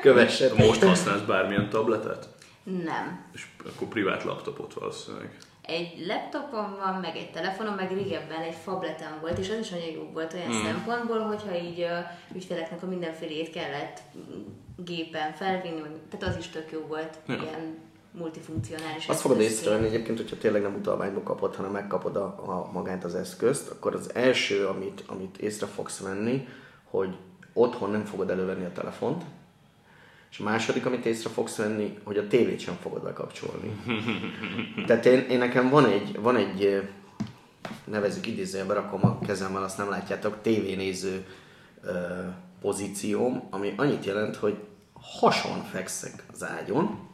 Kövessetek. 0.00 0.66
Most 0.66 0.82
használsz 0.82 1.20
bármilyen 1.20 1.68
tabletet? 1.68 2.28
Nem. 2.62 3.24
És 3.34 3.46
akkor 3.76 3.88
privát 3.88 4.24
laptopot 4.24 4.74
valószínűleg. 4.74 5.36
Egy 5.68 6.06
laptopom 6.06 6.76
van, 6.84 6.94
meg 7.00 7.16
egy 7.16 7.30
telefonom, 7.30 7.74
meg 7.74 7.92
régebben 7.92 8.40
egy 8.40 8.54
fabletem 8.54 9.18
volt, 9.20 9.38
és 9.38 9.50
az 9.50 9.58
is 9.58 9.68
nagyon 9.68 9.90
jó 9.90 10.10
volt 10.12 10.34
olyan 10.34 10.48
mm. 10.48 10.64
szempontból, 10.64 11.18
hogyha 11.18 11.56
így 11.56 11.80
uh, 11.80 12.34
ügyfeleknek 12.34 12.82
a 12.82 12.86
mindenfélét 12.86 13.50
kellett 13.50 14.00
mm, 14.16 14.40
gépen 14.76 15.32
felvinni, 15.32 15.80
tehát 16.10 16.34
az 16.34 16.36
is 16.36 16.48
tök 16.48 16.70
jó 16.72 16.80
volt, 16.80 17.18
Ja. 17.26 17.34
ilyen 17.34 17.78
multifunkcionális. 18.10 19.08
Azt 19.08 19.20
fogod 19.20 19.40
észrevenni 19.40 19.86
egyébként, 19.86 20.18
hogyha 20.18 20.36
tényleg 20.36 20.62
nem 20.62 20.74
utalványba 20.74 21.22
kapod, 21.22 21.54
hanem 21.54 21.70
megkapod 21.70 22.16
a, 22.16 22.24
a 22.24 22.70
magát 22.72 23.04
az 23.04 23.14
eszközt, 23.14 23.70
akkor 23.70 23.94
az 23.94 24.14
első, 24.14 24.66
amit, 24.66 25.04
amit 25.06 25.38
észre 25.38 25.66
fogsz 25.66 26.00
venni, 26.00 26.48
hogy 26.84 27.16
otthon 27.52 27.90
nem 27.90 28.04
fogod 28.04 28.30
elővenni 28.30 28.64
a 28.64 28.72
telefont, 28.72 29.24
és 30.30 30.38
a 30.38 30.42
második, 30.42 30.86
amit 30.86 31.06
észre 31.06 31.30
fogsz 31.30 31.56
venni, 31.56 31.98
hogy 32.04 32.16
a 32.16 32.26
tévét 32.26 32.60
sem 32.60 32.76
fogod 32.82 33.04
lekapcsolni. 33.04 33.76
Tehát 34.86 35.06
én, 35.06 35.26
én 35.30 35.38
nekem 35.38 35.68
van 35.68 35.84
egy, 35.86 36.18
van 36.20 36.36
egy 36.36 36.82
nevezük 37.84 38.26
idézőjelbe, 38.26 38.74
rakom 38.74 39.00
a 39.04 39.18
kezemmel, 39.26 39.62
azt 39.62 39.78
nem 39.78 39.90
látjátok, 39.90 40.36
tévénéző 40.42 41.24
ö, 41.84 41.90
pozícióm, 42.60 43.48
ami 43.50 43.72
annyit 43.76 44.04
jelent, 44.04 44.36
hogy 44.36 44.54
hason 45.20 45.64
fekszek 45.72 46.22
az 46.32 46.44
ágyon, 46.58 47.06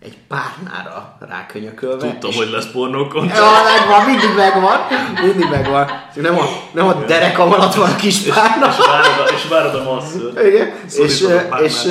egy 0.00 0.18
párnára 0.28 1.16
rákönyökölve. 1.20 2.10
Tudtam, 2.10 2.30
és- 2.30 2.36
hogy 2.36 2.50
lesz 2.50 2.70
pornókon. 2.70 3.24
Ja, 3.26 3.44
megvan, 3.64 4.04
mindig 4.06 4.36
megvan, 4.36 4.78
mindig 5.22 5.48
megvan. 5.50 5.86
Nem 6.14 6.38
a, 6.38 6.44
nem 6.74 6.86
a 6.86 6.94
derekam 6.94 7.52
alatt 7.52 7.74
van 7.74 7.90
a 7.90 7.96
kis 7.96 8.18
párna. 8.20 8.68
És 8.68 8.76
várod 8.86 9.26
a, 9.28 9.32
és 9.34 9.48
várod 9.48 9.74
a 9.74 9.82
masszört. 9.94 10.44
Igen, 10.46 10.72
és, 10.98 11.22
a 11.22 11.56
és, 11.62 11.84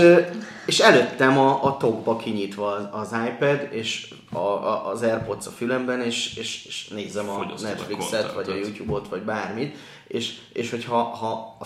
és 0.68 0.80
előttem 0.80 1.38
a, 1.38 1.64
a 1.64 1.78
tokba 1.78 2.16
kinyitva 2.16 2.90
az, 2.92 3.16
iPad, 3.28 3.68
és 3.72 4.14
a, 4.32 4.38
a, 4.38 4.88
az 4.88 5.02
Airpods 5.02 5.48
a 5.48 5.50
fülemben, 5.50 6.02
és, 6.02 6.36
és, 6.36 6.66
és 6.66 6.88
nézem 6.88 7.30
a 7.30 7.34
Fogyasztod 7.34 7.70
a 7.70 7.74
Netflixet, 7.74 8.34
vagy 8.34 8.50
a. 8.50 8.56
YouTube-ot, 8.56 9.08
vagy 9.08 9.22
bármit, 9.22 9.78
és, 10.08 10.38
és 10.54 10.70
hogyha 10.70 11.04
ha 11.04 11.58
a 11.60 11.66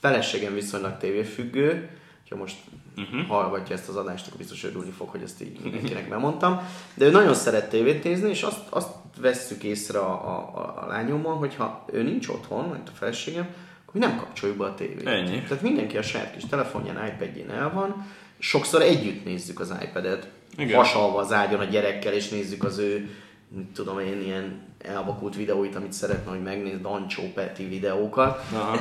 feleségem 0.00 0.54
viszonylag 0.54 0.98
tévéfüggő, 0.98 1.90
ha 2.32 2.38
most 2.38 2.56
uh-huh. 2.96 3.26
hallgatja 3.26 3.76
ezt 3.76 3.88
az 3.88 3.96
adást, 3.96 4.26
akkor 4.26 4.38
biztos 4.38 4.64
örülni 4.64 4.90
fog, 4.90 5.08
hogy 5.08 5.22
ezt 5.22 5.42
így 5.42 5.58
mindenkinek 5.62 6.08
bemondtam. 6.08 6.60
De 6.94 7.04
ő 7.04 7.10
nagyon 7.10 7.34
szeret 7.34 7.68
tévét 7.68 8.04
nézni, 8.04 8.30
és 8.30 8.42
azt, 8.42 8.60
azt 8.68 8.90
vesszük 9.20 9.62
észre 9.62 9.98
a, 9.98 10.12
a, 10.12 10.82
a, 10.82 10.86
lányommal, 10.86 11.36
hogy 11.36 11.54
ha 11.54 11.84
ő 11.92 12.02
nincs 12.02 12.28
otthon, 12.28 12.68
mint 12.68 12.88
a 12.88 12.92
feleségem, 12.94 13.46
akkor 13.82 14.00
mi 14.00 14.06
nem 14.06 14.16
kapcsoljuk 14.16 14.58
be 14.58 14.64
a 14.64 14.74
tévét. 14.74 15.06
Ennyi. 15.06 15.42
Tehát 15.42 15.62
mindenki 15.62 15.96
a 15.96 16.02
saját 16.02 16.32
kis 16.32 16.44
telefonján, 16.44 17.06
iPadjén 17.06 17.50
el 17.50 17.72
van, 17.72 18.06
sokszor 18.42 18.82
együtt 18.82 19.24
nézzük 19.24 19.60
az 19.60 19.74
iPad-et, 19.82 20.28
Igen. 20.56 20.76
hasalva 20.76 21.18
az 21.18 21.32
ágyon 21.32 21.60
a 21.60 21.64
gyerekkel, 21.64 22.12
és 22.12 22.28
nézzük 22.28 22.64
az 22.64 22.78
ő, 22.78 23.10
tudom 23.74 23.98
én, 23.98 24.22
ilyen 24.24 24.60
elvakult 24.78 25.36
videóit, 25.36 25.76
amit 25.76 25.92
szeretne, 25.92 26.30
hogy 26.30 26.42
megnéz, 26.42 26.80
Dancsó 26.80 27.22
Peti 27.34 27.64
videókat. 27.64 28.44
Aha. 28.52 28.78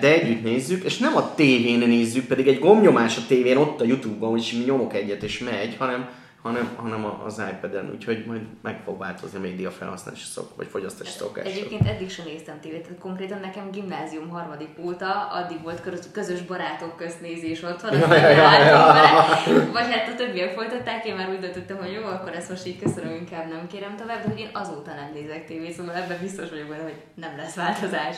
De 0.00 0.20
együtt 0.20 0.42
nézzük, 0.42 0.84
és 0.84 0.98
nem 0.98 1.16
a 1.16 1.34
tévén 1.34 1.78
nézzük, 1.78 2.26
pedig 2.26 2.48
egy 2.48 2.58
gombnyomás 2.58 3.16
a 3.16 3.26
tévén 3.28 3.56
ott 3.56 3.80
a 3.80 3.84
Youtube-on, 3.84 4.38
és 4.38 4.52
mi 4.52 4.64
nyomok 4.64 4.94
egyet 4.94 5.22
és 5.22 5.38
megy, 5.38 5.76
hanem, 5.78 6.08
hanem, 6.42 6.74
hanem 6.76 7.04
az 7.04 7.42
iPad-en, 7.50 7.90
úgyhogy 7.94 8.24
majd 8.26 8.42
meg 8.62 8.80
fog 8.84 8.98
változni 8.98 9.38
a 9.38 9.40
média 9.40 9.70
felhasználási 9.70 10.24
szok, 10.24 10.56
vagy 10.56 10.66
fogyasztási 10.66 11.10
szokás. 11.10 11.44
Egyébként 11.46 11.86
eddig 11.86 12.10
sem 12.10 12.24
néztem 12.24 12.60
tévét, 12.60 12.88
konkrétan 12.98 13.40
nekem 13.40 13.70
gimnázium 13.70 14.28
harmadik 14.28 14.68
óta 14.84 15.26
addig 15.26 15.62
volt 15.62 16.10
közös, 16.12 16.42
barátok 16.42 16.96
köznézés 16.96 17.62
otthon, 17.62 17.98
Ja, 17.98 18.14
ja, 18.14 18.28
ja, 18.28 18.94
ja. 18.94 19.72
vagy 19.72 19.90
hát 19.90 20.08
a 20.08 20.14
többiek 20.14 20.52
folytatták, 20.52 21.04
én 21.04 21.14
már 21.14 21.28
úgy 21.28 21.38
döntöttem, 21.38 21.76
hogy 21.76 21.92
jó, 21.92 22.04
akkor 22.04 22.32
ezt 22.32 22.48
most 22.48 22.66
így 22.66 22.82
köszönöm, 22.82 23.14
inkább 23.14 23.48
nem 23.48 23.66
kérem 23.66 23.96
tovább, 23.96 24.22
de 24.22 24.28
hogy 24.28 24.40
én 24.40 24.50
azóta 24.52 24.94
nem 24.94 25.10
nézek 25.14 25.46
tévét, 25.46 25.72
szóval 25.72 25.94
ebben 25.94 26.18
biztos 26.20 26.50
vagyok 26.50 26.68
benne, 26.68 26.82
hogy 26.82 27.00
nem 27.14 27.36
lesz 27.36 27.54
változás. 27.54 28.16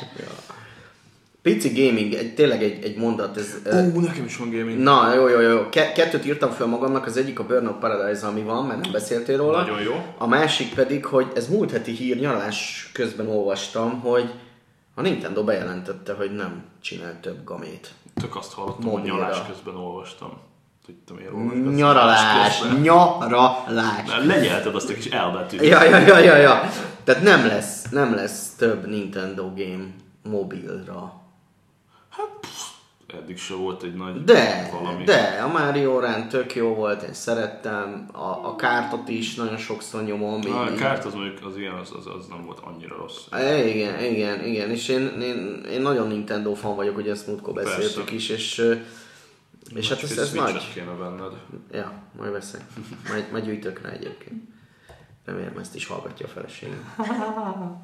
Pici 1.42 1.68
gaming, 1.86 2.12
egy, 2.14 2.34
tényleg 2.34 2.62
egy, 2.62 2.84
egy 2.84 2.96
mondat, 2.96 3.36
ez... 3.36 3.54
ö, 3.64 3.82
Ú, 3.86 4.00
nekem 4.00 4.24
is 4.24 4.36
van 4.36 4.50
gaming. 4.50 4.78
Na, 4.78 5.14
jó, 5.14 5.28
jó, 5.28 5.40
jó. 5.40 5.68
Ke- 5.68 5.92
kettőt 5.92 6.26
írtam 6.26 6.50
fel 6.50 6.66
magamnak, 6.66 7.06
az 7.06 7.16
egyik 7.16 7.38
a 7.38 7.46
Burnout 7.46 7.78
Paradise, 7.78 8.26
ami 8.26 8.42
van, 8.42 8.66
mert 8.66 8.80
nem 8.80 8.92
beszéltél 8.92 9.36
róla. 9.36 9.60
Nagyon 9.60 9.80
jó. 9.80 10.04
A 10.18 10.26
másik 10.26 10.74
pedig, 10.74 11.04
hogy 11.04 11.26
ez 11.34 11.48
múlt 11.48 11.70
heti 11.70 11.92
hír, 11.92 12.18
nyaralás 12.20 12.90
közben 12.92 13.28
olvastam, 13.28 14.00
hogy 14.00 14.30
a 14.94 15.00
Nintendo 15.00 15.44
bejelentette, 15.44 16.12
hogy 16.12 16.34
nem 16.34 16.62
csinál 16.80 17.20
több 17.20 17.44
gamét. 17.44 17.90
Tök 18.20 18.36
azt 18.36 18.52
hallottam, 18.52 18.90
hogy 18.90 19.02
nyarás 19.02 19.38
közben 19.48 19.76
olvastam. 19.76 20.30
tudom 21.06 21.22
én. 21.22 21.72
Nyaralás, 21.74 22.62
nyaralás. 22.82 24.06
Már 24.08 24.24
Legyelted 24.26 24.74
azt 24.74 24.90
a 24.90 24.92
kis 24.94 25.06
elbetűt. 25.06 25.62
Ja, 25.66 25.84
ja, 25.84 25.98
ja, 25.98 26.18
ja, 26.18 26.36
ja. 26.36 26.70
Tehát 27.04 27.22
nem 27.22 27.46
lesz, 27.46 27.88
nem 27.90 28.14
lesz 28.14 28.48
több 28.56 28.86
Nintendo 28.88 29.52
game 29.54 29.86
mobilra. 30.22 31.19
Eddig 33.18 33.38
se 33.38 33.54
volt 33.54 33.82
egy 33.82 33.94
nagy 33.94 34.24
De, 34.24 34.68
valami. 34.72 35.04
de, 35.04 35.40
a 35.44 35.48
Mario 35.48 36.00
Run 36.00 36.28
tök 36.28 36.54
jó 36.54 36.74
volt, 36.74 37.02
én 37.02 37.12
szerettem, 37.12 38.08
a, 38.12 38.46
a 38.48 38.56
kártot 38.56 39.08
is 39.08 39.34
nagyon 39.34 39.56
sokszor 39.56 40.02
nyomom. 40.02 40.40
Na, 40.40 40.60
a 40.60 40.70
így- 40.70 40.78
kárt 40.78 41.04
az 41.04 41.14
mondjuk 41.14 41.44
az 41.44 41.56
ilyen, 41.56 41.74
az, 41.74 41.92
az, 41.98 42.06
az 42.06 42.26
nem 42.26 42.44
volt 42.44 42.58
annyira 42.58 42.96
rossz. 42.96 43.16
É, 43.40 43.68
Igen, 43.74 44.04
igen, 44.04 44.44
igen, 44.44 44.70
és 44.70 44.88
én, 44.88 45.06
én, 45.20 45.64
én 45.70 45.80
nagyon 45.80 46.08
Nintendo 46.08 46.54
fan 46.54 46.76
vagyok, 46.76 46.94
hogy 46.94 47.08
ezt 47.08 47.26
múltkor 47.26 47.54
beszéltük 47.54 47.94
Persze. 48.04 48.14
is, 48.14 48.28
és, 48.28 48.62
és 49.74 49.88
hát 49.88 50.02
ez, 50.02 50.18
ez 50.18 50.32
nagy. 50.32 50.72
kéne 50.74 50.92
benned. 50.92 51.32
Ja, 51.72 51.92
majd 52.18 52.32
veszek. 52.32 52.60
Majd, 53.08 53.24
majd 53.32 53.44
gyűjtök 53.44 53.80
rá 53.82 53.90
egyébként. 53.90 54.42
Remélem 55.24 55.58
ezt 55.60 55.74
is 55.74 55.86
hallgatja 55.86 56.26
a 56.26 56.28
feleségem. 56.28 56.94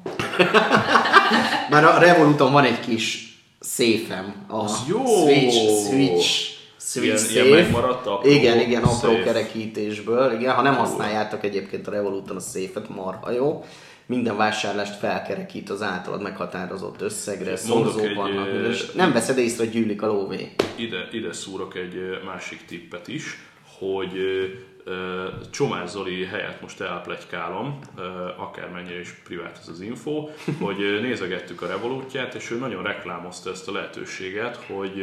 Már 1.69 1.83
a 1.83 1.97
Revoluton 1.97 2.51
van 2.51 2.63
egy 2.63 2.79
kis 2.79 3.26
széfem. 3.59 4.45
A 4.47 4.55
Az 4.55 4.83
jó! 4.89 5.05
Switch, 5.05 5.87
Switch, 5.89 6.55
Switch 6.79 7.31
Ilyen- 7.33 7.47
ilyen 7.47 7.73
apró 7.73 8.29
Igen, 8.29 8.59
igen, 8.59 8.83
apró 8.83 9.11
safe. 9.11 9.23
kerekítésből. 9.23 10.31
Igen, 10.39 10.53
ha 10.55 10.61
nem 10.61 10.75
használjátok 10.75 11.43
egyébként 11.43 11.87
a 11.87 11.91
Revoluton 11.91 12.35
a 12.35 12.39
széfet, 12.39 12.89
marha 12.89 13.31
jó. 13.31 13.65
Minden 14.05 14.37
vásárlást 14.37 14.95
felkerekít 14.99 15.69
az 15.69 15.81
általad 15.81 16.21
meghatározott 16.21 17.01
összegre, 17.01 17.55
szorzók 17.55 18.01
egy, 18.03 18.91
nem 18.95 19.11
veszed 19.13 19.37
észre, 19.37 19.63
hogy 19.63 19.73
gyűlik 19.73 20.01
a 20.01 20.07
lóvé. 20.07 20.51
Ide, 20.75 20.97
ide 21.11 21.33
szúrok 21.33 21.75
egy 21.75 21.95
másik 22.25 22.65
tippet 22.65 23.07
is, 23.07 23.23
hogy 23.79 24.11
Csomár 25.51 25.87
Zoli 25.87 26.25
helyett 26.25 26.61
most 26.61 26.81
elplegykálom, 26.81 27.79
akármennyire 28.37 28.99
is 28.99 29.11
privát 29.11 29.57
ez 29.61 29.67
az 29.67 29.81
info, 29.81 30.29
hogy 30.59 30.99
nézegettük 31.01 31.61
a 31.61 31.67
Revolutját, 31.67 32.33
és 32.33 32.51
ő 32.51 32.57
nagyon 32.57 32.83
reklámozta 32.83 33.49
ezt 33.49 33.67
a 33.67 33.71
lehetőséget, 33.71 34.55
hogy 34.55 35.01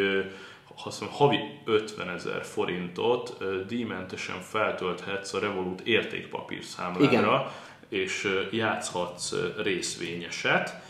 azt 0.84 0.98
hiszem, 0.98 1.14
havi 1.14 1.38
50 1.64 2.08
ezer 2.08 2.44
forintot 2.44 3.36
díjmentesen 3.66 4.40
feltölthetsz 4.40 5.34
a 5.34 5.38
Revolut 5.38 5.80
értékpapír 5.80 6.62
számlára, 6.62 7.52
és 7.88 8.24
ö, 8.24 8.40
játszhatsz 8.50 9.34
részvényeset. 9.62 10.82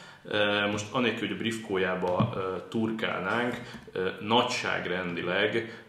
Most 0.71 0.87
anélkül, 0.93 1.29
hogy 1.29 1.37
a 1.37 1.39
briefkójába 1.39 2.35
turkálnánk, 2.69 3.61
nagyságrendileg 4.21 5.84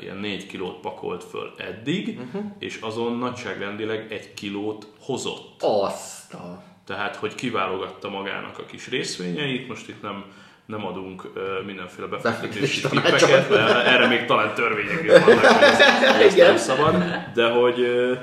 ilyen 0.00 0.16
4 0.16 0.46
kilót 0.46 0.80
pakolt 0.80 1.24
föl 1.24 1.54
eddig, 1.56 2.18
uh-huh. 2.18 2.44
és 2.58 2.78
azon 2.80 3.18
nagyságrendileg 3.18 4.12
1 4.12 4.34
kilót 4.34 4.86
hozott. 5.00 5.62
Azt 5.62 6.34
a... 6.34 6.62
Tehát, 6.86 7.16
hogy 7.16 7.34
kiválogatta 7.34 8.08
magának 8.08 8.58
a 8.58 8.64
kis 8.64 8.88
részvényeit, 8.88 9.68
most 9.68 9.88
itt 9.88 10.02
nem, 10.02 10.24
nem 10.66 10.86
adunk 10.86 11.30
ö, 11.34 11.62
mindenféle 11.66 12.06
befektetési 12.06 12.80
Befektetés 12.80 13.20
tippeket, 13.20 13.50
mert 13.50 13.86
erre 13.86 14.06
még 14.06 14.24
talán 14.24 14.54
törvények 14.54 15.02
is 15.04 15.10
vannak, 15.10 15.44
hogy 15.44 15.62
ezt, 15.62 15.80
ezt 16.20 16.36
nem 16.36 16.56
szabad, 16.56 17.04
de 17.34 17.50
hogy 17.50 17.80
ö, 17.80 18.14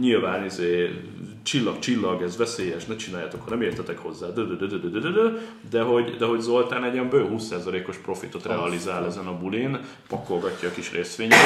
nyilván 0.00 0.44
izé, 0.44 0.90
csillag, 1.48 1.78
csillag, 1.78 2.22
ez 2.22 2.36
veszélyes, 2.36 2.84
ne 2.84 2.96
csináljátok, 2.96 3.42
ha 3.42 3.50
nem 3.50 3.62
értetek 3.62 3.98
hozzá, 3.98 4.26
de 5.70 5.82
hogy, 5.82 6.16
de 6.16 6.26
hogy 6.26 6.40
Zoltán 6.40 6.84
egy 6.84 6.92
ilyen 6.92 7.08
bő 7.08 7.28
20%-os 7.32 7.96
profitot 7.96 8.46
realizál 8.46 9.06
ezen 9.06 9.26
a 9.26 9.38
bulin, 9.38 9.80
pakolgatja 10.08 10.68
a 10.68 10.72
kis 10.72 10.92
részvényeit, 10.92 11.40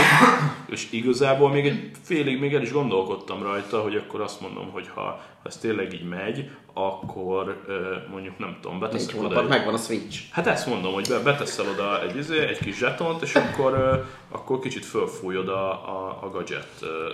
és 0.66 0.88
igazából 0.90 1.50
még 1.50 1.66
egy 1.66 1.90
félig 2.02 2.40
még 2.40 2.54
el 2.54 2.62
is 2.62 2.72
gondolkodtam 2.72 3.42
rajta, 3.42 3.80
hogy 3.80 3.96
akkor 3.96 4.20
azt 4.20 4.40
mondom, 4.40 4.70
hogy 4.70 4.88
ha, 4.94 5.22
ez 5.42 5.56
tényleg 5.56 5.92
így 5.92 6.08
megy, 6.08 6.50
akkor 6.72 7.64
mondjuk 8.10 8.38
nem 8.38 8.56
tudom, 8.60 8.78
Négy 8.78 8.88
beteszek 8.88 9.10
oda 9.14 9.22
hónapot 9.22 9.42
egy, 9.42 9.48
megvan 9.48 9.74
a 9.74 9.78
Switch. 9.78 10.20
Hát 10.30 10.46
ezt 10.46 10.66
mondom, 10.66 10.92
hogy 10.92 11.08
be- 11.08 11.18
beteszel 11.22 11.64
oda 11.68 12.02
egy, 12.02 12.16
izé, 12.16 12.46
egy 12.46 12.58
kis 12.58 12.76
zsetont, 12.76 13.22
és 13.22 13.34
akkor, 13.34 14.04
akkor 14.28 14.58
kicsit 14.58 14.84
fölfújod 14.84 15.48
a, 15.48 15.70
a, 15.72 16.18
a 16.22 16.30
gadget 16.30 16.68
ö, 16.80 17.10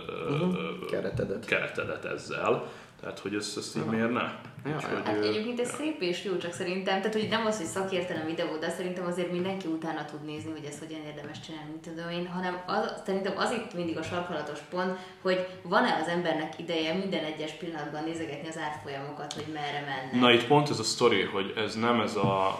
Keretedet. 0.91 1.45
keretedet 1.45 2.05
ezzel. 2.05 2.65
Tehát, 3.01 3.19
hogy 3.19 3.35
ezt, 3.35 3.57
ezt 3.57 3.77
így 3.77 3.85
miért 3.85 4.13
ne? 4.13 4.33
Ja, 4.65 4.75
Úgyhogy, 4.75 4.99
Hát 5.05 5.25
egyébként 5.25 5.61
ez 5.61 5.75
szép 5.75 6.01
és 6.01 6.25
jó, 6.25 6.37
csak 6.37 6.53
szerintem, 6.53 6.99
tehát 6.99 7.13
hogy 7.13 7.27
nem 7.31 7.47
az, 7.47 7.57
hogy 7.57 7.67
szakértelem 7.67 8.27
videó, 8.27 8.57
de 8.61 8.71
szerintem 8.71 9.07
azért 9.07 9.33
mindenki 9.33 9.67
utána 9.67 10.05
tud 10.05 10.25
nézni, 10.25 10.51
hogy 10.51 10.65
ezt 10.65 10.79
hogyan 10.79 11.01
érdemes 11.07 11.41
csinálni, 11.47 11.71
mit 11.71 11.81
tudom 11.81 12.11
én, 12.11 12.27
hanem 12.27 12.63
az, 12.67 12.93
szerintem 13.07 13.33
az 13.37 13.51
itt 13.53 13.75
mindig 13.75 13.97
a 13.97 14.03
sarkalatos 14.03 14.59
pont, 14.71 14.93
hogy 15.23 15.47
van-e 15.63 15.99
az 16.03 16.09
embernek 16.09 16.53
ideje 16.59 16.95
minden 16.95 17.25
egyes 17.25 17.53
pillanatban 17.53 18.05
nézegetni 18.05 18.49
az 18.49 18.59
árfolyamokat, 18.59 19.33
hogy 19.33 19.47
merre 19.53 19.85
mennek. 19.87 20.21
Na 20.21 20.33
itt 20.33 20.47
pont 20.47 20.71
ez 20.71 20.79
a 20.79 20.83
sztori, 20.83 21.23
hogy 21.23 21.53
ez 21.57 21.75
nem 21.75 22.01
ez 22.01 22.17
a, 22.17 22.59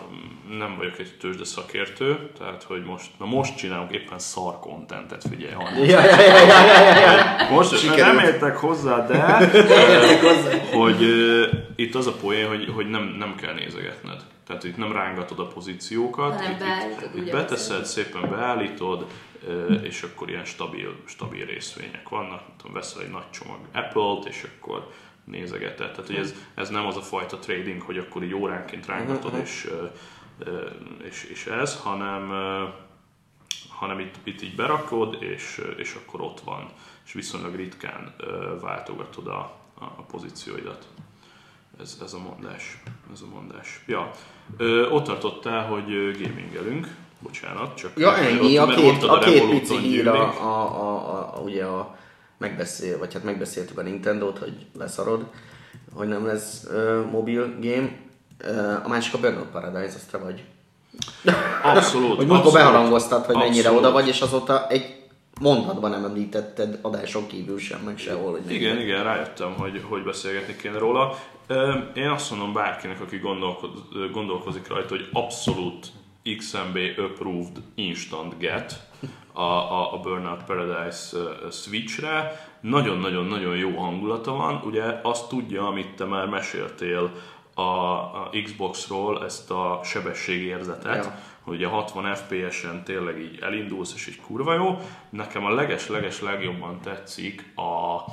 nem 0.59 0.77
vagyok 0.77 0.99
egy 0.99 1.17
tőzsde 1.21 1.45
szakértő, 1.45 2.31
tehát 2.39 2.63
hogy 2.63 2.85
most, 2.85 3.11
na 3.19 3.27
most 3.27 3.57
csinálunk 3.57 3.93
éppen 3.93 4.19
szar 4.19 4.59
kontentet, 4.59 5.23
figyelj, 5.31 5.53
Hanna. 5.53 5.85
Ja, 5.85 6.05
ja, 6.05 6.21
ja, 6.21 6.37
ja, 6.37 6.65
ja, 6.65 7.01
ja, 7.01 7.13
ja. 7.13 7.51
Most 7.51 7.79
Sikerült. 7.79 8.07
nem 8.07 8.19
értek 8.19 8.57
hozzá, 8.57 9.07
de 9.07 9.51
hogy 10.73 11.03
uh, 11.03 11.67
itt 11.89 11.95
az 11.95 12.07
a 12.07 12.13
poén, 12.13 12.49
hogy, 12.49 12.69
hogy 12.75 12.91
nem, 12.91 13.05
nem 13.05 13.35
kell 13.35 13.55
nézegetned. 13.55 14.25
Tehát 14.47 14.65
itt 14.65 14.77
nem 14.77 14.93
rángatod 14.93 15.39
a 15.39 15.47
pozíciókat, 15.47 16.35
Hanem 16.35 16.53
itt, 16.53 16.59
beállítod, 16.59 17.11
itt, 17.15 17.27
itt 17.27 17.33
beteszed, 17.33 17.85
szépen 17.85 18.31
beállítod, 18.31 19.07
és 19.83 20.03
akkor 20.03 20.29
ilyen 20.29 20.45
stabil, 20.45 20.97
stabil 21.05 21.47
részvények 21.47 22.09
vannak. 22.09 22.43
Tudom, 22.57 22.73
veszel 22.73 23.03
egy 23.03 23.11
nagy 23.11 23.31
csomag 23.31 23.59
Apple-t, 23.73 24.27
és 24.27 24.47
akkor 24.57 24.93
nézegeted. 25.25 25.91
Tehát, 25.91 26.07
hogy 26.07 26.17
ez, 26.17 26.35
ez 26.55 26.69
nem 26.69 26.87
az 26.87 26.97
a 26.97 27.01
fajta 27.01 27.39
trading, 27.39 27.83
hogy 27.83 27.99
akkor 27.99 28.23
így 28.23 28.35
óránként 28.35 28.87
rángatod, 28.87 29.35
és, 29.43 29.69
uh, 29.71 29.91
uh, 30.49 30.71
és, 31.05 31.25
és 31.31 31.47
ez, 31.47 31.81
hanem 31.81 32.33
hanem 33.69 33.99
itt, 33.99 34.15
itt 34.25 34.43
így 34.43 34.55
berakod, 34.55 35.23
és, 35.23 35.63
és 35.77 35.95
akkor 35.95 36.21
ott 36.21 36.41
van, 36.41 36.69
és 37.05 37.13
viszonylag 37.13 37.55
ritkán 37.55 38.15
váltogatod 38.61 39.27
a, 39.27 39.59
a 39.79 40.03
pozícióidat. 40.03 40.87
Ez, 41.83 41.97
ez 42.05 42.13
a 42.13 42.19
mondás. 42.19 42.83
Ez 43.13 43.21
a 43.21 43.35
mondás. 43.35 43.85
Ja. 43.87 44.11
Ö, 44.57 44.89
ott 44.89 45.05
tartottál, 45.05 45.67
hogy 45.67 45.93
ö, 45.93 46.11
gamingelünk. 46.13 46.95
Bocsánat, 47.21 47.75
csak 47.77 47.91
Ja, 47.97 48.17
ennyi, 48.17 48.59
ott- 48.59 48.69
a 48.69 48.75
két, 48.75 48.85
mondtad 48.85 49.11
a 49.11 49.19
két 49.19 49.49
pici 49.51 49.77
hír 49.79 50.09
a, 50.09 50.23
a, 50.23 50.47
a, 50.47 51.11
a, 51.13 51.37
a, 51.37 51.41
ugye 51.41 51.65
a 51.65 51.97
megbeszél, 52.39 52.99
vagy 52.99 53.13
hát 53.13 53.25
megbeszéltük 53.25 53.79
a 53.79 53.83
Nintendo-t, 53.83 54.39
hogy 54.39 54.67
leszarod, 54.79 55.27
hogy 55.95 56.09
nem 56.09 56.27
lesz 56.27 56.65
uh, 56.71 57.11
mobil 57.11 57.55
game. 57.61 57.91
Uh, 58.45 58.85
a 58.85 58.89
másik 58.89 59.15
a 59.15 59.19
Burnout 59.19 59.47
Paradise, 59.47 59.95
azt 59.95 60.11
te 60.11 60.19
vagy. 60.19 60.45
Abszolút. 61.63 62.17
Hogy 62.17 62.27
múltkor 62.27 62.53
beharangoztad, 62.53 63.25
hogy 63.25 63.37
mennyire 63.37 63.59
Abszolút. 63.69 63.79
oda 63.79 63.91
vagy, 63.91 64.09
és 64.09 64.21
azóta 64.21 64.67
egy 64.69 64.98
mondatban 65.39 65.91
nem 65.91 66.05
említetted 66.05 66.79
adáson 66.83 67.27
kívül 67.27 67.59
sem, 67.59 67.81
meg 67.81 67.99
sehol. 67.99 68.31
Hogy 68.31 68.53
Igen, 68.53 68.81
igen, 68.81 69.03
rájöttem, 69.05 69.55
hogy, 69.55 69.83
hogy 69.89 70.03
beszélgetni 70.03 70.57
kéne 70.57 70.79
róla. 70.79 71.15
Én 71.95 72.09
azt 72.09 72.31
mondom 72.31 72.53
bárkinek, 72.53 73.01
aki 73.01 73.19
gondolkoz, 73.19 73.71
gondolkozik 74.13 74.69
rajta, 74.69 74.89
hogy 74.89 75.09
abszolút 75.13 75.87
XMB 76.37 76.79
approved 76.99 77.57
instant 77.75 78.39
get 78.39 78.89
a, 79.33 79.43
a, 79.43 79.95
a 79.95 80.01
Burnout 80.01 80.45
Paradise 80.45 81.17
Switchre. 81.51 82.47
Nagyon-nagyon-nagyon 82.61 83.57
jó 83.57 83.71
hangulata 83.71 84.33
van. 84.33 84.63
Ugye 84.65 84.83
azt 85.03 85.29
tudja, 85.29 85.67
amit 85.67 85.95
te 85.95 86.05
már 86.05 86.27
meséltél 86.27 87.11
a, 87.55 87.63
a 87.63 88.31
Xboxról, 88.45 89.25
ezt 89.25 89.51
a 89.51 89.81
sebességérzetet, 89.85 91.05
Ja. 91.05 91.19
Hogy 91.49 91.57
ugye 91.57 91.67
60 91.67 92.15
FPS-en 92.15 92.85
tényleg 92.85 93.21
így 93.21 93.39
elindulsz, 93.43 93.95
és 93.95 94.07
így 94.07 94.21
kurva 94.21 94.55
jó. 94.55 94.79
Nekem 95.11 95.45
a 95.45 95.51
leges-leges 95.51 96.21
legjobban 96.21 96.81
tetszik 96.81 97.53
a, 97.55 98.05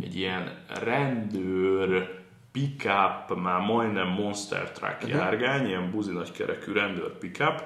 egy 0.00 0.16
ilyen 0.16 0.64
rendőr 0.82 2.20
pickup, 2.52 3.42
már 3.42 3.60
majdnem 3.60 4.08
monster 4.08 4.70
truck 4.72 5.08
járgány, 5.08 5.66
ilyen 5.66 5.90
buzi 5.90 6.12
nagy 6.12 6.32
kerekű 6.32 6.72
rendőr 6.72 7.18
pickup, 7.18 7.64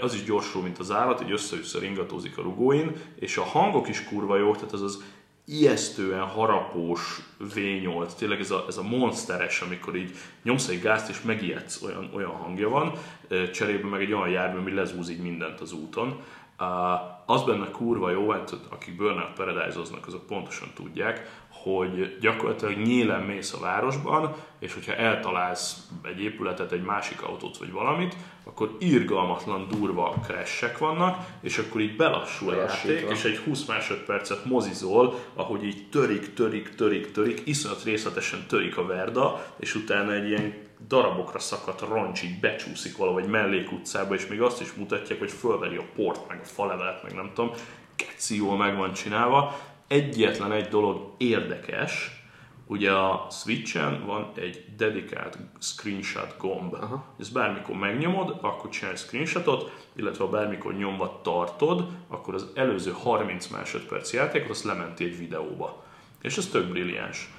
az 0.00 0.14
is 0.14 0.24
gyorsul, 0.24 0.62
mint 0.62 0.78
az 0.78 0.90
állat, 0.90 1.22
így 1.22 1.32
össze-vissza 1.32 1.78
ringatózik 1.78 2.38
a 2.38 2.42
rugóin, 2.42 2.92
és 3.14 3.36
a 3.36 3.42
hangok 3.42 3.88
is 3.88 4.04
kurva 4.04 4.36
jók, 4.36 4.54
tehát 4.54 4.72
az 4.72 4.82
az 4.82 5.04
ijesztően 5.44 6.26
harapós 6.26 7.20
V8, 7.54 8.12
tényleg 8.18 8.40
ez 8.40 8.50
a, 8.50 8.64
ez 8.68 8.76
a 8.76 8.82
monsteres, 8.82 9.60
amikor 9.60 9.96
így 9.96 10.16
nyomsz 10.42 10.68
egy 10.68 10.80
gázt 10.80 11.08
és 11.08 11.22
megijedsz, 11.22 11.82
olyan, 11.82 12.10
olyan 12.14 12.30
hangja 12.30 12.68
van, 12.68 12.92
cserébe 13.52 13.88
meg 13.88 14.00
egy 14.00 14.12
olyan 14.12 14.28
jármű, 14.28 14.58
ami 14.58 14.72
lezúz 14.72 15.10
így 15.10 15.22
mindent 15.22 15.60
az 15.60 15.72
úton. 15.72 16.20
Az 17.26 17.42
benne 17.42 17.70
kurva 17.70 18.10
jó, 18.10 18.30
hát 18.30 18.56
akik 18.68 18.96
Burnout 18.96 19.32
Paradise-oznak, 19.32 20.06
azok 20.06 20.26
pontosan 20.26 20.68
tudják, 20.74 21.42
hogy 21.48 22.18
gyakorlatilag 22.20 22.76
nyílen 22.76 23.22
mész 23.22 23.52
a 23.52 23.60
városban, 23.60 24.34
és 24.58 24.74
hogyha 24.74 24.94
eltalálsz 24.94 25.88
egy 26.02 26.20
épületet, 26.20 26.72
egy 26.72 26.82
másik 26.82 27.22
autót 27.22 27.56
vagy 27.56 27.72
valamit, 27.72 28.16
akkor 28.44 28.76
irgalmatlan 28.78 29.68
durva 29.68 30.14
crashek 30.26 30.78
vannak, 30.78 31.26
és 31.40 31.58
akkor 31.58 31.80
így 31.80 31.96
belassul 31.96 32.50
a 32.50 32.54
játék, 32.54 33.10
és 33.10 33.24
egy 33.24 33.36
20 33.36 33.64
másodpercet 33.64 34.44
mozizol, 34.44 35.18
ahogy 35.34 35.64
így 35.64 35.88
törik, 35.90 36.34
törik, 36.34 36.74
törik, 36.74 37.10
törik, 37.10 37.42
iszonyat 37.44 37.82
részletesen 37.84 38.46
törik 38.48 38.76
a 38.76 38.86
verda, 38.86 39.46
és 39.58 39.74
utána 39.74 40.12
egy 40.12 40.28
ilyen 40.28 40.54
darabokra 40.88 41.38
szakadt 41.38 41.80
roncs 41.80 42.22
így 42.22 42.40
becsúszik 42.40 42.96
valahogy 42.96 43.24
mellékutcába, 43.24 44.14
és 44.14 44.26
még 44.26 44.40
azt 44.40 44.60
is 44.60 44.72
mutatják, 44.72 45.18
hogy 45.18 45.30
fölveri 45.30 45.76
a 45.76 45.84
port, 45.94 46.28
meg 46.28 46.40
a 46.42 46.46
falevelet, 46.46 47.02
meg 47.02 47.14
nem 47.14 47.30
tudom, 47.34 47.50
keci 47.96 48.36
jól 48.36 48.56
meg 48.56 48.76
van 48.76 48.92
csinálva. 48.92 49.60
Egyetlen 49.88 50.52
egy 50.52 50.68
dolog 50.68 51.14
érdekes, 51.16 52.21
ugye 52.72 52.92
a 52.92 53.26
Switchen 53.30 54.06
van 54.06 54.32
egy 54.34 54.64
dedikált 54.76 55.38
screenshot 55.58 56.34
gomb. 56.38 56.74
Aha. 56.74 57.04
Ezt 57.20 57.32
bármikor 57.32 57.76
megnyomod, 57.76 58.38
akkor 58.40 58.70
csinálj 58.70 58.96
screenshotot, 58.96 59.86
illetve 59.96 60.24
ha 60.24 60.30
bármikor 60.30 60.74
nyomva 60.74 61.20
tartod, 61.22 61.88
akkor 62.08 62.34
az 62.34 62.46
előző 62.54 62.92
30 63.02 63.46
másodperc 63.46 64.12
játékot 64.12 64.50
azt 64.50 64.64
lementi 64.64 65.04
egy 65.04 65.18
videóba. 65.18 65.84
És 66.22 66.36
ez 66.36 66.46
tök 66.46 66.68
brilliáns. 66.68 67.30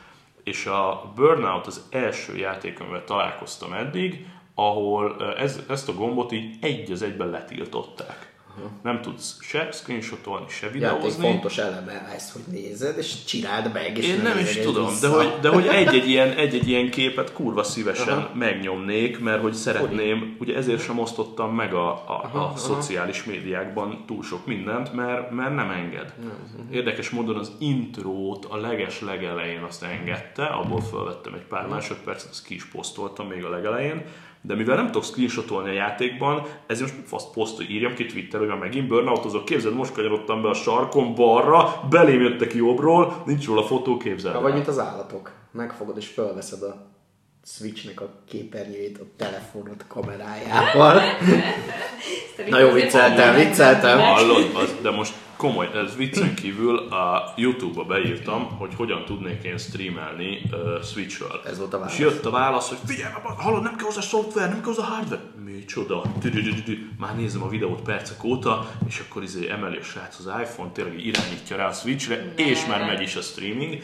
És 0.43 0.65
a 0.65 1.11
Burnout 1.15 1.67
az 1.67 1.87
első 1.89 2.37
játék, 2.37 2.79
amivel 2.79 3.03
találkoztam 3.03 3.73
eddig, 3.73 4.27
ahol 4.55 5.35
ez, 5.37 5.63
ezt 5.69 5.89
a 5.89 5.93
gombot 5.93 6.31
így 6.31 6.55
egy 6.61 6.91
az 6.91 7.01
egyben 7.01 7.29
letiltották. 7.29 8.32
Uh-huh. 8.55 8.71
Nem 8.83 9.01
tudsz 9.01 9.37
se 9.41 9.71
screenshotolni, 9.71 10.45
se 10.49 10.69
videózni. 10.69 11.07
Játék 11.07 11.31
fontos 11.31 11.57
eleme 11.57 12.11
ezt, 12.15 12.31
hogy 12.31 12.41
nézed, 12.51 12.97
és 12.97 13.23
csináld 13.23 13.73
meg, 13.73 13.97
és 13.97 14.07
Én 14.07 14.21
nem 14.21 14.37
is 14.37 14.57
tudom, 14.57 14.93
de 15.01 15.07
hogy, 15.07 15.33
de 15.41 15.49
hogy 15.49 15.67
egy-egy 15.67 16.09
ilyen, 16.09 16.31
egy-egy 16.31 16.67
ilyen 16.67 16.89
képet 16.89 17.33
kurva 17.33 17.63
szívesen 17.63 18.17
uh-huh. 18.17 18.35
megnyomnék, 18.35 19.19
mert 19.19 19.41
hogy 19.41 19.53
szeretném, 19.53 20.19
Fori. 20.19 20.35
ugye 20.39 20.55
ezért 20.55 20.83
sem 20.83 20.99
osztottam 20.99 21.55
meg 21.55 21.73
a, 21.73 21.91
a, 21.91 22.21
uh-huh. 22.23 22.41
a 22.41 22.53
szociális 22.55 23.23
médiákban 23.23 24.03
túl 24.07 24.23
sok 24.23 24.45
mindent, 24.45 24.93
mert, 24.93 25.31
mert 25.31 25.55
nem 25.55 25.69
enged. 25.69 26.13
Uh-huh. 26.17 26.75
Érdekes 26.75 27.09
módon 27.09 27.35
az 27.35 27.51
intrót 27.59 28.45
a 28.45 28.57
leges 28.57 29.01
legelején 29.01 29.61
azt 29.61 29.83
engedte, 29.83 30.45
abból 30.45 30.81
felvettem 30.81 31.33
egy 31.33 31.45
pár 31.45 31.67
másodpercet, 31.67 32.29
azt 32.29 32.45
ki 32.45 32.53
is 32.53 32.65
posztoltam 32.65 33.27
még 33.27 33.43
a 33.43 33.49
legelején, 33.49 34.01
de 34.45 34.55
mivel 34.55 34.75
nem 34.75 34.85
tudok 34.85 35.03
screenshotolni 35.03 35.69
a 35.69 35.73
játékban, 35.73 36.45
ezért 36.67 36.95
most 36.95 37.07
fasz 37.07 37.31
poszt, 37.33 37.61
írjam 37.69 37.93
ki 37.93 38.05
Twitter, 38.05 38.39
hogy 38.39 38.59
megint 38.59 38.87
burnoutozok, 38.87 39.45
képzeld, 39.45 39.75
most 39.75 39.93
kanyarodtam 39.93 40.41
be 40.41 40.49
a 40.49 40.53
sarkon 40.53 41.15
balra, 41.15 41.83
belém 41.89 42.21
jöttek 42.21 42.53
jobbról, 42.53 43.23
nincs 43.25 43.45
róla 43.45 43.63
fotó, 43.63 43.97
képzeld. 43.97 44.41
vagy 44.41 44.53
mint 44.53 44.67
az 44.67 44.79
állatok, 44.79 45.31
megfogod 45.51 45.97
és 45.97 46.07
felveszed 46.07 46.61
a 46.61 46.92
Switchnek 47.45 48.01
a 48.01 48.09
képernyőjét 48.27 48.97
a 48.97 49.03
telefonod 49.17 49.85
kamerájával. 49.87 51.01
Na 52.49 52.59
jó, 52.59 52.71
vicceltem, 52.71 53.35
vicceltem. 53.35 53.99
Hallod, 53.99 54.77
de 54.81 54.91
most 54.91 55.13
komoly, 55.37 55.69
ez 55.73 55.95
viccen 55.95 56.35
kívül 56.35 56.77
a 56.77 57.33
Youtube-ba 57.35 57.83
beírtam, 57.83 58.57
hogy 58.57 58.73
hogyan 58.75 59.05
tudnék 59.05 59.43
én 59.43 59.57
streamelni 59.57 60.41
uh, 60.51 60.83
Switch-ről. 60.83 61.41
Ez 61.45 61.57
volt 61.57 61.73
a 61.73 61.77
válasz. 61.77 61.93
És 61.93 61.99
jött 61.99 62.25
a 62.25 62.29
válasz, 62.29 62.69
hogy 62.69 62.77
figyelj, 62.85 63.13
hallod, 63.37 63.63
nem 63.63 63.75
kell 63.75 63.85
hozzá 63.85 64.01
szoftver, 64.01 64.49
nem 64.49 64.57
kell 64.61 64.73
hozzá 64.73 64.83
hardware. 64.83 65.21
Micsoda? 65.45 66.03
Már 66.99 67.15
nézem 67.15 67.43
a 67.43 67.49
videót 67.49 67.81
percek 67.81 68.23
óta, 68.23 68.71
és 68.87 69.03
akkor 69.07 69.23
izé 69.23 69.49
emeli 69.49 69.77
a 69.77 69.83
srác 69.83 70.19
az 70.19 70.25
iPhone, 70.41 70.71
tényleg 70.71 71.05
irányítja 71.05 71.57
rá 71.57 71.67
a 71.67 71.71
Switchre, 71.71 72.33
és 72.35 72.65
már 72.65 72.85
megy 72.85 73.01
is 73.01 73.15
a 73.15 73.21
streaming. 73.21 73.81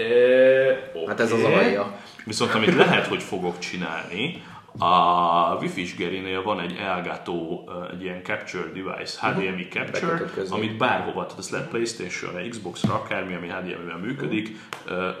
E, 0.00 0.90
okay. 0.92 1.06
Hát 1.06 1.20
ez 1.20 1.32
az 1.32 1.42
alapja. 1.42 1.94
Viszont 2.24 2.54
amit 2.54 2.74
lehet, 2.74 3.06
hogy 3.06 3.22
fogok 3.22 3.58
csinálni, 3.58 4.42
a 4.78 5.56
Wi-Fi 5.60 5.94
Gerinél 5.96 6.42
van 6.42 6.60
egy 6.60 6.76
Elgato, 6.76 7.64
egy 7.92 8.02
ilyen 8.02 8.22
capture 8.22 8.64
device, 8.64 9.26
HDMI 9.26 9.68
capture, 9.68 10.30
amit 10.50 10.76
bárhova, 10.76 11.22
tehát 11.24 11.38
ezt 11.38 11.50
lehet 11.50 11.68
Playstation-re, 11.68 12.48
Xbox-ra, 12.48 12.94
akármi, 12.94 13.34
ami 13.34 13.48
HDMI-vel 13.48 13.98
működik, 13.98 14.56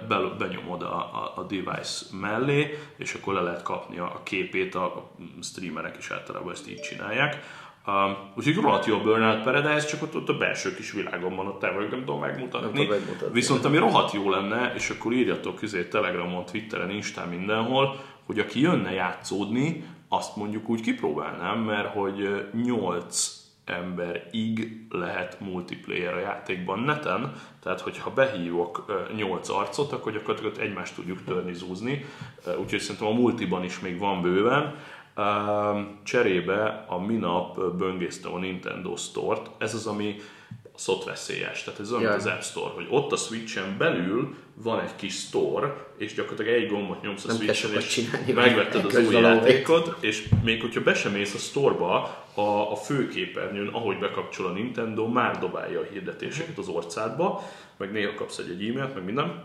be, 0.08 0.18
benyomod 0.38 0.82
a, 0.82 0.94
a, 0.96 1.32
a 1.36 1.42
device 1.42 2.04
mellé, 2.20 2.78
és 2.96 3.14
akkor 3.14 3.34
le 3.34 3.40
lehet 3.40 3.62
kapni 3.62 3.98
a 3.98 4.20
képét, 4.22 4.74
a 4.74 5.10
streamerek 5.42 5.96
is 5.98 6.10
általában 6.10 6.52
ezt 6.52 6.70
így 6.70 6.80
csinálják. 6.80 7.42
Um, 7.86 8.16
úgyhogy 8.36 8.54
rohadt 8.54 8.86
jó 8.86 8.98
a 8.98 9.02
Burnout 9.02 9.42
Paradise, 9.42 9.86
csak 9.86 10.02
ott, 10.02 10.16
ott 10.16 10.28
a 10.28 10.36
belső 10.36 10.74
kis 10.74 10.92
világon 10.92 11.36
van, 11.36 11.46
ott 11.46 11.62
el 11.62 11.72
nem 11.72 11.90
tudom 11.90 12.20
megmutatni. 12.20 12.78
Nem 12.78 12.88
megmutatni. 12.88 13.34
Viszont 13.34 13.64
ami 13.64 13.76
rohadt 13.76 14.12
jó 14.12 14.30
lenne, 14.30 14.72
és 14.74 14.90
akkor 14.90 15.12
írjatok 15.12 15.54
közé 15.54 15.84
Telegramon, 15.84 16.44
Twitteren, 16.44 16.90
Instán, 16.90 17.28
mindenhol, 17.28 18.00
hogy 18.26 18.38
aki 18.38 18.60
jönne 18.60 18.92
játszódni, 18.92 19.84
azt 20.08 20.36
mondjuk 20.36 20.68
úgy 20.68 20.80
kipróbálnám, 20.80 21.58
mert 21.58 21.92
hogy 21.92 22.44
8 22.64 23.38
emberig 23.64 24.86
lehet 24.90 25.40
multiplayer 25.40 26.14
a 26.14 26.20
játékban 26.20 26.78
neten, 26.78 27.32
tehát 27.62 27.80
hogyha 27.80 28.10
behívok 28.10 29.04
8 29.16 29.48
arcot, 29.48 29.92
akkor 29.92 30.12
gyakorlatilag 30.12 30.58
egymást 30.58 30.94
tudjuk 30.94 31.24
törni, 31.24 31.52
zúzni, 31.52 32.04
úgyhogy 32.58 32.80
szerintem 32.80 33.08
a 33.08 33.20
multiban 33.20 33.64
is 33.64 33.78
még 33.78 33.98
van 33.98 34.22
bőven. 34.22 34.74
Cserébe 36.02 36.84
a 36.88 36.98
minap 36.98 37.76
böngésztem 37.76 38.32
a 38.32 38.38
Nintendo 38.38 38.96
Store-t, 38.96 39.50
ez 39.58 39.74
az, 39.74 39.86
ami 39.86 40.16
szott 40.80 41.04
veszélyes. 41.04 41.62
Tehát 41.62 41.80
ez 41.80 41.92
olyan, 41.92 42.02
mint 42.02 42.14
az 42.14 42.26
App 42.26 42.40
Store, 42.40 42.72
hogy 42.74 42.86
ott 42.90 43.12
a 43.12 43.16
Switch-en 43.16 43.76
belül 43.78 44.34
van 44.54 44.80
egy 44.80 44.96
kis 44.96 45.14
store, 45.14 45.86
és 45.98 46.14
gyakorlatilag 46.14 46.62
egy 46.62 46.68
gombot 46.68 47.02
nyomsz 47.02 47.24
a 47.24 47.26
Nem 47.26 47.36
Switch-en, 47.36 47.74
és 47.74 47.86
csinálni, 47.86 48.32
megvetted 48.32 48.84
az 48.84 48.96
új 48.96 49.14
játékot, 49.14 49.96
és 50.00 50.28
még 50.44 50.60
hogyha 50.60 50.82
be 50.82 50.94
sem 50.94 51.12
mész 51.12 51.34
a 51.34 51.38
store-ba, 51.38 52.24
a, 52.34 52.72
a 52.72 52.76
főképernyőn, 52.76 53.68
ahogy 53.68 53.98
bekapcsol 53.98 54.46
a 54.46 54.52
Nintendo, 54.52 55.08
már 55.08 55.38
dobálja 55.38 55.80
a 55.80 55.86
hirdetéseket 55.92 56.58
az 56.58 56.68
orcádba, 56.68 57.42
meg 57.76 57.92
néha 57.92 58.14
kapsz 58.14 58.38
egy, 58.38 58.50
egy 58.50 58.68
e-mailt, 58.68 58.94
meg 58.94 59.04
minden. 59.04 59.44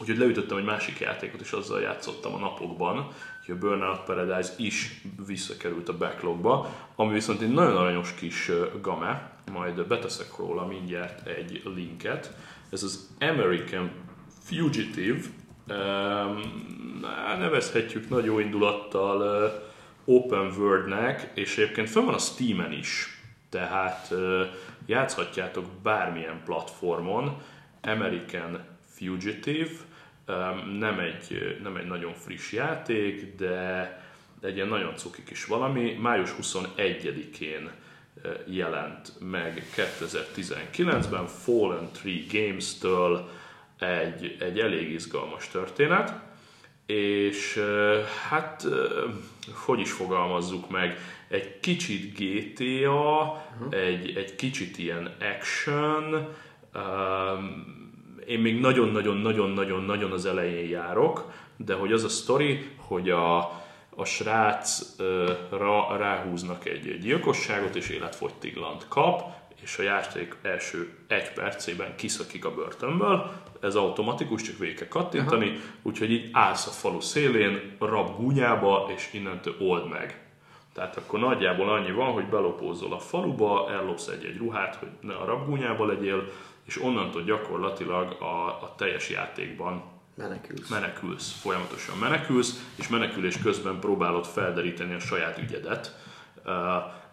Úgyhogy 0.00 0.18
leütöttem 0.18 0.56
egy 0.56 0.64
másik 0.64 0.98
játékot, 0.98 1.40
és 1.40 1.52
azzal 1.52 1.80
játszottam 1.80 2.34
a 2.34 2.38
napokban, 2.38 3.12
hogy 3.50 3.58
a 3.58 3.66
Burnout 3.66 4.04
Paradise 4.04 4.52
is 4.56 5.02
visszakerült 5.26 5.88
a 5.88 5.96
backlogba, 5.96 6.74
ami 6.96 7.12
viszont 7.12 7.40
egy 7.40 7.52
nagyon 7.52 7.76
aranyos 7.76 8.14
kis 8.14 8.50
game, 8.82 9.32
majd 9.52 9.86
beteszek 9.86 10.36
róla 10.36 10.66
mindjárt 10.66 11.26
egy 11.26 11.62
linket. 11.74 12.34
Ez 12.70 12.82
az 12.82 13.08
American 13.20 13.90
Fugitive, 14.44 15.20
nevezhetjük 17.38 18.08
nagy 18.08 18.24
jó 18.24 18.38
indulattal 18.38 19.52
Open 20.04 20.52
World-nek, 20.58 21.30
és 21.34 21.58
egyébként 21.58 21.90
fönn 21.90 22.04
van 22.04 22.14
a 22.14 22.18
Steam-en 22.18 22.72
is, 22.72 23.20
tehát 23.48 24.14
játszhatjátok 24.86 25.64
bármilyen 25.82 26.40
platformon, 26.44 27.36
American 27.82 28.60
Fugitive, 28.94 29.70
nem, 30.78 30.98
egy, 30.98 31.58
nem 31.62 31.76
egy 31.76 31.86
nagyon 31.86 32.14
friss 32.14 32.52
játék, 32.52 33.36
de 33.36 33.98
egy 34.42 34.54
ilyen 34.54 34.68
nagyon 34.68 34.96
cuki 34.96 35.24
kis 35.24 35.44
valami. 35.44 35.92
Május 36.00 36.30
21-én 36.42 37.70
jelent 38.46 39.12
meg 39.20 39.64
2019-ben 39.76 41.26
Fallen 41.26 41.88
Tree 41.92 42.22
Games-től 42.32 43.28
egy, 43.78 44.36
egy 44.40 44.58
elég 44.58 44.90
izgalmas 44.90 45.48
történet, 45.48 46.12
és 46.86 47.64
hát 48.28 48.66
hogy 49.54 49.80
is 49.80 49.92
fogalmazzuk 49.92 50.70
meg, 50.70 50.98
egy 51.28 51.60
kicsit 51.60 52.18
GTA, 52.18 53.22
uh-huh. 53.58 53.74
egy, 53.80 54.16
egy 54.16 54.36
kicsit 54.36 54.78
ilyen 54.78 55.14
action, 55.20 56.28
én 58.30 58.38
még 58.38 58.60
nagyon-nagyon-nagyon-nagyon-nagyon 58.60 60.12
az 60.12 60.26
elején 60.26 60.68
járok, 60.68 61.32
de 61.56 61.74
hogy 61.74 61.92
az 61.92 62.04
a 62.04 62.08
sztori, 62.08 62.70
hogy 62.76 63.10
a, 63.10 63.38
a 63.96 64.04
srácra 64.04 65.96
ráhúznak 65.96 66.66
egy 66.66 66.98
gyilkosságot, 66.98 67.76
és 67.76 67.88
életfogytiglant 67.88 68.88
kap, 68.88 69.22
és 69.62 69.78
a 69.78 69.82
játék 69.82 70.36
első 70.42 70.98
egy 71.08 71.32
percében 71.32 71.96
kiszakik 71.96 72.44
a 72.44 72.54
börtönből, 72.54 73.30
ez 73.60 73.74
automatikus, 73.74 74.42
csak 74.42 74.58
végig 74.58 74.76
kell 74.76 74.88
kattintani, 74.88 75.48
Aha. 75.48 75.58
úgyhogy 75.82 76.10
így 76.10 76.28
állsz 76.32 76.66
a 76.66 76.70
falu 76.70 77.00
szélén, 77.00 77.76
rab 77.78 78.16
gúnyába, 78.16 78.90
és 78.94 79.08
innentől 79.12 79.54
old 79.58 79.88
meg. 79.88 80.28
Tehát 80.72 80.96
akkor 80.96 81.18
nagyjából 81.18 81.68
annyi 81.68 81.92
van, 81.92 82.12
hogy 82.12 82.24
belopózol 82.24 82.92
a 82.92 82.98
faluba, 82.98 83.70
ellopsz 83.70 84.06
egy-egy 84.06 84.36
ruhát, 84.36 84.74
hogy 84.74 84.88
ne 85.00 85.14
a 85.14 85.24
rabgúnyába 85.24 85.86
legyél, 85.86 86.24
és 86.70 86.82
onnantól 86.82 87.22
gyakorlatilag 87.22 88.16
a, 88.20 88.46
a 88.46 88.74
teljes 88.76 89.10
játékban 89.10 89.82
Menekülsz. 90.14 90.68
Menekülsz, 90.68 91.40
folyamatosan 91.40 91.98
menekülsz, 91.98 92.66
és 92.74 92.88
menekülés 92.88 93.38
közben 93.38 93.80
próbálod 93.80 94.24
felderíteni 94.24 94.94
a 94.94 95.00
saját 95.00 95.38
ügyedet, 95.38 95.98
Uh, 96.44 96.52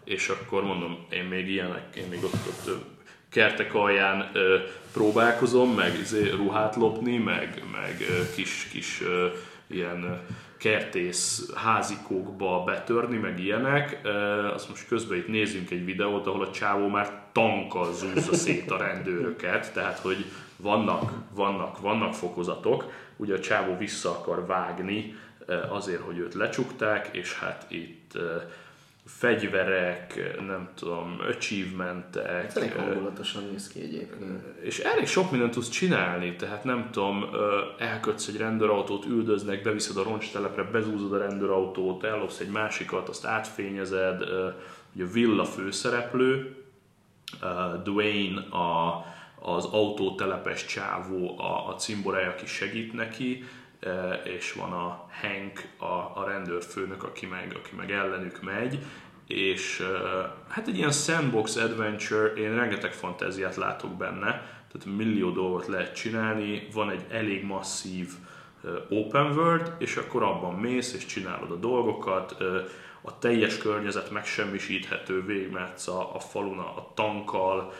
és 0.04 0.28
akkor 0.28 0.64
mondom, 0.64 1.06
én 1.10 1.24
még 1.24 1.48
ilyenek, 1.48 1.96
én 1.96 2.08
még 2.08 2.24
ott, 2.24 2.32
ott 2.46 2.84
kertek 3.28 3.74
alján 3.74 4.30
ö, 4.32 4.58
próbálkozom, 4.92 5.74
meg 5.74 5.98
izé, 5.98 6.30
ruhát 6.30 6.76
lopni, 6.76 7.16
meg, 7.16 7.62
meg 7.72 8.06
ö, 8.08 8.34
kis, 8.34 8.68
kis 8.72 9.02
ö, 9.02 9.28
ilyen 9.66 10.20
kertész 10.58 11.52
házikókba 11.54 12.62
betörni, 12.64 13.16
meg 13.16 13.38
ilyenek. 13.40 14.00
Azt 14.54 14.68
most 14.68 14.88
közben 14.88 15.18
itt 15.18 15.28
nézzünk 15.28 15.70
egy 15.70 15.84
videót, 15.84 16.26
ahol 16.26 16.42
a 16.42 16.50
csávó 16.50 16.88
már 16.88 17.22
tankkal 17.32 17.92
zúzza 17.92 18.34
szét 18.34 18.70
a 18.70 18.76
rendőröket, 18.76 19.72
tehát 19.72 19.98
hogy 19.98 20.24
vannak, 20.56 21.12
vannak, 21.34 21.80
vannak 21.80 22.14
fokozatok. 22.14 22.92
Ugye 23.16 23.34
a 23.34 23.40
csávó 23.40 23.76
vissza 23.76 24.10
akar 24.10 24.46
vágni 24.46 25.14
azért, 25.68 26.00
hogy 26.00 26.18
őt 26.18 26.34
lecsukták, 26.34 27.08
és 27.12 27.38
hát 27.38 27.66
itt 27.68 28.18
fegyverek, 29.08 30.36
nem 30.46 30.68
tudom, 30.74 31.16
achievementek. 31.28 32.44
Ez 32.44 32.56
elég 32.56 32.72
hangulatosan 32.72 33.42
néz 33.50 33.68
ki 33.68 33.80
egyébként. 33.80 34.42
És 34.62 34.78
elég 34.78 35.06
sok 35.06 35.30
mindent 35.30 35.52
tudsz 35.52 35.68
csinálni, 35.68 36.36
tehát 36.36 36.64
nem 36.64 36.88
tudom, 36.90 37.24
elkötsz 37.78 38.28
egy 38.28 38.36
rendőrautót, 38.36 39.04
üldöznek, 39.04 39.62
beviszed 39.62 39.96
a 39.96 40.02
roncstelepre, 40.02 40.62
bezúzod 40.62 41.12
a 41.12 41.18
rendőrautót, 41.18 42.04
ellopsz 42.04 42.38
egy 42.38 42.50
másikat, 42.50 43.08
azt 43.08 43.26
átfényezed, 43.26 44.22
ugye 44.94 45.04
Villa 45.04 45.44
főszereplő, 45.44 46.56
Dwayne 47.84 48.40
a, 48.40 49.04
az 49.40 49.64
autótelepes 49.64 50.64
csávó, 50.64 51.38
a, 51.40 51.68
a 51.68 51.74
cimborája, 51.74 52.30
aki 52.30 52.46
segít 52.46 52.92
neki, 52.92 53.44
és 54.24 54.52
van 54.52 54.72
a 54.72 55.08
Hank, 55.20 55.68
a, 55.78 56.20
a 56.20 56.24
rendőrfőnök, 56.26 57.02
aki 57.02 57.26
meg, 57.26 57.52
aki 57.56 57.76
meg 57.76 57.90
ellenük 57.90 58.42
megy, 58.42 58.78
és 59.26 59.82
hát 60.48 60.68
egy 60.68 60.76
ilyen 60.76 60.90
sandbox 60.90 61.56
adventure, 61.56 62.32
én 62.32 62.54
rengeteg 62.54 62.92
fantáziát 62.92 63.56
látok 63.56 63.96
benne, 63.96 64.30
tehát 64.72 64.96
millió 64.96 65.30
dolgot 65.30 65.66
lehet 65.66 65.94
csinálni, 65.94 66.68
van 66.72 66.90
egy 66.90 67.04
elég 67.10 67.44
masszív 67.44 68.08
open 68.88 69.32
world, 69.36 69.72
és 69.78 69.96
akkor 69.96 70.22
abban 70.22 70.54
mész 70.54 70.94
és 70.94 71.06
csinálod 71.06 71.50
a 71.50 71.56
dolgokat, 71.56 72.36
a 73.00 73.18
teljes 73.18 73.58
környezet 73.58 74.10
megsemmisíthető, 74.10 75.24
végigmehetsz 75.24 75.88
a, 75.88 76.14
a 76.14 76.18
falun 76.18 76.58
a 76.58 76.90
tankkal, 76.94 77.72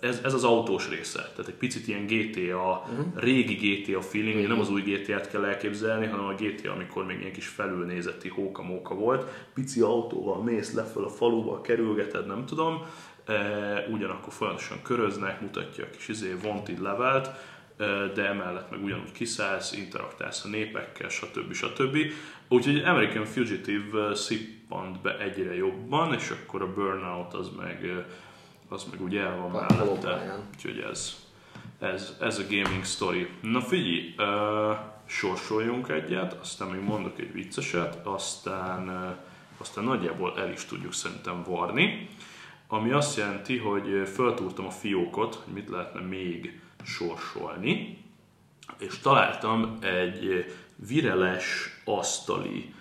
ez, 0.00 0.20
ez 0.24 0.34
az 0.34 0.44
autós 0.44 0.88
része, 0.88 1.18
tehát 1.18 1.48
egy 1.48 1.54
picit 1.54 1.88
ilyen 1.88 2.06
GTA, 2.06 2.82
uh-huh. 2.86 3.06
Mhm. 3.06 3.18
régi 3.18 3.54
GTA 3.54 4.00
feeling, 4.00 4.34
uh-huh. 4.34 4.50
nem 4.50 4.60
az 4.60 4.70
új 4.70 4.82
GTA-t 4.82 5.30
kell 5.30 5.44
elképzelni, 5.44 6.06
hanem 6.06 6.26
a 6.26 6.34
GTA, 6.34 6.72
amikor 6.72 7.04
még 7.04 7.20
ilyen 7.20 7.32
kis 7.32 7.48
felülnézeti 7.48 8.28
hóka-móka 8.28 8.94
volt, 8.94 9.48
pici 9.54 9.80
autóval 9.80 10.42
mész 10.42 10.74
lefelé 10.74 11.04
a 11.04 11.08
faluba, 11.08 11.60
kerülgeted, 11.60 12.26
nem 12.26 12.46
tudom, 12.46 12.82
ugyanakkor 13.90 14.32
folyamatosan 14.32 14.82
köröznek, 14.82 15.40
mutatja 15.40 15.84
a 15.84 15.90
kis 15.96 16.08
izé, 16.08 16.34
wanted 16.44 16.80
levelt, 16.80 17.30
de 18.14 18.26
emellett 18.26 18.70
meg 18.70 18.82
ugyanúgy 18.82 19.12
kiszállsz, 19.12 19.72
interaktálsz 19.72 20.44
a 20.44 20.48
népekkel, 20.48 21.08
stb. 21.08 21.52
stb. 21.52 21.96
Úgyhogy 22.48 22.82
American 22.84 23.24
Fugitive 23.24 24.14
szippant 24.14 25.00
be 25.00 25.18
egyre 25.18 25.54
jobban, 25.54 26.14
és 26.14 26.30
akkor 26.30 26.62
a 26.62 26.72
Burnout 26.72 27.34
az 27.34 27.50
meg 27.56 28.06
az 28.74 28.84
meg 28.90 29.00
ugye 29.00 29.20
el 29.20 29.36
van 29.36 29.50
mellette. 29.50 30.38
Úgyhogy 30.54 30.78
ez, 30.78 31.16
ez, 31.78 32.16
ez 32.20 32.38
a 32.38 32.42
gaming 32.42 32.84
story. 32.84 33.28
Na 33.40 33.60
figyelj, 33.60 34.14
uh, 34.18 34.76
sorsoljunk 35.06 35.88
egyet, 35.88 36.32
aztán 36.32 36.68
még 36.68 36.80
mondok 36.80 37.18
egy 37.18 37.32
vicceset, 37.32 38.06
aztán, 38.06 38.88
uh, 38.88 39.16
aztán 39.58 39.84
nagyjából 39.84 40.38
el 40.38 40.50
is 40.50 40.64
tudjuk 40.64 40.92
szerintem 40.92 41.42
varni. 41.42 42.08
Ami 42.68 42.90
azt 42.90 43.16
jelenti, 43.16 43.58
hogy 43.58 44.08
föltúrtam 44.14 44.66
a 44.66 44.70
fiókot, 44.70 45.34
hogy 45.34 45.52
mit 45.52 45.68
lehetne 45.68 46.00
még 46.00 46.60
sorsolni, 46.84 47.98
és 48.78 48.98
találtam 48.98 49.78
egy 49.80 50.54
vireles 50.76 51.80
asztali 51.84 52.74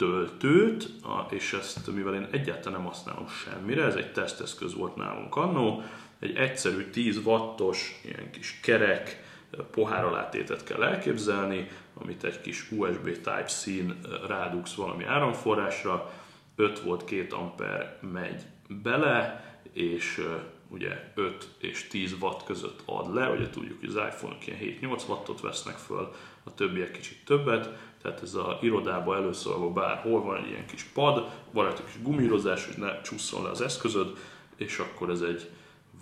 töltőt, 0.00 0.90
és 1.30 1.52
ezt, 1.52 1.94
mivel 1.94 2.14
én 2.14 2.28
egyáltalán 2.30 2.80
nem 2.80 2.88
használom 2.88 3.28
semmire, 3.28 3.84
ez 3.84 3.94
egy 3.94 4.12
teszteszköz 4.12 4.74
volt 4.74 4.96
nálunk 4.96 5.36
annó, 5.36 5.82
egy 6.18 6.36
egyszerű 6.36 6.90
10 6.90 7.16
wattos, 7.24 8.00
ilyen 8.04 8.30
kis 8.30 8.60
kerek, 8.62 9.22
pohár 9.70 10.04
alátétet 10.04 10.64
kell 10.64 10.82
elképzelni, 10.82 11.68
amit 11.94 12.24
egy 12.24 12.40
kis 12.40 12.70
USB 12.70 13.04
Type-C-n 13.04 13.90
rádugsz 14.26 14.74
valami 14.74 15.04
áramforrásra, 15.04 16.12
5 16.56 16.80
volt 16.80 17.04
2 17.04 17.26
amper 17.30 17.98
megy 18.12 18.42
bele, 18.82 19.44
és 19.72 20.26
ugye 20.68 21.12
5 21.14 21.48
és 21.58 21.86
10 21.86 22.16
watt 22.20 22.44
között 22.44 22.82
ad 22.84 23.14
le, 23.14 23.30
ugye 23.30 23.50
tudjuk, 23.50 23.80
hogy 23.80 23.88
az 23.88 23.94
iPhone-ok 23.94 24.46
ilyen 24.46 24.96
7-8 24.98 25.08
wattot 25.08 25.40
vesznek 25.40 25.76
föl, 25.76 26.12
a 26.44 26.54
többiek 26.54 26.90
kicsit 26.90 27.24
többet, 27.24 27.68
tehát 28.02 28.22
ez 28.22 28.34
a 28.34 28.58
irodába 28.60 29.16
előszólva 29.16 29.70
bárhol 29.70 30.22
van 30.22 30.36
egy 30.36 30.48
ilyen 30.48 30.66
kis 30.66 30.82
pad, 30.82 31.28
van 31.50 31.66
egy 31.66 31.84
kis 31.84 32.02
gumírozás, 32.02 32.66
hogy 32.66 32.78
ne 32.78 33.00
csusszon 33.00 33.42
le 33.42 33.50
az 33.50 33.60
eszközöd, 33.60 34.16
és 34.56 34.78
akkor 34.78 35.10
ez 35.10 35.20
egy 35.20 35.50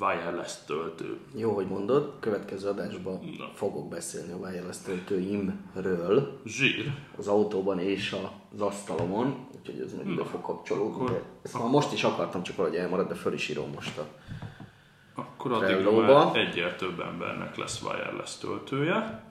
wireless 0.01 0.55
töltő. 0.67 1.19
Jó, 1.35 1.55
hogy 1.55 1.67
mondod, 1.67 2.13
következő 2.21 2.69
adásban 2.69 3.21
Na. 3.39 3.51
fogok 3.55 3.89
beszélni 3.89 4.33
a 4.33 4.37
wireless 4.37 4.79
töltőimről. 4.85 6.41
Zsír. 6.45 6.93
Az 7.17 7.29
autóban 7.29 7.79
és 7.79 8.17
az 8.55 8.61
asztalomon, 8.61 9.47
úgyhogy 9.59 9.81
ez 9.81 9.95
meg 9.95 10.07
ide 10.07 10.25
fog 10.25 10.41
kapcsolódni. 10.41 10.95
Akkor, 10.95 11.25
ezt 11.43 11.59
már 11.59 11.69
most 11.69 11.93
is 11.93 12.05
akartam, 12.05 12.43
csak 12.43 12.57
valahogy 12.57 12.79
elmarad, 12.79 13.09
de 13.09 13.15
föl 13.15 13.33
is 13.33 13.49
írom 13.49 13.71
most 13.75 13.99
a 13.99 14.07
Akkor 15.15 15.53
addig 15.53 15.87
már 15.87 16.37
egyel 16.37 16.77
több 16.77 17.01
embernek 17.01 17.57
lesz 17.57 17.83
wireless 17.83 18.39
töltője. 18.39 19.28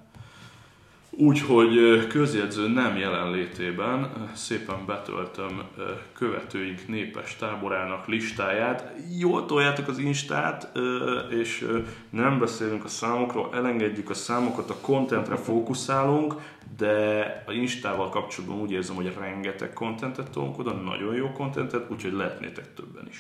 Úgyhogy 1.20 2.08
közjegyző 2.08 2.68
nem 2.68 2.98
jelenlétében 2.98 4.30
szépen 4.36 4.86
betöltöm 4.86 5.62
követőink 6.14 6.88
népes 6.88 7.36
táborának 7.36 8.08
listáját. 8.08 8.94
Jól 9.20 9.46
toljátok 9.46 9.88
az 9.88 9.98
Instát, 9.98 10.72
és 11.30 11.68
nem 12.10 12.40
beszélünk 12.40 12.84
a 12.84 12.88
számokról, 12.88 13.50
elengedjük 13.54 14.10
a 14.10 14.14
számokat, 14.14 14.70
a 14.70 14.78
contentre 14.82 15.36
fókuszálunk, 15.36 16.34
de 16.78 17.44
a 17.48 17.52
Instával 17.52 18.10
kapcsolatban 18.10 18.60
úgy 18.60 18.72
érzem, 18.72 18.96
hogy 18.96 19.14
rengeteg 19.20 19.74
contentet 19.74 20.30
tolunk 20.30 20.60
oda, 20.60 20.74
nagyon 20.74 21.16
jó 21.16 21.32
contentet, 21.32 21.92
úgyhogy 21.92 22.14
lehetnétek 22.14 22.74
többen 22.74 23.08
is. 23.10 23.18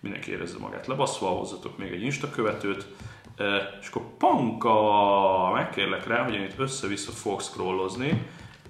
Mindenki 0.00 0.30
érezze 0.30 0.58
magát 0.58 0.86
lebaszva, 0.86 1.26
hozzatok 1.26 1.78
még 1.78 1.92
egy 1.92 2.02
Insta 2.02 2.30
követőt, 2.30 2.86
és 3.80 3.88
akkor 3.88 4.02
panka, 4.18 5.50
megkérlek 5.52 6.06
rá, 6.06 6.24
hogy 6.24 6.34
én 6.34 6.42
itt 6.42 6.58
össze-vissza 6.58 7.12
fogok 7.12 7.42
scrollozni, 7.42 8.26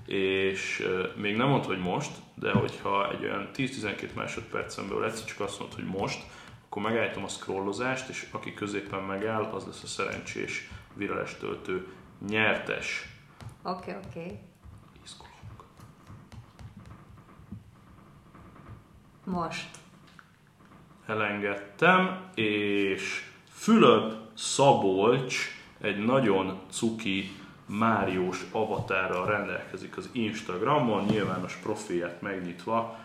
és 0.06 0.88
még 1.16 1.36
nem 1.36 1.48
mondta, 1.48 1.68
hogy 1.68 1.78
most, 1.78 2.10
de 2.34 2.52
hogyha 2.52 3.10
egy 3.10 3.24
olyan 3.24 3.48
10-12 3.54 4.14
másodpercen 4.14 4.88
belül 4.88 5.04
egyszer 5.04 5.24
csak 5.24 5.40
azt 5.40 5.58
mondod, 5.58 5.78
hogy 5.78 6.00
most, 6.00 6.24
akkor 6.64 6.82
megállítom 6.82 7.24
a 7.24 7.28
scrollozást, 7.28 8.08
és 8.08 8.28
aki 8.30 8.54
középen 8.54 9.02
megáll, 9.02 9.42
az 9.42 9.66
lesz 9.66 9.82
a 9.82 9.86
szerencsés 9.86 10.70
vireles 10.94 11.36
töltő 11.36 11.86
nyertes. 12.28 13.08
Oké, 13.62 13.90
okay, 13.90 14.02
oké. 14.06 14.20
Okay. 14.20 14.38
Most. 19.24 19.68
Elengedtem, 21.06 22.30
és 22.34 23.22
Fülöp 23.48 24.25
Szabolcs 24.36 25.36
egy 25.80 26.04
nagyon 26.04 26.58
cuki 26.70 27.30
Máriós 27.66 28.44
avatárral 28.52 29.26
rendelkezik 29.26 29.96
az 29.96 30.08
Instagramon, 30.12 31.04
nyilvános 31.04 31.54
profilját 31.54 32.20
megnyitva, 32.20 32.98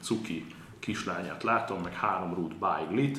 cuki 0.00 0.46
kislányát 0.78 1.42
látom, 1.42 1.80
meg 1.80 1.92
három 1.92 2.34
rút 2.34 2.54
bájglit, 2.54 3.18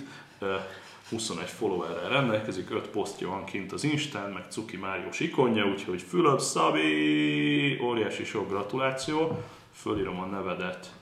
21 1.09 1.47
followerrel 1.47 2.09
rendelkezik, 2.09 2.71
5 2.71 2.87
posztja 2.87 3.27
van 3.27 3.43
kint 3.43 3.71
az 3.71 3.83
Instán, 3.83 4.31
meg 4.31 4.45
Cuki 4.49 4.77
Máriós 4.77 5.19
ikonja, 5.19 5.65
úgyhogy 5.65 6.01
Fülöp 6.01 6.39
Szabi, 6.39 7.79
óriási 7.81 8.23
sok 8.23 8.49
gratuláció, 8.49 9.43
fölírom 9.73 10.19
a 10.19 10.25
nevedet, 10.25 10.93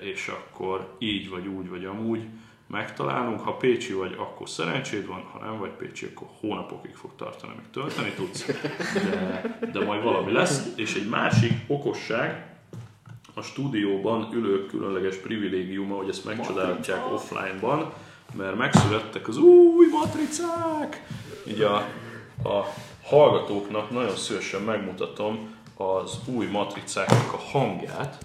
és 0.00 0.28
akkor 0.28 0.94
így 0.98 1.28
vagy 1.28 1.46
úgy 1.46 1.68
vagy 1.68 1.84
amúgy 1.84 2.26
megtalálunk. 2.66 3.40
Ha 3.40 3.52
Pécsi 3.52 3.92
vagy, 3.92 4.14
akkor 4.18 4.48
szerencséd 4.48 5.06
van, 5.06 5.22
ha 5.32 5.38
nem 5.38 5.58
vagy 5.58 5.70
Pécsi, 5.70 6.06
akkor 6.14 6.28
hónapokig 6.40 6.94
fog 6.94 7.10
tartani, 7.16 7.52
amíg 7.52 7.70
tölteni 7.70 8.10
tudsz, 8.10 8.46
de, 9.10 9.58
de 9.72 9.84
majd 9.84 10.02
valami 10.02 10.32
lesz. 10.32 10.72
És 10.76 10.94
egy 10.94 11.08
másik 11.08 11.52
okosság, 11.66 12.54
a 13.34 13.42
stúdióban 13.42 14.28
ülők 14.32 14.66
különleges 14.66 15.16
privilégiuma, 15.16 15.96
hogy 15.96 16.08
ezt 16.08 16.24
megcsodálhatják 16.24 17.12
offline-ban, 17.12 17.92
mert 18.34 18.56
megszülettek 18.56 19.28
az 19.28 19.36
új 19.36 19.86
matricák! 19.90 21.06
Így 21.48 21.60
a, 21.60 21.76
a 22.48 22.64
hallgatóknak 23.02 23.90
nagyon 23.90 24.16
szívesen 24.16 24.62
megmutatom 24.62 25.54
az 25.76 26.18
új 26.26 26.46
matricáknak 26.46 27.32
a 27.32 27.36
hangját. 27.36 28.24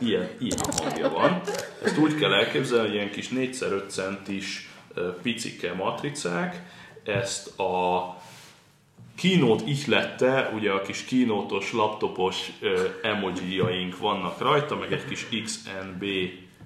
Ilyen, 0.00 0.28
ilyen 0.38 0.58
hangja 0.76 1.10
van. 1.10 1.40
Ezt 1.82 1.98
úgy 1.98 2.14
kell 2.14 2.32
elképzelni, 2.32 2.86
hogy 2.86 2.94
ilyen 2.94 3.10
kis 3.10 3.28
4x5 3.28 3.88
centis 3.88 4.68
picike 5.22 5.74
matricák, 5.74 6.62
ezt 7.04 7.58
a 7.58 8.16
kínót 9.16 9.66
ihlette, 9.66 10.50
ugye 10.54 10.70
a 10.70 10.82
kis 10.82 11.04
kínótos, 11.04 11.72
laptopos 11.72 12.52
emojiaink 13.02 13.98
vannak 13.98 14.38
rajta, 14.38 14.76
meg 14.76 14.92
egy 14.92 15.04
kis 15.04 15.26
XNB 15.44 16.04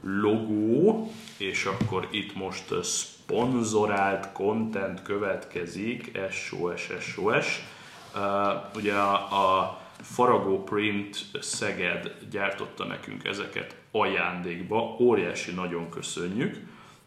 logó, 0.02 1.10
és 1.36 1.64
akkor 1.64 2.08
itt 2.10 2.34
most 2.34 2.74
szponzorált 2.82 4.32
content 4.32 5.02
következik, 5.02 6.18
SOS, 6.30 6.88
SOS. 7.00 7.62
Uh, 8.14 8.22
ugye 8.76 8.94
a, 8.94 9.14
a 9.14 9.79
Faragó 10.02 10.62
Print 10.62 11.16
Szeged 11.40 12.16
gyártotta 12.30 12.84
nekünk 12.84 13.24
ezeket 13.24 13.76
ajándékba, 13.90 14.96
óriási 15.00 15.52
nagyon 15.52 15.90
köszönjük, 15.90 16.56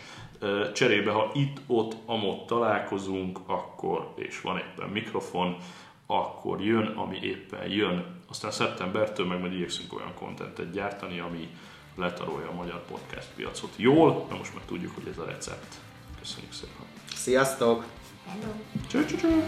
Cserébe, 0.74 1.12
ha 1.12 1.32
itt, 1.34 1.58
ott, 1.68 1.96
amott 2.06 2.48
találkozunk, 2.48 3.40
akkor, 3.46 4.14
és 4.16 4.42
van 4.42 4.58
éppen 4.58 4.90
mikrofon, 4.90 5.58
akkor 6.06 6.62
jön, 6.62 6.86
ami 6.86 7.20
éppen 7.22 7.70
jön. 7.70 8.06
Aztán 8.30 8.52
szeptembertől 8.52 9.26
meg 9.26 9.40
majd 9.40 9.54
igyekszünk 9.54 9.94
olyan 9.94 10.14
kontentet 10.14 10.72
gyártani, 10.72 11.20
ami 11.20 11.50
letarolja 11.96 12.50
a 12.50 12.54
magyar 12.54 12.86
podcast 12.92 13.28
piacot 13.36 13.74
jól, 13.76 14.26
de 14.30 14.36
most 14.36 14.54
már 14.54 14.64
tudjuk, 14.66 14.96
hogy 14.96 15.08
ez 15.12 15.18
a 15.18 15.26
recept. 15.26 15.76
Köszönjük 16.20 16.54
szépen. 16.54 16.86
Sziasztok! 17.16 17.86
Hello. 18.28 18.54
Cső, 18.88 19.06
cső, 19.06 19.16
cső. 19.16 19.44